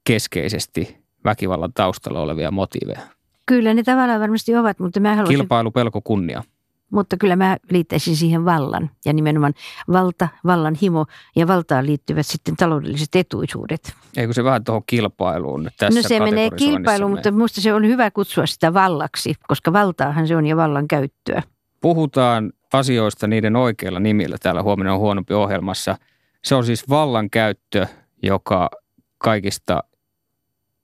keskeisesti 0.04 0.96
väkivallan 1.24 1.72
taustalla 1.72 2.20
olevia 2.20 2.50
motiiveja? 2.50 3.00
Kyllä 3.46 3.74
ne 3.74 3.82
tavallaan 3.82 4.20
varmasti 4.20 4.56
ovat, 4.56 4.78
mutta 4.78 5.00
mä 5.00 5.08
haluaisin... 5.14 5.36
Kilpailu, 5.36 5.70
pelko, 5.70 6.00
kunnia. 6.00 6.42
Mutta 6.90 7.16
kyllä 7.16 7.36
mä 7.36 7.56
liittäisin 7.70 8.16
siihen 8.16 8.44
vallan 8.44 8.90
ja 9.04 9.12
nimenomaan 9.12 9.54
valta, 9.92 10.28
vallan 10.44 10.74
himo 10.82 11.06
ja 11.36 11.46
valtaan 11.46 11.86
liittyvät 11.86 12.26
sitten 12.26 12.56
taloudelliset 12.56 13.08
etuisuudet. 13.14 13.94
Eikö 14.16 14.32
se 14.32 14.44
vähän 14.44 14.64
tuohon 14.64 14.82
kilpailuun 14.86 15.70
tässä 15.78 16.00
No 16.00 16.08
se 16.08 16.20
menee 16.20 16.50
kilpailuun, 16.50 17.10
mutta 17.10 17.30
minusta 17.30 17.60
se 17.60 17.74
on 17.74 17.86
hyvä 17.86 18.10
kutsua 18.10 18.46
sitä 18.46 18.74
vallaksi, 18.74 19.34
koska 19.48 19.72
valtaahan 19.72 20.28
se 20.28 20.36
on 20.36 20.46
ja 20.46 20.56
vallan 20.56 20.88
käyttöä. 20.88 21.42
Puhutaan 21.86 22.52
asioista 22.72 23.26
niiden 23.26 23.56
oikeilla 23.56 24.00
nimillä 24.00 24.36
täällä 24.42 24.62
huomenna 24.62 24.92
on 24.92 24.98
huonompi 25.00 25.34
ohjelmassa. 25.34 25.96
Se 26.44 26.54
on 26.54 26.66
siis 26.66 26.88
vallankäyttö, 26.88 27.86
joka 28.22 28.70
kaikista 29.18 29.84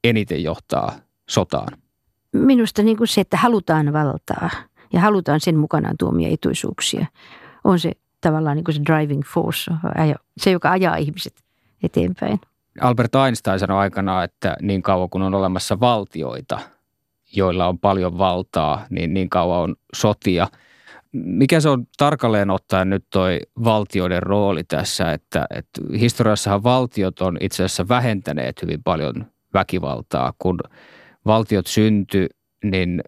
eniten 0.05 0.43
johtaa 0.43 0.93
sotaan. 1.29 1.79
Minusta 2.33 2.83
niin 2.83 2.97
kuin 2.97 3.09
se, 3.09 3.21
että 3.21 3.37
halutaan 3.37 3.93
valtaa 3.93 4.51
ja 4.93 5.01
halutaan 5.01 5.41
sen 5.41 5.57
mukanaan 5.57 5.95
tuomia 5.99 6.29
etuisuuksia, 6.33 7.07
on 7.65 7.79
se 7.79 7.93
tavallaan 8.21 8.57
niin 8.57 8.65
kuin 8.65 8.75
se 8.75 8.83
driving 8.87 9.23
force, 9.25 9.71
se 10.37 10.51
joka 10.51 10.71
ajaa 10.71 10.97
ihmiset 10.97 11.35
eteenpäin. 11.83 12.41
Albert 12.81 13.15
Einstein 13.15 13.59
sanoi 13.59 13.79
aikanaan, 13.79 14.25
että 14.25 14.57
niin 14.61 14.83
kauan 14.83 15.11
kun 15.11 15.23
on 15.23 15.35
olemassa 15.35 15.81
valtioita, 15.81 16.59
joilla 17.37 17.67
on 17.67 17.79
paljon 17.79 18.19
valtaa, 18.19 18.87
niin 18.91 19.15
niin 19.15 19.31
kauan 19.31 19.61
on 19.61 19.77
sotia– 19.95 20.49
mikä 21.13 21.61
se 21.61 21.69
on 21.69 21.87
tarkalleen 21.99 22.51
ottaen 22.51 22.91
nyt 22.91 23.05
toi 23.11 23.41
valtioiden 23.65 24.23
rooli 24.23 24.65
tässä, 24.65 25.13
että, 25.13 25.47
että 25.51 25.81
historiassahan 25.99 26.63
valtiot 26.63 27.21
on 27.21 27.37
itse 27.41 27.65
asiassa 27.65 27.89
vähentäneet 27.89 28.63
hyvin 28.63 28.83
paljon 28.83 29.27
väkivaltaa. 29.55 30.33
Kun 30.39 30.59
valtiot 31.27 31.67
syntyi, 31.67 32.27
niin 32.65 33.03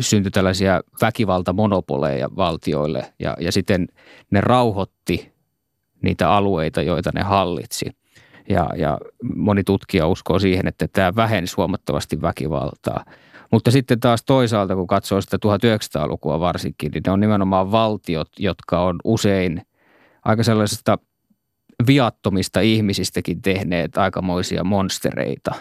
syntyi 0.00 0.30
tällaisia 0.30 0.80
väkivaltamonopoleja 1.02 2.28
valtioille 2.36 3.12
ja, 3.18 3.36
ja 3.40 3.52
sitten 3.52 3.88
ne 4.30 4.40
rauhoitti 4.40 5.32
niitä 6.02 6.30
alueita, 6.30 6.82
joita 6.82 7.10
ne 7.14 7.22
hallitsi. 7.22 7.86
Ja, 8.48 8.70
ja 8.76 8.98
moni 9.34 9.64
tutkija 9.64 10.06
uskoo 10.06 10.38
siihen, 10.38 10.68
että 10.68 10.88
tämä 10.88 11.16
vähensi 11.16 11.54
huomattavasti 11.56 12.22
väkivaltaa– 12.22 13.04
mutta 13.52 13.70
sitten 13.70 14.00
taas 14.00 14.24
toisaalta, 14.24 14.74
kun 14.74 14.86
katsoo 14.86 15.20
sitä 15.20 15.36
1900-lukua 15.36 16.40
varsinkin, 16.40 16.92
niin 16.92 17.02
ne 17.06 17.12
on 17.12 17.20
nimenomaan 17.20 17.72
valtiot, 17.72 18.28
jotka 18.38 18.82
on 18.82 18.96
usein 19.04 19.62
aika 20.24 20.42
sellaisista 20.42 20.98
viattomista 21.86 22.60
ihmisistäkin 22.60 23.42
tehneet 23.42 23.98
aikamoisia 23.98 24.64
monstereita. 24.64 25.54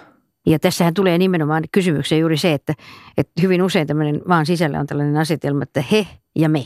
Ja 0.46 0.60
tässähän 0.60 0.94
tulee 0.94 1.18
nimenomaan 1.18 1.64
kysymykseen 1.72 2.20
juuri 2.20 2.38
se, 2.38 2.54
että, 2.54 2.74
että 3.18 3.42
hyvin 3.42 3.64
usein 3.64 3.88
tämmöinen 3.88 4.22
maan 4.28 4.46
sisällä 4.46 4.80
on 4.80 4.88
tällainen 4.88 5.18
asetelma, 5.18 5.64
että 5.64 5.84
he 5.92 6.08
ja 6.36 6.50
me. 6.50 6.66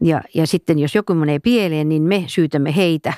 Ja, 0.00 0.22
ja 0.34 0.46
sitten 0.46 0.78
jos 0.78 0.94
joku 0.94 1.14
menee 1.14 1.38
pieleen, 1.38 1.88
niin 1.88 2.02
me 2.02 2.24
syytämme 2.26 2.76
heitä 2.76 3.12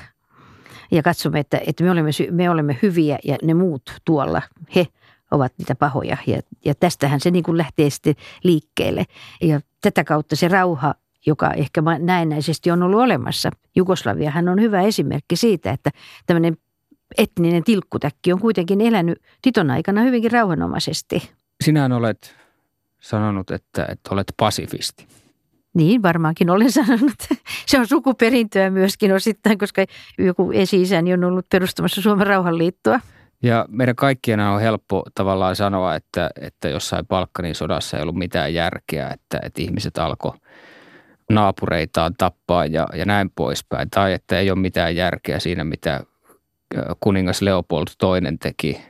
ja 0.91 1.03
katsomme, 1.03 1.39
että, 1.39 1.61
että 1.67 1.83
me, 1.83 1.91
olemme, 1.91 2.11
me 2.31 2.49
olemme 2.49 2.77
hyviä 2.81 3.19
ja 3.23 3.37
ne 3.43 3.53
muut 3.53 3.81
tuolla, 4.05 4.41
he– 4.75 4.87
ovat 5.31 5.53
niitä 5.57 5.75
pahoja. 5.75 6.17
Ja, 6.27 6.41
ja 6.65 6.75
tästähän 6.75 7.19
se 7.19 7.31
niin 7.31 7.43
kuin 7.43 7.57
lähtee 7.57 7.89
sitten 7.89 8.15
liikkeelle. 8.43 9.05
Ja 9.41 9.61
tätä 9.81 10.03
kautta 10.03 10.35
se 10.35 10.47
rauha, 10.47 10.95
joka 11.25 11.51
ehkä 11.51 11.81
näennäisesti 11.99 12.71
on 12.71 12.83
ollut 12.83 12.99
olemassa. 12.99 13.49
Jugoslaviahan 13.75 14.49
on 14.49 14.61
hyvä 14.61 14.81
esimerkki 14.81 15.35
siitä, 15.35 15.71
että 15.71 15.89
tämmöinen 16.25 16.57
etninen 17.17 17.63
tilkkutäkki 17.63 18.33
on 18.33 18.39
kuitenkin 18.39 18.81
elänyt 18.81 19.21
Titon 19.41 19.71
aikana 19.71 20.01
hyvinkin 20.01 20.31
rauhanomaisesti. 20.31 21.31
Sinä 21.63 21.89
olet 21.95 22.35
sanonut, 22.99 23.51
että, 23.51 23.85
että 23.89 24.09
olet 24.11 24.33
pasifisti. 24.37 25.07
Niin, 25.73 26.03
varmaankin 26.03 26.49
olen 26.49 26.71
sanonut. 26.81 27.27
Se 27.65 27.79
on 27.79 27.87
sukuperintöä 27.87 28.69
myöskin 28.69 29.13
osittain, 29.13 29.57
koska 29.57 29.85
joku 30.17 30.51
esi-isäni 30.51 31.13
on 31.13 31.23
ollut 31.23 31.45
perustamassa 31.49 32.01
Suomen 32.01 32.27
rauhanliittoa. 32.27 32.99
Ja 33.43 33.65
meidän 33.69 33.95
kaikkien 33.95 34.39
on 34.39 34.61
helppo 34.61 35.03
tavallaan 35.15 35.55
sanoa, 35.55 35.95
että, 35.95 36.29
että 36.41 36.69
jossain 36.69 37.07
Balkanin 37.07 37.55
sodassa 37.55 37.97
ei 37.97 38.03
ollut 38.03 38.15
mitään 38.15 38.53
järkeä, 38.53 39.09
että, 39.09 39.39
että 39.43 39.61
ihmiset 39.61 39.97
alkoi 39.97 40.33
naapureitaan 41.29 42.13
tappaa 42.17 42.65
ja, 42.65 42.87
ja 42.93 43.05
näin 43.05 43.31
poispäin. 43.35 43.89
Tai 43.89 44.13
että 44.13 44.39
ei 44.39 44.51
ole 44.51 44.59
mitään 44.59 44.95
järkeä 44.95 45.39
siinä, 45.39 45.63
mitä 45.63 46.03
kuningas 46.99 47.41
Leopold 47.41 47.87
II 48.03 48.37
teki 48.37 48.81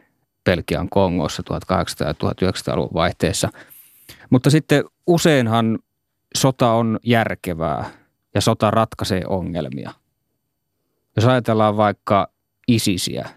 Belgian 0.46 0.90
Kongossa 0.90 1.44
1800- 1.54 2.08
ja 2.08 2.14
1900-luvun 2.14 2.94
vaihteessa. 2.94 3.50
Mutta 4.30 4.50
sitten 4.50 4.84
useinhan 5.08 5.80
sota 6.36 6.72
on 6.72 7.00
järkevää 7.04 7.90
ja 8.36 8.42
sota 8.42 8.72
ratkaisee 8.72 9.22
ongelmia. 9.28 9.92
Jos 11.16 11.26
ajatellaan 11.26 11.78
vaikka 11.78 12.30
isisiä, 12.68 13.30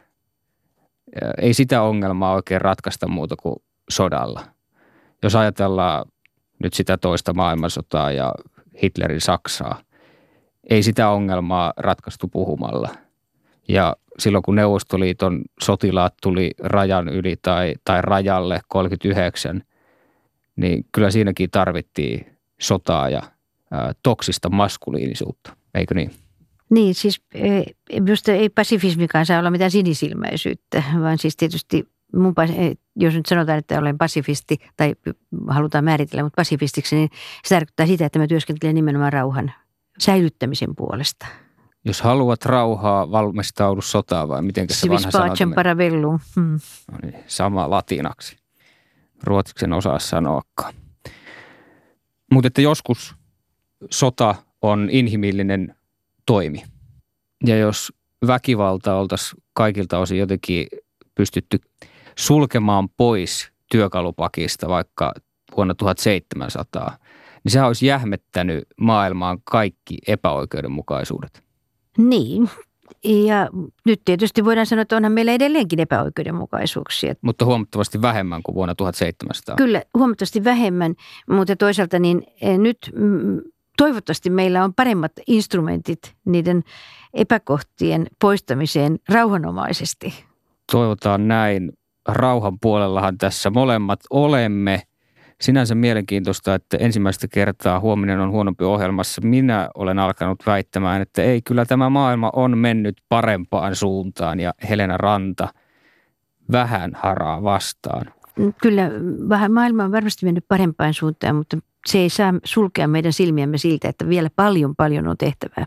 ei 1.38 1.54
sitä 1.54 1.82
ongelmaa 1.82 2.34
oikein 2.34 2.60
ratkaista 2.60 3.08
muuta 3.08 3.36
kuin 3.36 3.56
sodalla. 3.90 4.44
Jos 5.22 5.36
ajatellaan 5.36 6.04
nyt 6.62 6.74
sitä 6.74 6.96
toista 6.96 7.34
maailmansotaa 7.34 8.12
ja 8.12 8.34
Hitlerin 8.82 9.20
Saksaa, 9.20 9.80
ei 10.70 10.82
sitä 10.82 11.08
ongelmaa 11.08 11.72
ratkaistu 11.76 12.28
puhumalla. 12.28 12.88
Ja 13.68 13.96
silloin 14.18 14.42
kun 14.42 14.54
Neuvostoliiton 14.54 15.42
sotilaat 15.62 16.14
tuli 16.22 16.50
rajan 16.58 17.08
yli 17.08 17.36
tai, 17.42 17.74
tai 17.84 18.02
rajalle 18.02 18.60
39, 18.68 19.62
niin 20.56 20.86
kyllä 20.92 21.10
siinäkin 21.10 21.50
tarvittiin 21.50 22.26
sotaa 22.60 23.08
ja 23.08 23.22
ää, 23.70 23.92
toksista 24.02 24.50
maskuliinisuutta, 24.50 25.56
eikö 25.74 25.94
niin? 25.94 26.10
Niin, 26.74 26.94
siis 26.94 27.22
minusta 28.00 28.32
ei 28.32 28.48
pasifismikaan 28.48 29.26
saa 29.26 29.38
olla 29.38 29.50
mitään 29.50 29.70
sinisilmäisyyttä, 29.70 30.82
vaan 31.00 31.18
siis 31.18 31.36
tietysti 31.36 31.88
mun, 32.16 32.34
jos 32.96 33.14
nyt 33.14 33.26
sanotaan, 33.26 33.58
että 33.58 33.78
olen 33.78 33.98
pasifisti 33.98 34.56
tai 34.76 34.94
halutaan 35.48 35.84
määritellä 35.84 36.22
mut 36.22 36.32
pasifistiksi, 36.36 36.96
niin 36.96 37.08
se 37.44 37.54
tarkoittaa 37.54 37.86
sitä, 37.86 38.06
että 38.06 38.18
mä 38.18 38.26
työskentelen 38.26 38.74
nimenomaan 38.74 39.12
rauhan 39.12 39.52
säilyttämisen 39.98 40.76
puolesta. 40.76 41.26
Jos 41.84 42.02
haluat 42.02 42.44
rauhaa, 42.44 43.10
valmistaudu 43.10 43.80
sotaan 43.80 44.28
vai 44.28 44.42
miten 44.42 44.66
se 44.70 44.88
vanha 44.88 45.54
parabellum. 45.54 46.18
Hmm. 46.36 46.58
No 46.92 46.98
niin, 47.02 47.24
sama 47.26 47.70
latinaksi. 47.70 48.36
Ruotsiksen 49.22 49.72
osaa 49.72 49.98
sanoakaan. 49.98 50.74
Mutta 52.32 52.46
että 52.46 52.60
joskus 52.60 53.14
sota 53.90 54.34
on 54.62 54.88
inhimillinen 54.90 55.74
toimi. 56.26 56.62
Ja 57.46 57.56
jos 57.56 57.92
väkivalta 58.26 58.96
oltaisiin 58.96 59.42
kaikilta 59.52 59.98
osin 59.98 60.18
jotenkin 60.18 60.66
pystytty 61.14 61.60
sulkemaan 62.16 62.88
pois 62.88 63.52
työkalupakista 63.70 64.68
vaikka 64.68 65.12
vuonna 65.56 65.74
1700, 65.74 66.96
niin 67.44 67.52
se 67.52 67.62
olisi 67.62 67.86
jähmettänyt 67.86 68.64
maailmaan 68.80 69.38
kaikki 69.44 69.98
epäoikeudenmukaisuudet. 70.06 71.42
Niin, 71.98 72.50
ja 73.04 73.48
nyt 73.86 74.00
tietysti 74.04 74.44
voidaan 74.44 74.66
sanoa, 74.66 74.82
että 74.82 74.96
onhan 74.96 75.12
meillä 75.12 75.32
edelleenkin 75.32 75.80
epäoikeudenmukaisuuksia. 75.80 77.14
Mutta 77.22 77.44
huomattavasti 77.44 78.02
vähemmän 78.02 78.42
kuin 78.42 78.54
vuonna 78.54 78.74
1700. 78.74 79.56
Kyllä, 79.56 79.82
huomattavasti 79.98 80.44
vähemmän, 80.44 80.94
mutta 81.30 81.56
toisaalta 81.56 81.98
niin 81.98 82.22
eh, 82.40 82.58
nyt 82.58 82.78
mm, 82.94 83.40
toivottavasti 83.76 84.30
meillä 84.30 84.64
on 84.64 84.74
paremmat 84.74 85.12
instrumentit 85.26 86.14
niiden 86.24 86.62
epäkohtien 87.14 88.06
poistamiseen 88.20 88.98
rauhanomaisesti. 89.08 90.24
Toivotaan 90.72 91.28
näin. 91.28 91.72
Rauhan 92.08 92.58
puolellahan 92.60 93.18
tässä 93.18 93.50
molemmat 93.50 94.00
olemme. 94.10 94.82
Sinänsä 95.40 95.74
mielenkiintoista, 95.74 96.54
että 96.54 96.76
ensimmäistä 96.76 97.28
kertaa 97.28 97.80
huominen 97.80 98.20
on 98.20 98.30
huonompi 98.30 98.64
ohjelmassa. 98.64 99.20
Minä 99.24 99.68
olen 99.74 99.98
alkanut 99.98 100.42
väittämään, 100.46 101.02
että 101.02 101.22
ei, 101.22 101.42
kyllä 101.42 101.64
tämä 101.64 101.90
maailma 101.90 102.30
on 102.32 102.58
mennyt 102.58 102.96
parempaan 103.08 103.76
suuntaan 103.76 104.40
ja 104.40 104.54
Helena 104.68 104.96
Ranta 104.96 105.48
vähän 106.52 106.90
haraa 106.94 107.42
vastaan. 107.42 108.06
Kyllä, 108.62 108.90
vähän 109.28 109.52
maailma 109.52 109.84
on 109.84 109.92
varmasti 109.92 110.26
mennyt 110.26 110.44
parempaan 110.48 110.94
suuntaan, 110.94 111.36
mutta 111.36 111.56
se 111.86 111.98
ei 111.98 112.08
saa 112.10 112.34
sulkea 112.44 112.88
meidän 112.88 113.12
silmiämme 113.12 113.58
siltä, 113.58 113.88
että 113.88 114.08
vielä 114.08 114.28
paljon 114.36 114.76
paljon 114.76 115.08
on 115.08 115.16
tehtävää. 115.16 115.66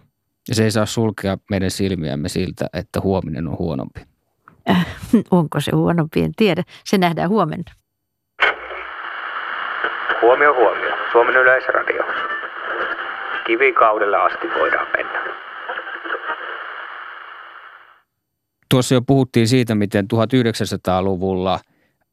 Ja 0.49 0.55
se 0.55 0.63
ei 0.63 0.71
saa 0.71 0.85
sulkea 0.85 1.37
meidän 1.49 1.71
silmiämme 1.71 2.29
siltä, 2.29 2.67
että 2.73 3.01
huominen 3.01 3.47
on 3.47 3.57
huonompi. 3.57 4.01
Äh, 4.69 4.85
onko 5.31 5.59
se 5.59 5.71
huonompi, 5.71 6.23
en 6.23 6.31
tiedä. 6.37 6.63
Se 6.85 6.97
nähdään 6.97 7.29
huomenna. 7.29 7.71
Huomio, 10.21 10.53
huomio. 10.53 10.95
Suomen 11.11 11.35
yleisradio. 11.35 12.03
Kivikaudelle 13.47 14.17
asti 14.17 14.47
voidaan 14.59 14.87
mennä. 14.97 15.19
Tuossa 18.69 18.95
jo 18.95 19.01
puhuttiin 19.01 19.47
siitä, 19.47 19.75
miten 19.75 20.07
1900-luvulla 20.13 21.59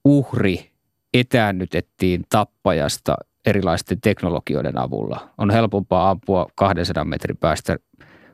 uhri 0.05 0.71
etäännytettiin 1.15 2.25
tappajasta 2.29 3.17
erilaisten 3.47 4.01
teknologioiden 4.01 4.79
avulla. 4.79 5.29
On 5.39 5.51
helpompaa 5.51 6.11
ampua 6.11 6.47
200 6.55 7.05
metrin 7.05 7.37
päästä 7.37 7.77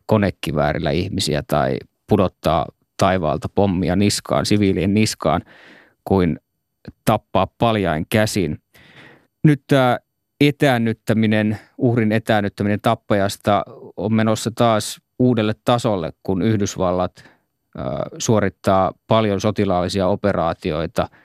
konekiväärillä 0.07 0.91
ihmisiä 0.91 1.43
tai 1.47 1.77
pudottaa 2.09 2.66
taivaalta 2.97 3.49
pommia 3.55 3.97
niskaan, 3.97 4.47
siviilien 4.47 4.95
niskaan, 4.95 5.43
kuin 6.05 6.41
tappaa 7.05 7.47
paljain 7.59 8.07
käsin. 8.09 8.59
Nyt 9.45 9.62
tämä 9.66 9.99
etäännyttäminen, 10.41 11.59
uhrin 11.79 12.12
etäännyttäminen 12.12 12.81
tappajasta 12.81 13.62
on 13.97 14.14
menossa 14.14 14.51
taas 14.55 15.01
uudelle 15.18 15.55
tasolle, 15.64 16.12
kun 16.23 16.43
Yhdysvallat 16.43 17.25
suorittaa 18.18 18.93
paljon 19.07 19.41
sotilaallisia 19.41 20.07
operaatioita– 20.07 21.09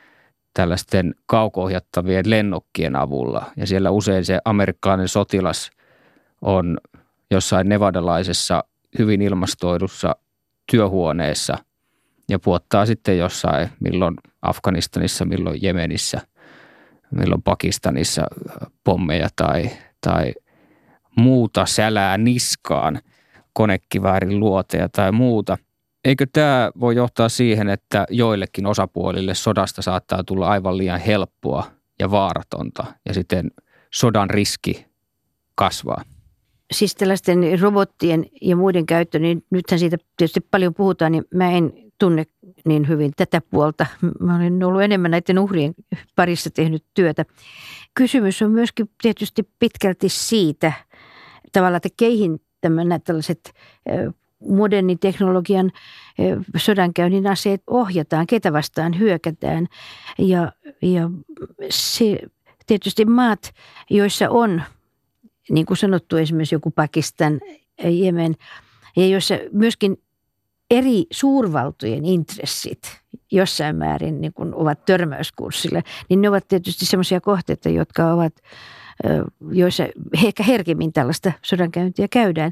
tällaisten 0.56 1.16
kaukoohjattavien 1.26 2.30
lennokkien 2.30 2.95
avulla. 2.95 3.51
Ja 3.58 3.68
siellä 3.68 3.91
usein 3.91 4.26
se 4.26 4.39
amerikkalainen 4.45 5.08
sotilas 5.08 5.72
on 6.41 6.78
jossain 7.32 7.70
nevadalaisessa 7.70 8.64
hyvin 8.99 9.22
ilmastoidussa 9.22 10.16
työhuoneessa 10.72 11.58
ja 12.30 12.39
puottaa 12.39 12.86
sitten 12.86 13.18
jossain, 13.18 13.70
milloin 13.80 14.16
Afganistanissa, 14.41 15.26
milloin 15.26 15.62
Jemenissä, 15.62 16.22
milloin 17.12 17.41
Pakistanissa 17.41 18.24
pommeja 18.84 19.28
tai, 19.36 19.70
tai 20.01 20.34
muuta 21.18 21.66
sälää 21.66 22.18
niskaan, 22.18 22.99
konekiväärin 23.53 24.39
luoteja 24.39 24.89
tai 24.89 25.12
muuta. 25.12 25.58
Eikö 26.06 26.26
tämä 26.34 26.72
voi 26.80 26.95
johtaa 26.95 27.30
siihen, 27.30 27.70
että 27.70 28.06
joillekin 28.10 28.66
osapuolille 28.66 29.36
sodasta 29.36 29.82
saattaa 29.82 30.24
tulla 30.24 30.49
aivan 30.49 30.78
liian 30.78 30.99
helppoa 30.99 31.72
ja 31.99 32.12
vaaratonta 32.12 32.86
ja 33.06 33.14
sitten 33.14 33.51
sodan 33.93 34.30
riski 34.30 34.86
kasvaa? 35.56 36.03
Siis 36.74 36.95
tällaisten 36.95 37.60
robottien 37.62 38.26
ja 38.41 38.56
muiden 38.56 38.86
käyttö, 38.86 39.20
niin 39.20 39.45
nythän 39.49 39.80
siitä 39.80 39.97
tietysti 40.18 40.41
paljon 40.41 40.74
puhutaan, 40.74 41.12
niin 41.12 41.26
mä 41.34 41.51
en 41.51 41.74
tunne 41.99 42.24
niin 42.66 42.88
hyvin 42.88 43.12
tätä 43.18 43.41
puolta. 43.49 43.86
Mä 44.20 44.36
olen 44.36 44.64
ollut 44.64 44.82
enemmän 44.82 45.12
näiden 45.12 45.39
uhrien 45.39 45.76
parissa 46.16 46.49
tehnyt 46.49 46.84
työtä. 46.93 47.26
Kysymys 47.93 48.41
on 48.41 48.51
myöskin 48.51 48.89
tietysti 49.01 49.49
pitkälti 49.60 50.10
siitä 50.10 50.74
tavallaan, 51.51 51.78
että 51.78 51.89
keihin 51.97 52.41
nämä 52.64 52.99
tällaiset 52.99 53.53
modernin 54.48 55.00
teknologian 55.00 55.72
sodankäynnin 56.58 57.28
aseet 57.28 57.64
ohjataan, 57.68 58.28
ketä 58.28 58.54
vastaan 58.54 59.00
hyökätään. 59.00 59.68
Ja, 60.18 60.52
ja 60.82 61.10
se, 61.70 62.20
tietysti 62.66 63.06
maat, 63.06 63.54
joissa 63.89 64.30
on, 64.30 64.62
niin 65.50 65.66
kuin 65.66 65.78
sanottu 65.78 66.18
esimerkiksi 66.18 66.56
joku 66.56 66.72
Pakistan, 66.72 67.41
Jemen, 67.84 68.36
ja 68.96 69.08
joissa 69.08 69.36
myöskin 69.52 69.98
eri 70.72 71.06
suurvaltojen 71.12 72.06
intressit 72.06 73.02
jossain 73.32 73.76
määrin 73.76 74.22
niin 74.22 74.34
kuin 74.34 74.56
ovat 74.56 74.86
törmäyskurssilla, 74.86 75.82
niin 76.10 76.22
ne 76.22 76.30
ovat 76.30 76.48
tietysti 76.48 76.86
sellaisia 76.86 77.22
kohteita, 77.22 77.70
jotka 77.70 78.14
ovat 78.14 78.34
joissa 79.52 79.84
ehkä 80.26 80.43
herkemmin 80.43 80.93
tällaista 80.93 81.32
sodankäyntiä 81.41 82.08
käydään. 82.08 82.52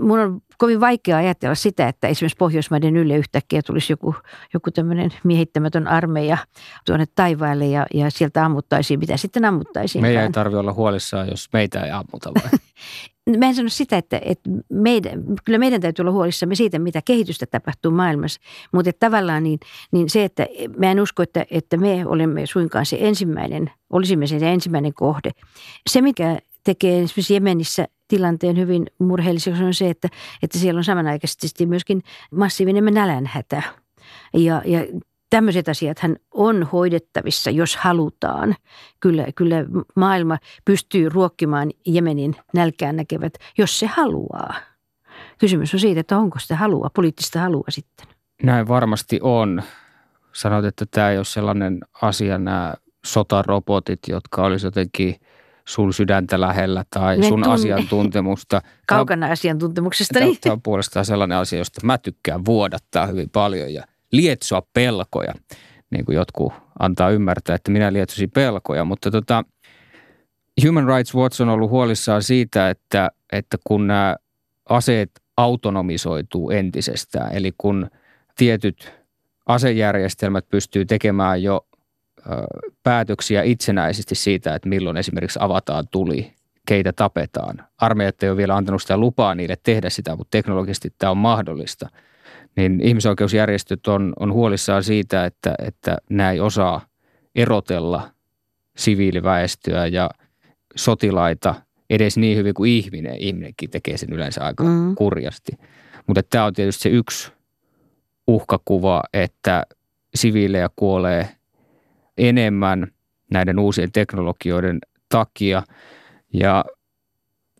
Mun 0.00 0.18
on 0.18 0.40
kovin 0.58 0.80
vaikea 0.80 1.16
ajatella 1.16 1.54
sitä, 1.54 1.88
että 1.88 2.08
esimerkiksi 2.08 2.36
Pohjoismaiden 2.38 2.96
ylle 2.96 3.16
yhtäkkiä 3.16 3.62
tulisi 3.62 3.92
joku, 3.92 4.14
joku 4.54 4.70
tämmöinen 4.70 5.10
miehittämätön 5.24 5.88
armeija 5.88 6.38
tuonne 6.86 7.04
taivaalle 7.14 7.66
ja, 7.66 7.86
ja 7.94 8.10
sieltä 8.10 8.44
ammuttaisiin, 8.44 9.00
mitä 9.00 9.16
sitten 9.16 9.44
ammuttaisiin. 9.44 10.02
Meidän 10.02 10.22
ei 10.22 10.32
tarvitse 10.32 10.58
olla 10.58 10.72
huolissaan, 10.72 11.28
jos 11.28 11.48
meitä 11.52 11.84
ei 11.84 11.90
ammuta 11.90 12.32
vai? 12.34 12.50
Mä 13.38 13.46
en 13.46 13.54
sano 13.54 13.68
sitä, 13.68 13.96
että, 13.96 14.20
että 14.24 14.50
meidän, 14.68 15.22
kyllä 15.44 15.58
meidän 15.58 15.80
täytyy 15.80 16.02
olla 16.02 16.12
huolissamme 16.12 16.54
siitä, 16.54 16.78
mitä 16.78 17.02
kehitystä 17.04 17.46
tapahtuu 17.46 17.90
maailmassa. 17.90 18.40
Mutta 18.72 18.90
että 18.90 19.06
tavallaan 19.06 19.42
niin, 19.42 19.58
niin 19.92 20.10
se, 20.10 20.24
että 20.24 20.46
mä 20.78 20.90
en 20.90 21.00
usko, 21.00 21.22
että, 21.22 21.46
että 21.50 21.76
me 21.76 22.06
olemme 22.06 22.46
suinkaan 22.46 22.86
se 22.86 22.96
ensimmäinen, 23.00 23.70
olisimme 23.90 24.26
se 24.26 24.36
ensimmäinen 24.36 24.94
kohde. 24.94 25.30
Se, 25.90 26.02
mikä 26.02 26.38
tekee 26.64 27.02
esimerkiksi 27.02 27.34
Jemenissä 27.34 27.86
tilanteen 28.08 28.56
hyvin 28.56 28.86
murheelliseksi 28.98 29.64
on 29.64 29.74
se, 29.74 29.90
että, 29.90 30.08
että 30.42 30.58
siellä 30.58 30.78
on 30.78 30.84
samanaikaisesti 30.84 31.66
myöskin 31.66 32.02
massiivinen 32.30 32.94
nälänhätä. 32.94 33.62
Ja, 34.34 34.62
ja 34.64 34.86
tämmöiset 35.30 35.68
asiat 35.68 35.98
hän 35.98 36.16
on 36.34 36.62
hoidettavissa, 36.62 37.50
jos 37.50 37.76
halutaan. 37.76 38.54
Kyllä, 39.00 39.26
kyllä 39.34 39.56
maailma 39.96 40.38
pystyy 40.64 41.08
ruokkimaan 41.08 41.70
Jemenin 41.86 42.36
nälkään 42.54 42.96
näkevät, 42.96 43.34
jos 43.58 43.78
se 43.78 43.86
haluaa. 43.86 44.54
Kysymys 45.38 45.74
on 45.74 45.80
siitä, 45.80 46.00
että 46.00 46.18
onko 46.18 46.38
sitä 46.38 46.56
halua, 46.56 46.90
poliittista 46.94 47.40
halua 47.40 47.64
sitten. 47.68 48.06
Näin 48.42 48.68
varmasti 48.68 49.20
on. 49.22 49.62
Sanoit, 50.32 50.64
että 50.64 50.86
tämä 50.90 51.10
ei 51.10 51.16
ole 51.16 51.24
sellainen 51.24 51.80
asia, 52.02 52.38
nämä 52.38 52.74
sotarobotit, 53.06 54.00
jotka 54.08 54.44
olisi 54.44 54.66
jotenkin 54.66 55.14
sun 55.68 55.92
sydäntä 55.92 56.40
lähellä 56.40 56.84
tai 56.90 57.16
sun 57.16 57.28
tunne. 57.28 57.48
asiantuntemusta. 57.48 58.62
Kaukana 58.86 59.26
asiantuntemuksesta. 59.26 60.18
Tämä 60.40 60.52
on 60.52 60.62
puolestaan 60.62 61.04
sellainen 61.04 61.38
asia, 61.38 61.58
josta 61.58 61.80
mä 61.86 61.98
tykkään 61.98 62.44
vuodattaa 62.44 63.06
hyvin 63.06 63.30
paljon 63.30 63.74
ja– 63.74 63.84
lietsoa 64.12 64.62
pelkoja, 64.74 65.34
niin 65.90 66.04
kuin 66.04 66.16
jotkut 66.16 66.52
antaa 66.78 67.10
ymmärtää, 67.10 67.56
että 67.56 67.70
minä 67.70 67.92
lietsosin 67.92 68.30
pelkoja. 68.30 68.84
Mutta 68.84 69.10
tota, 69.10 69.44
Human 70.66 70.86
Rights 70.86 71.14
Watch 71.14 71.42
on 71.42 71.48
ollut 71.48 71.70
huolissaan 71.70 72.22
siitä, 72.22 72.70
että, 72.70 73.10
että 73.32 73.56
kun 73.64 73.86
nämä 73.86 74.16
aseet 74.68 75.10
autonomisoituu 75.36 76.50
entisestään, 76.50 77.36
eli 77.36 77.52
kun 77.58 77.90
tietyt 78.36 78.92
asejärjestelmät 79.46 80.48
pystyy 80.48 80.84
tekemään 80.84 81.42
jo 81.42 81.66
päätöksiä 82.82 83.42
itsenäisesti 83.42 84.14
siitä, 84.14 84.54
että 84.54 84.68
milloin 84.68 84.96
esimerkiksi 84.96 85.38
avataan 85.42 85.84
tuli, 85.90 86.32
keitä 86.66 86.92
tapetaan. 86.92 87.64
Armeijat 87.78 88.22
ei 88.22 88.28
ole 88.28 88.36
vielä 88.36 88.56
antanut 88.56 88.82
sitä 88.82 88.96
lupaa 88.98 89.34
niille 89.34 89.56
tehdä 89.62 89.90
sitä, 89.90 90.16
mutta 90.16 90.30
teknologisesti 90.30 90.94
tämä 90.98 91.10
on 91.10 91.18
mahdollista– 91.18 91.88
niin 92.56 92.80
ihmisoikeusjärjestöt 92.80 93.86
on, 93.86 94.12
on 94.18 94.32
huolissaan 94.32 94.84
siitä, 94.84 95.24
että, 95.24 95.54
että 95.58 95.98
nämä 96.10 96.30
ei 96.30 96.40
osaa 96.40 96.86
erotella 97.34 98.10
siviiliväestöä 98.76 99.86
ja 99.86 100.10
sotilaita 100.76 101.54
edes 101.90 102.16
niin 102.16 102.36
hyvin 102.36 102.54
kuin 102.54 102.72
ihminen. 102.72 103.16
Ihminenkin 103.16 103.70
tekee 103.70 103.96
sen 103.96 104.12
yleensä 104.12 104.44
aika 104.44 104.64
mm. 104.64 104.94
kurjasti. 104.94 105.52
Mutta 106.06 106.22
tämä 106.22 106.44
on 106.44 106.52
tietysti 106.52 106.82
se 106.82 106.88
yksi 106.88 107.32
uhkakuva, 108.26 109.02
että 109.12 109.62
siviilejä 110.14 110.70
kuolee 110.76 111.28
enemmän 112.18 112.86
näiden 113.32 113.58
uusien 113.58 113.92
teknologioiden 113.92 114.78
takia. 115.08 115.62
Ja 116.32 116.64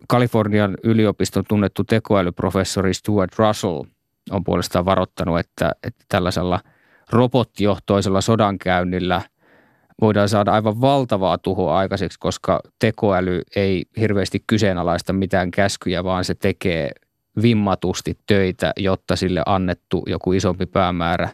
Kalifornian 0.08 0.76
yliopiston 0.82 1.44
tunnettu 1.48 1.84
tekoälyprofessori 1.84 2.94
Stuart 2.94 3.38
Russell– 3.38 3.84
on 4.30 4.44
puolestaan 4.44 4.84
varoittanut, 4.84 5.38
että, 5.38 5.72
että 5.82 6.04
tällaisella 6.08 6.60
robottijohtoisella 7.12 8.20
sodankäynnillä 8.20 9.22
voidaan 10.00 10.28
saada 10.28 10.52
aivan 10.52 10.80
valtavaa 10.80 11.38
tuhoa 11.38 11.78
aikaiseksi, 11.78 12.18
koska 12.18 12.60
tekoäly 12.78 13.42
ei 13.56 13.84
hirveästi 14.00 14.44
kyseenalaista 14.46 15.12
mitään 15.12 15.50
käskyjä, 15.50 16.04
vaan 16.04 16.24
se 16.24 16.34
tekee 16.34 16.90
vimmatusti 17.42 18.18
töitä, 18.26 18.72
jotta 18.76 19.16
sille 19.16 19.42
annettu 19.46 20.02
joku 20.06 20.32
isompi 20.32 20.66
päämäärä 20.66 21.28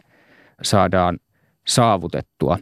saadaan 0.61 1.19
saavutettua. 1.67 2.57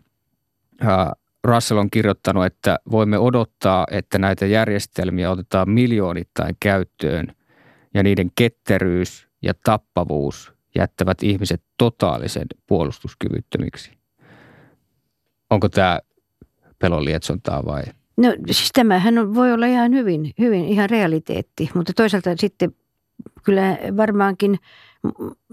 Russell 1.43 1.79
on 1.79 1.89
kirjoittanut, 1.91 2.45
että 2.45 2.79
voimme 2.91 3.17
odottaa, 3.17 3.87
että 3.91 4.17
näitä 4.17 4.45
järjestelmiä 4.45 5.31
otetaan 5.31 5.69
miljoonittain 5.69 6.55
käyttöön 6.59 7.35
ja 7.93 8.03
niiden 8.03 8.31
ketteryys 8.35 9.27
ja 9.41 9.53
tappavuus 9.63 10.53
jättävät 10.75 11.23
ihmiset 11.23 11.63
totaalisen 11.77 12.47
puolustuskyvyttömiksi. 12.67 13.91
Onko 15.49 15.69
tämä 15.69 15.99
pelon 16.79 17.05
lietsontaa 17.05 17.65
vai? 17.65 17.83
No 18.17 18.35
siis 18.45 18.69
tämähän 18.73 19.35
voi 19.35 19.53
olla 19.53 19.65
ihan 19.65 19.91
hyvin, 19.91 20.31
hyvin 20.39 20.65
ihan 20.65 20.89
realiteetti, 20.89 21.69
mutta 21.73 21.93
toisaalta 21.93 22.29
sitten 22.37 22.75
kyllä 23.43 23.77
varmaankin 23.97 24.59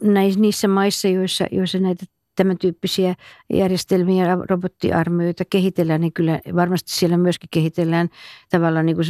näissä, 0.02 0.40
niissä 0.40 0.68
maissa, 0.68 1.08
joissa, 1.08 1.46
joissa 1.50 1.78
näitä 1.78 2.04
tämän 2.38 2.58
tyyppisiä 2.58 3.14
järjestelmiä 3.52 4.26
ja 4.26 4.38
robottiarmioita 4.50 5.44
kehitellään, 5.50 6.00
niin 6.00 6.12
kyllä 6.12 6.40
varmasti 6.54 6.92
siellä 6.92 7.16
myöskin 7.16 7.48
kehitellään 7.50 8.08
tavallaan 8.50 8.86
niin 8.86 8.96
kuin 8.96 9.06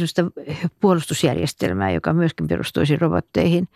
puolustusjärjestelmää, 0.81 1.91
joka 1.91 2.13
myöskin 2.13 2.47
perustuisi 2.47 2.95
robotteihin 2.95 3.67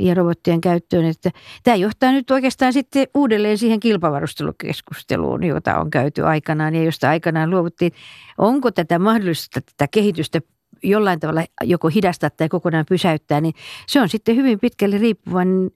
ja 0.00 0.14
robottien 0.14 0.60
käyttöön. 0.60 1.04
Että 1.04 1.30
tämä 1.62 1.74
johtaa 1.74 2.12
nyt 2.12 2.30
oikeastaan 2.30 2.72
sitten 2.72 3.06
uudelleen 3.14 3.58
siihen 3.58 3.80
kilpavarustelukeskusteluun, 3.80 5.44
jota 5.44 5.78
on 5.80 5.90
käyty 5.90 6.22
aikanaan 6.22 6.74
ja 6.74 6.84
josta 6.84 7.10
aikanaan 7.10 7.50
luovuttiin. 7.50 7.92
Onko 8.38 8.70
tätä 8.70 8.98
mahdollista 8.98 9.60
tätä 9.60 9.88
kehitystä 9.90 10.40
jollain 10.82 11.20
tavalla 11.20 11.44
joko 11.62 11.88
hidastaa 11.88 12.30
tai 12.30 12.48
kokonaan 12.48 12.84
pysäyttää, 12.88 13.40
niin 13.40 13.54
se 13.86 14.00
on 14.00 14.08
sitten 14.08 14.36
hyvin 14.36 14.60
pitkälle 14.60 14.98
riippuvainen 14.98 15.70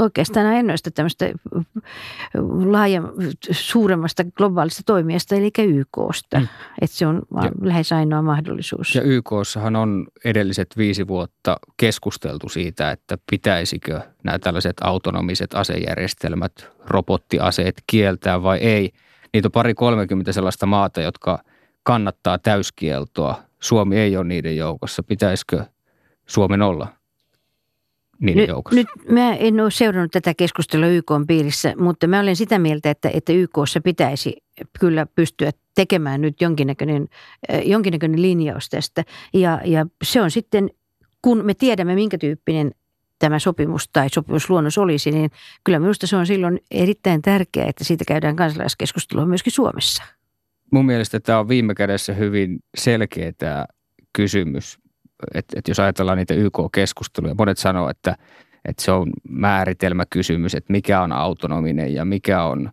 oikeastaan 0.00 0.46
ainoasta 0.46 0.90
tämmöistä 0.90 1.30
laaja, 2.66 3.02
suuremmasta 3.50 4.24
globaalista 4.24 4.82
toimijasta, 4.86 5.34
eli 5.34 5.50
YKsta. 5.58 6.40
Mm. 6.40 6.48
Että 6.80 6.96
se 6.96 7.06
on 7.06 7.22
ja, 7.42 7.50
lähes 7.62 7.92
ainoa 7.92 8.22
mahdollisuus. 8.22 8.94
Ja 8.94 9.02
YKssahan 9.02 9.76
on 9.76 10.06
edelliset 10.24 10.68
viisi 10.76 11.08
vuotta 11.08 11.56
keskusteltu 11.76 12.48
siitä, 12.48 12.90
että 12.90 13.18
pitäisikö 13.30 14.00
nämä 14.24 14.38
tällaiset 14.38 14.76
autonomiset 14.80 15.54
asejärjestelmät, 15.54 16.52
robottiaseet 16.86 17.82
kieltää 17.86 18.42
vai 18.42 18.58
ei. 18.58 18.92
Niitä 19.32 19.48
on 19.48 19.52
pari 19.52 19.74
30 19.74 20.32
sellaista 20.32 20.66
maata, 20.66 21.00
jotka 21.00 21.38
kannattaa 21.82 22.38
täyskieltoa. 22.38 23.42
Suomi 23.60 23.98
ei 23.98 24.16
ole 24.16 24.24
niiden 24.24 24.56
joukossa. 24.56 25.02
Pitäisikö 25.02 25.64
Suomen 26.26 26.62
olla? 26.62 26.99
Niiden 28.20 28.40
nyt, 28.40 28.48
joukossa? 28.48 28.76
Nyt 28.76 28.88
mä 29.08 29.34
en 29.34 29.60
ole 29.60 29.70
seurannut 29.70 30.10
tätä 30.10 30.34
keskustelua 30.34 30.86
YK 30.86 31.10
piirissä, 31.26 31.74
mutta 31.78 32.06
mä 32.06 32.20
olen 32.20 32.36
sitä 32.36 32.58
mieltä, 32.58 32.90
että, 32.90 33.10
että 33.14 33.32
YKssa 33.32 33.80
pitäisi 33.80 34.36
kyllä 34.80 35.06
pystyä 35.06 35.50
tekemään 35.74 36.20
nyt 36.20 36.40
jonkinnäköinen, 36.40 37.08
äh, 37.52 37.66
jonkinnäköinen 37.66 38.22
linjaus 38.22 38.68
tästä. 38.68 39.04
Ja, 39.34 39.60
ja 39.64 39.86
se 40.04 40.22
on 40.22 40.30
sitten, 40.30 40.70
kun 41.22 41.44
me 41.44 41.54
tiedämme 41.54 41.94
minkä 41.94 42.18
tyyppinen 42.18 42.70
tämä 43.18 43.38
sopimus 43.38 43.88
tai 43.92 44.08
sopimusluonnos 44.08 44.78
olisi, 44.78 45.10
niin 45.10 45.30
kyllä 45.64 45.78
minusta 45.78 46.06
se 46.06 46.16
on 46.16 46.26
silloin 46.26 46.60
erittäin 46.70 47.22
tärkeää, 47.22 47.68
että 47.68 47.84
siitä 47.84 48.04
käydään 48.08 48.36
kansalaiskeskustelua 48.36 49.26
myöskin 49.26 49.52
Suomessa. 49.52 50.02
Mun 50.72 50.86
mielestä 50.86 51.20
tämä 51.20 51.38
on 51.38 51.48
viime 51.48 51.74
kädessä 51.74 52.12
hyvin 52.12 52.58
selkeä 52.76 53.32
tämä 53.38 53.66
kysymys 54.12 54.78
että, 55.34 55.58
että 55.58 55.70
jos 55.70 55.80
ajatellaan 55.80 56.18
niitä 56.18 56.34
YK-keskusteluja, 56.34 57.34
monet 57.38 57.58
sanoo, 57.58 57.90
että, 57.90 58.16
että 58.64 58.82
se 58.84 58.92
on 58.92 59.10
määritelmäkysymys, 59.28 60.54
että 60.54 60.72
mikä 60.72 61.00
on 61.00 61.12
autonominen 61.12 61.94
ja 61.94 62.04
mikä 62.04 62.44
on 62.44 62.70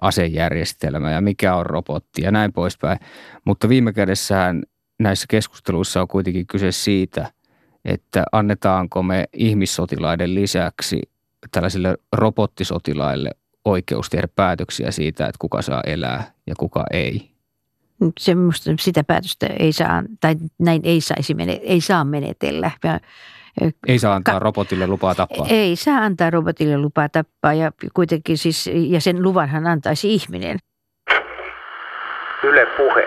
asejärjestelmä 0.00 1.10
ja 1.10 1.20
mikä 1.20 1.54
on 1.54 1.66
robotti 1.66 2.22
ja 2.22 2.30
näin 2.30 2.52
poispäin. 2.52 2.98
Mutta 3.44 3.68
viime 3.68 3.92
kädessään 3.92 4.62
näissä 4.98 5.26
keskusteluissa 5.28 6.00
on 6.00 6.08
kuitenkin 6.08 6.46
kyse 6.46 6.72
siitä, 6.72 7.32
että 7.84 8.24
annetaanko 8.32 9.02
me 9.02 9.28
ihmissotilaiden 9.32 10.34
lisäksi 10.34 11.02
tällaisille 11.50 11.96
robottisotilaille 12.12 13.30
oikeus 13.64 14.10
tehdä 14.10 14.28
päätöksiä 14.36 14.90
siitä, 14.90 15.26
että 15.26 15.38
kuka 15.38 15.62
saa 15.62 15.80
elää 15.86 16.32
ja 16.46 16.54
kuka 16.58 16.84
ei 16.92 17.31
semmoista, 18.20 18.70
sitä 18.80 19.04
päätöstä 19.04 19.46
ei 19.46 19.72
saa, 19.72 20.02
tai 20.20 20.34
näin 20.58 20.80
ei 20.84 21.00
saisi 21.00 21.34
mene, 21.34 21.52
ei 21.52 21.80
saa 21.80 22.04
menetellä. 22.04 22.70
Ja, 22.84 23.00
ei 23.88 23.98
saa 23.98 24.14
antaa 24.14 24.34
ka- 24.34 24.38
robotille 24.38 24.86
lupaa 24.86 25.14
tappaa. 25.14 25.46
Ei 25.50 25.76
saa 25.76 25.98
antaa 25.98 26.30
robotille 26.30 26.78
lupaa 26.78 27.08
tappaa 27.08 27.54
ja 27.54 27.72
kuitenkin 27.94 28.38
siis, 28.38 28.70
ja 28.88 29.00
sen 29.00 29.22
luvanhan 29.22 29.66
antaisi 29.66 30.14
ihminen. 30.14 30.58
Yle 32.42 32.66
puhe. 32.76 33.06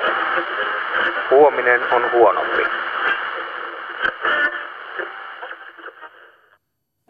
Huominen 1.32 1.82
on 1.94 2.02
huonompi. 2.12 2.62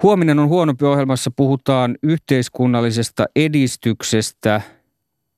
Huominen 0.03 0.39
on 0.39 0.47
huonompi 0.47 0.86
ohjelmassa. 0.86 1.31
Puhutaan 1.36 1.95
yhteiskunnallisesta 2.03 3.25
edistyksestä. 3.36 4.61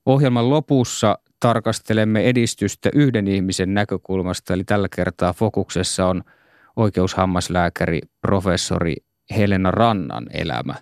Ohjelman 0.06 0.50
lopussa 0.50 1.18
tarkastelemme 1.40 2.20
edistystä 2.28 2.90
yhden 2.94 3.28
ihmisen 3.28 3.74
näkökulmasta, 3.74 4.54
eli 4.54 4.64
tällä 4.64 4.88
kertaa 4.96 5.32
fokuksessa 5.32 6.06
on, 6.06 6.22
oikeushammaslääkäri, 6.76 8.00
professori 8.20 8.96
Helena 9.36 9.70
Rannan 9.70 10.26
elämä. 10.32 10.74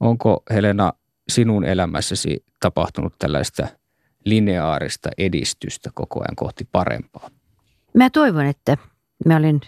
Onko 0.00 0.42
Helena 0.50 0.92
sinun 1.28 1.64
elämässäsi 1.64 2.44
tapahtunut 2.60 3.14
tällaista 3.18 3.66
lineaarista 4.24 5.10
edistystä 5.18 5.90
koko 5.94 6.20
ajan 6.20 6.36
kohti 6.36 6.68
parempaa? 6.72 7.30
Mä 7.94 8.10
toivon, 8.10 8.46
että 8.46 8.76
mä 9.26 9.36
olen 9.36 9.60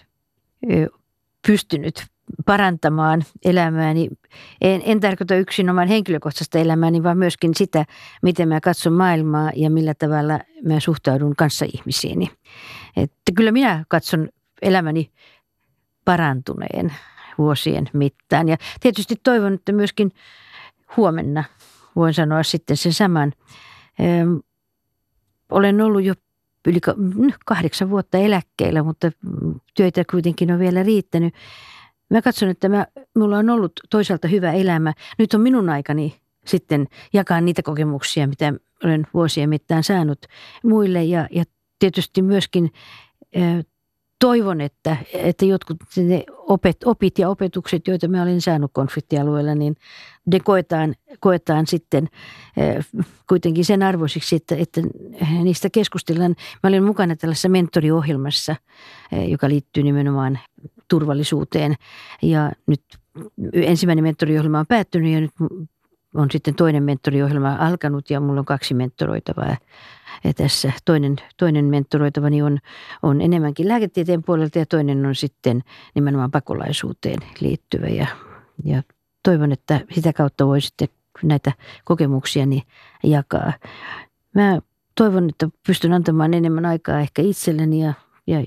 pystynyt 1.47 2.05
parantamaan 2.45 3.23
elämääni. 3.45 4.09
En, 4.61 4.81
en 4.85 4.99
tarkoita 4.99 5.35
yksinomaan 5.35 5.87
henkilökohtaista 5.87 6.59
elämääni, 6.59 7.03
vaan 7.03 7.17
myöskin 7.17 7.51
sitä, 7.55 7.85
miten 8.21 8.47
mä 8.47 8.61
katson 8.61 8.93
maailmaa 8.93 9.51
ja 9.55 9.69
millä 9.69 9.93
tavalla 9.93 10.39
mä 10.63 10.79
suhtaudun 10.79 11.35
kanssaihmisiini. 11.35 12.31
Että 12.97 13.31
kyllä 13.35 13.51
minä 13.51 13.85
katson 13.87 14.29
elämäni 14.61 15.11
parantuneen 16.05 16.93
vuosien 17.37 17.89
mittaan. 17.93 18.49
Ja 18.49 18.57
tietysti 18.79 19.15
toivon, 19.23 19.53
että 19.53 19.71
myöskin 19.71 20.11
huomenna 20.97 21.43
voin 21.95 22.13
sanoa 22.13 22.43
sitten 22.43 22.77
sen 22.77 22.93
saman. 22.93 23.33
Ö, 23.99 24.03
olen 25.49 25.81
ollut 25.81 26.03
jo 26.03 26.13
yli 26.67 26.79
kahdeksan 27.45 27.89
vuotta 27.89 28.17
eläkkeellä, 28.17 28.83
mutta 28.83 29.11
työtä 29.73 30.03
kuitenkin 30.11 30.51
on 30.51 30.59
vielä 30.59 30.83
riittänyt. 30.83 31.33
Mä 32.09 32.21
katson, 32.21 32.49
että 32.49 32.69
mä, 32.69 32.87
mulla 33.17 33.37
on 33.37 33.49
ollut 33.49 33.71
toisaalta 33.89 34.27
hyvä 34.27 34.51
elämä. 34.51 34.93
Nyt 35.17 35.33
on 35.33 35.41
minun 35.41 35.69
aikani 35.69 36.15
sitten 36.45 36.87
jakaa 37.13 37.41
niitä 37.41 37.63
kokemuksia, 37.63 38.27
mitä 38.27 38.53
olen 38.83 39.07
vuosien 39.13 39.49
mittaan 39.49 39.83
saanut 39.83 40.19
muille 40.63 41.03
ja, 41.03 41.27
ja 41.31 41.43
tietysti 41.79 42.21
myöskin 42.21 42.71
toivon, 44.19 44.61
että, 44.61 44.97
että 45.13 45.45
jotkut 45.45 45.77
ne 45.97 46.23
opet, 46.37 46.77
opit 46.85 47.19
ja 47.19 47.29
opetukset, 47.29 47.87
joita 47.87 48.07
mä 48.07 48.21
olen 48.23 48.41
saanut 48.41 48.71
konfliktialueella, 48.73 49.55
niin 49.55 49.75
ne 50.25 50.39
koetaan, 50.39 50.95
koetaan 51.19 51.67
sitten 51.67 52.07
kuitenkin 53.29 53.65
sen 53.65 53.83
arvoisiksi, 53.83 54.35
että, 54.35 54.55
että 54.55 54.81
niistä 55.43 55.69
keskustellaan. 55.69 56.35
Mä 56.63 56.67
olin 56.67 56.83
mukana 56.83 57.15
tällaisessa 57.15 57.49
mentoriohjelmassa, 57.49 58.55
joka 59.27 59.49
liittyy 59.49 59.83
nimenomaan 59.83 60.39
turvallisuuteen 60.87 61.75
ja 62.21 62.51
nyt 62.67 62.81
ensimmäinen 63.53 64.03
mentoriohjelma 64.03 64.59
on 64.59 64.67
päättynyt 64.67 65.13
ja 65.13 65.21
nyt 65.21 65.31
on 66.15 66.31
sitten 66.31 66.55
toinen 66.55 66.83
mentoriohjelma 66.83 67.55
alkanut 67.59 68.09
ja 68.09 68.19
mulla 68.19 68.39
on 68.39 68.45
kaksi 68.45 68.73
mentoroitavaa. 68.73 69.57
Ja 70.23 70.33
tässä 70.33 70.71
toinen, 70.85 71.15
toinen 71.37 71.65
mentoroitavani 71.65 72.41
on, 72.41 72.59
on 73.03 73.21
enemmänkin 73.21 73.67
lääketieteen 73.67 74.23
puolelta 74.23 74.59
ja 74.59 74.65
toinen 74.65 75.05
on 75.05 75.15
sitten 75.15 75.63
nimenomaan 75.95 76.31
pakolaisuuteen 76.31 77.19
liittyvä. 77.39 77.87
Ja, 77.87 78.07
ja 78.63 78.83
toivon, 79.23 79.51
että 79.51 79.81
sitä 79.91 80.13
kautta 80.13 80.47
voi 80.47 80.61
sitten 80.61 80.87
näitä 81.23 81.51
kokemuksiani 81.85 82.63
jakaa. 83.03 83.53
Mä 84.35 84.59
toivon, 84.95 85.29
että 85.29 85.49
pystyn 85.67 85.93
antamaan 85.93 86.33
enemmän 86.33 86.65
aikaa 86.65 86.99
ehkä 86.99 87.21
itselleni 87.21 87.83
ja, 87.83 87.93
ja, 88.27 88.39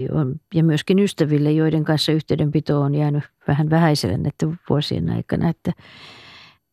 ja 0.55 0.65
myöskin 0.65 0.99
ystäville, 0.99 1.53
joiden 1.53 1.85
kanssa 1.85 2.13
yhteydenpito 2.13 2.81
on 2.81 2.95
jäänyt 2.95 3.25
vähän 3.49 3.71
vähäiselle 3.71 4.17
näiden 4.17 4.61
vuosien 4.71 5.11
aikana. 5.11 5.49
Että, 5.49 5.73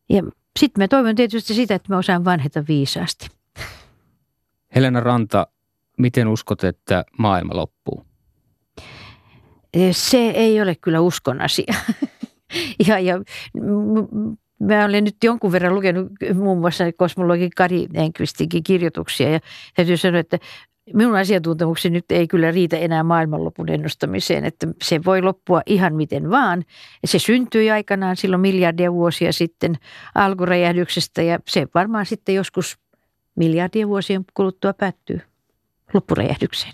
ja 0.10 0.24
sitten 0.60 0.84
mä 0.84 0.88
toivon 0.88 1.16
tietysti 1.16 1.54
sitä, 1.54 1.76
että 1.76 1.94
mä 1.94 1.98
osaan 1.98 2.26
vanheta 2.26 2.64
viisaasti. 2.68 3.28
Helena 4.76 5.00
Ranta, 5.00 5.48
miten 5.98 6.28
uskot, 6.28 6.64
että 6.64 7.06
maailma 7.18 7.56
loppuu? 7.56 8.06
Se 9.92 10.18
ei 10.18 10.62
ole 10.62 10.76
kyllä 10.76 11.02
uskon 11.02 11.42
asia. 11.42 11.74
ja, 12.88 13.00
ja 13.00 13.22
mä 14.60 14.86
olen 14.86 15.04
nyt 15.04 15.16
jonkun 15.24 15.52
verran 15.52 15.76
lukenut 15.76 16.12
muun 16.34 16.60
muassa 16.60 16.84
kosmologi 16.98 17.50
Kari 17.50 17.88
Enqvistinkin 17.94 18.64
kirjoituksia 18.64 19.30
ja 19.30 19.40
täytyy 19.76 19.98
sanoa, 19.98 20.20
että 20.20 20.40
minun 20.94 21.16
asiantuntemukseni 21.16 21.94
nyt 21.94 22.06
ei 22.10 22.28
kyllä 22.28 22.52
riitä 22.52 22.78
enää 22.78 23.04
maailmanlopun 23.04 23.70
ennustamiseen, 23.70 24.46
että 24.46 24.68
se 24.82 25.04
voi 25.06 25.22
loppua 25.22 25.62
ihan 25.66 25.96
miten 25.96 26.30
vaan. 26.30 26.64
Se 27.06 27.20
syntyi 27.20 27.72
aikanaan 27.72 28.16
silloin 28.18 28.42
miljardia 28.42 28.94
vuosia 28.94 29.34
sitten 29.34 29.76
alkuräjähdyksestä 30.16 31.22
ja 31.22 31.40
se 31.48 31.68
varmaan 31.76 32.06
sitten 32.06 32.36
joskus 32.36 32.78
miljardien 33.36 33.88
vuosien 33.88 34.26
kuluttua 34.34 34.74
päättyy 34.74 35.22
loppuräjähdykseen. 35.94 36.74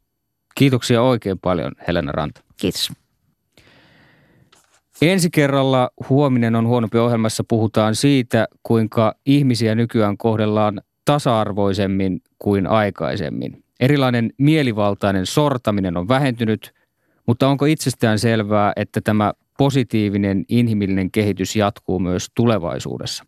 Kiitoksia 0.56 1.02
oikein 1.02 1.40
paljon 1.40 1.72
Helena 1.88 2.12
Ranta. 2.12 2.42
Kiitos. 2.58 2.92
Ensi 5.02 5.30
kerralla 5.30 5.90
Huominen 6.10 6.56
on 6.56 6.68
huonompi 6.68 6.98
ohjelmassa 6.98 7.44
puhutaan 7.48 7.96
siitä, 7.96 8.48
kuinka 8.64 9.16
ihmisiä 9.26 9.76
nykyään 9.76 10.18
kohdellaan 10.18 10.82
tasa-arvoisemmin 11.06 12.22
kuin 12.40 12.68
aikaisemmin. 12.68 13.64
Erilainen 13.80 14.34
mielivaltainen 14.38 15.26
sortaminen 15.26 15.98
on 15.98 16.08
vähentynyt, 16.08 16.74
mutta 17.28 17.48
onko 17.48 17.66
itsestään 17.66 18.20
selvää, 18.20 18.74
että 18.76 19.02
tämä 19.02 19.34
positiivinen 19.58 20.46
inhimillinen 20.50 21.12
kehitys 21.12 21.56
jatkuu 21.56 22.00
myös 22.00 22.28
tulevaisuudessa? 22.36 23.24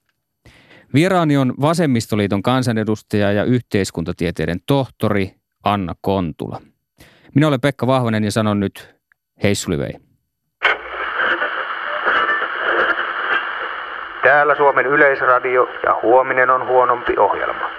Vieraani 0.94 1.38
on 1.38 1.54
Vasemmistoliiton 1.62 2.44
kansanedustaja 2.44 3.32
ja 3.32 3.44
yhteiskuntatieteiden 3.44 4.60
tohtori 4.68 5.32
Anna 5.64 5.94
Kontula. 6.02 6.62
Minä 7.36 7.48
olen 7.48 7.62
Pekka 7.62 7.88
Vahvanen 7.88 8.24
ja 8.24 8.32
sanon 8.32 8.60
nyt 8.60 8.96
hei 9.44 9.56
Sulivei. 9.56 9.94
Täällä 14.24 14.56
Suomen 14.56 14.86
yleisradio 14.86 15.68
ja 15.86 16.00
huominen 16.04 16.50
on 16.50 16.68
huonompi 16.68 17.18
ohjelma. 17.18 17.70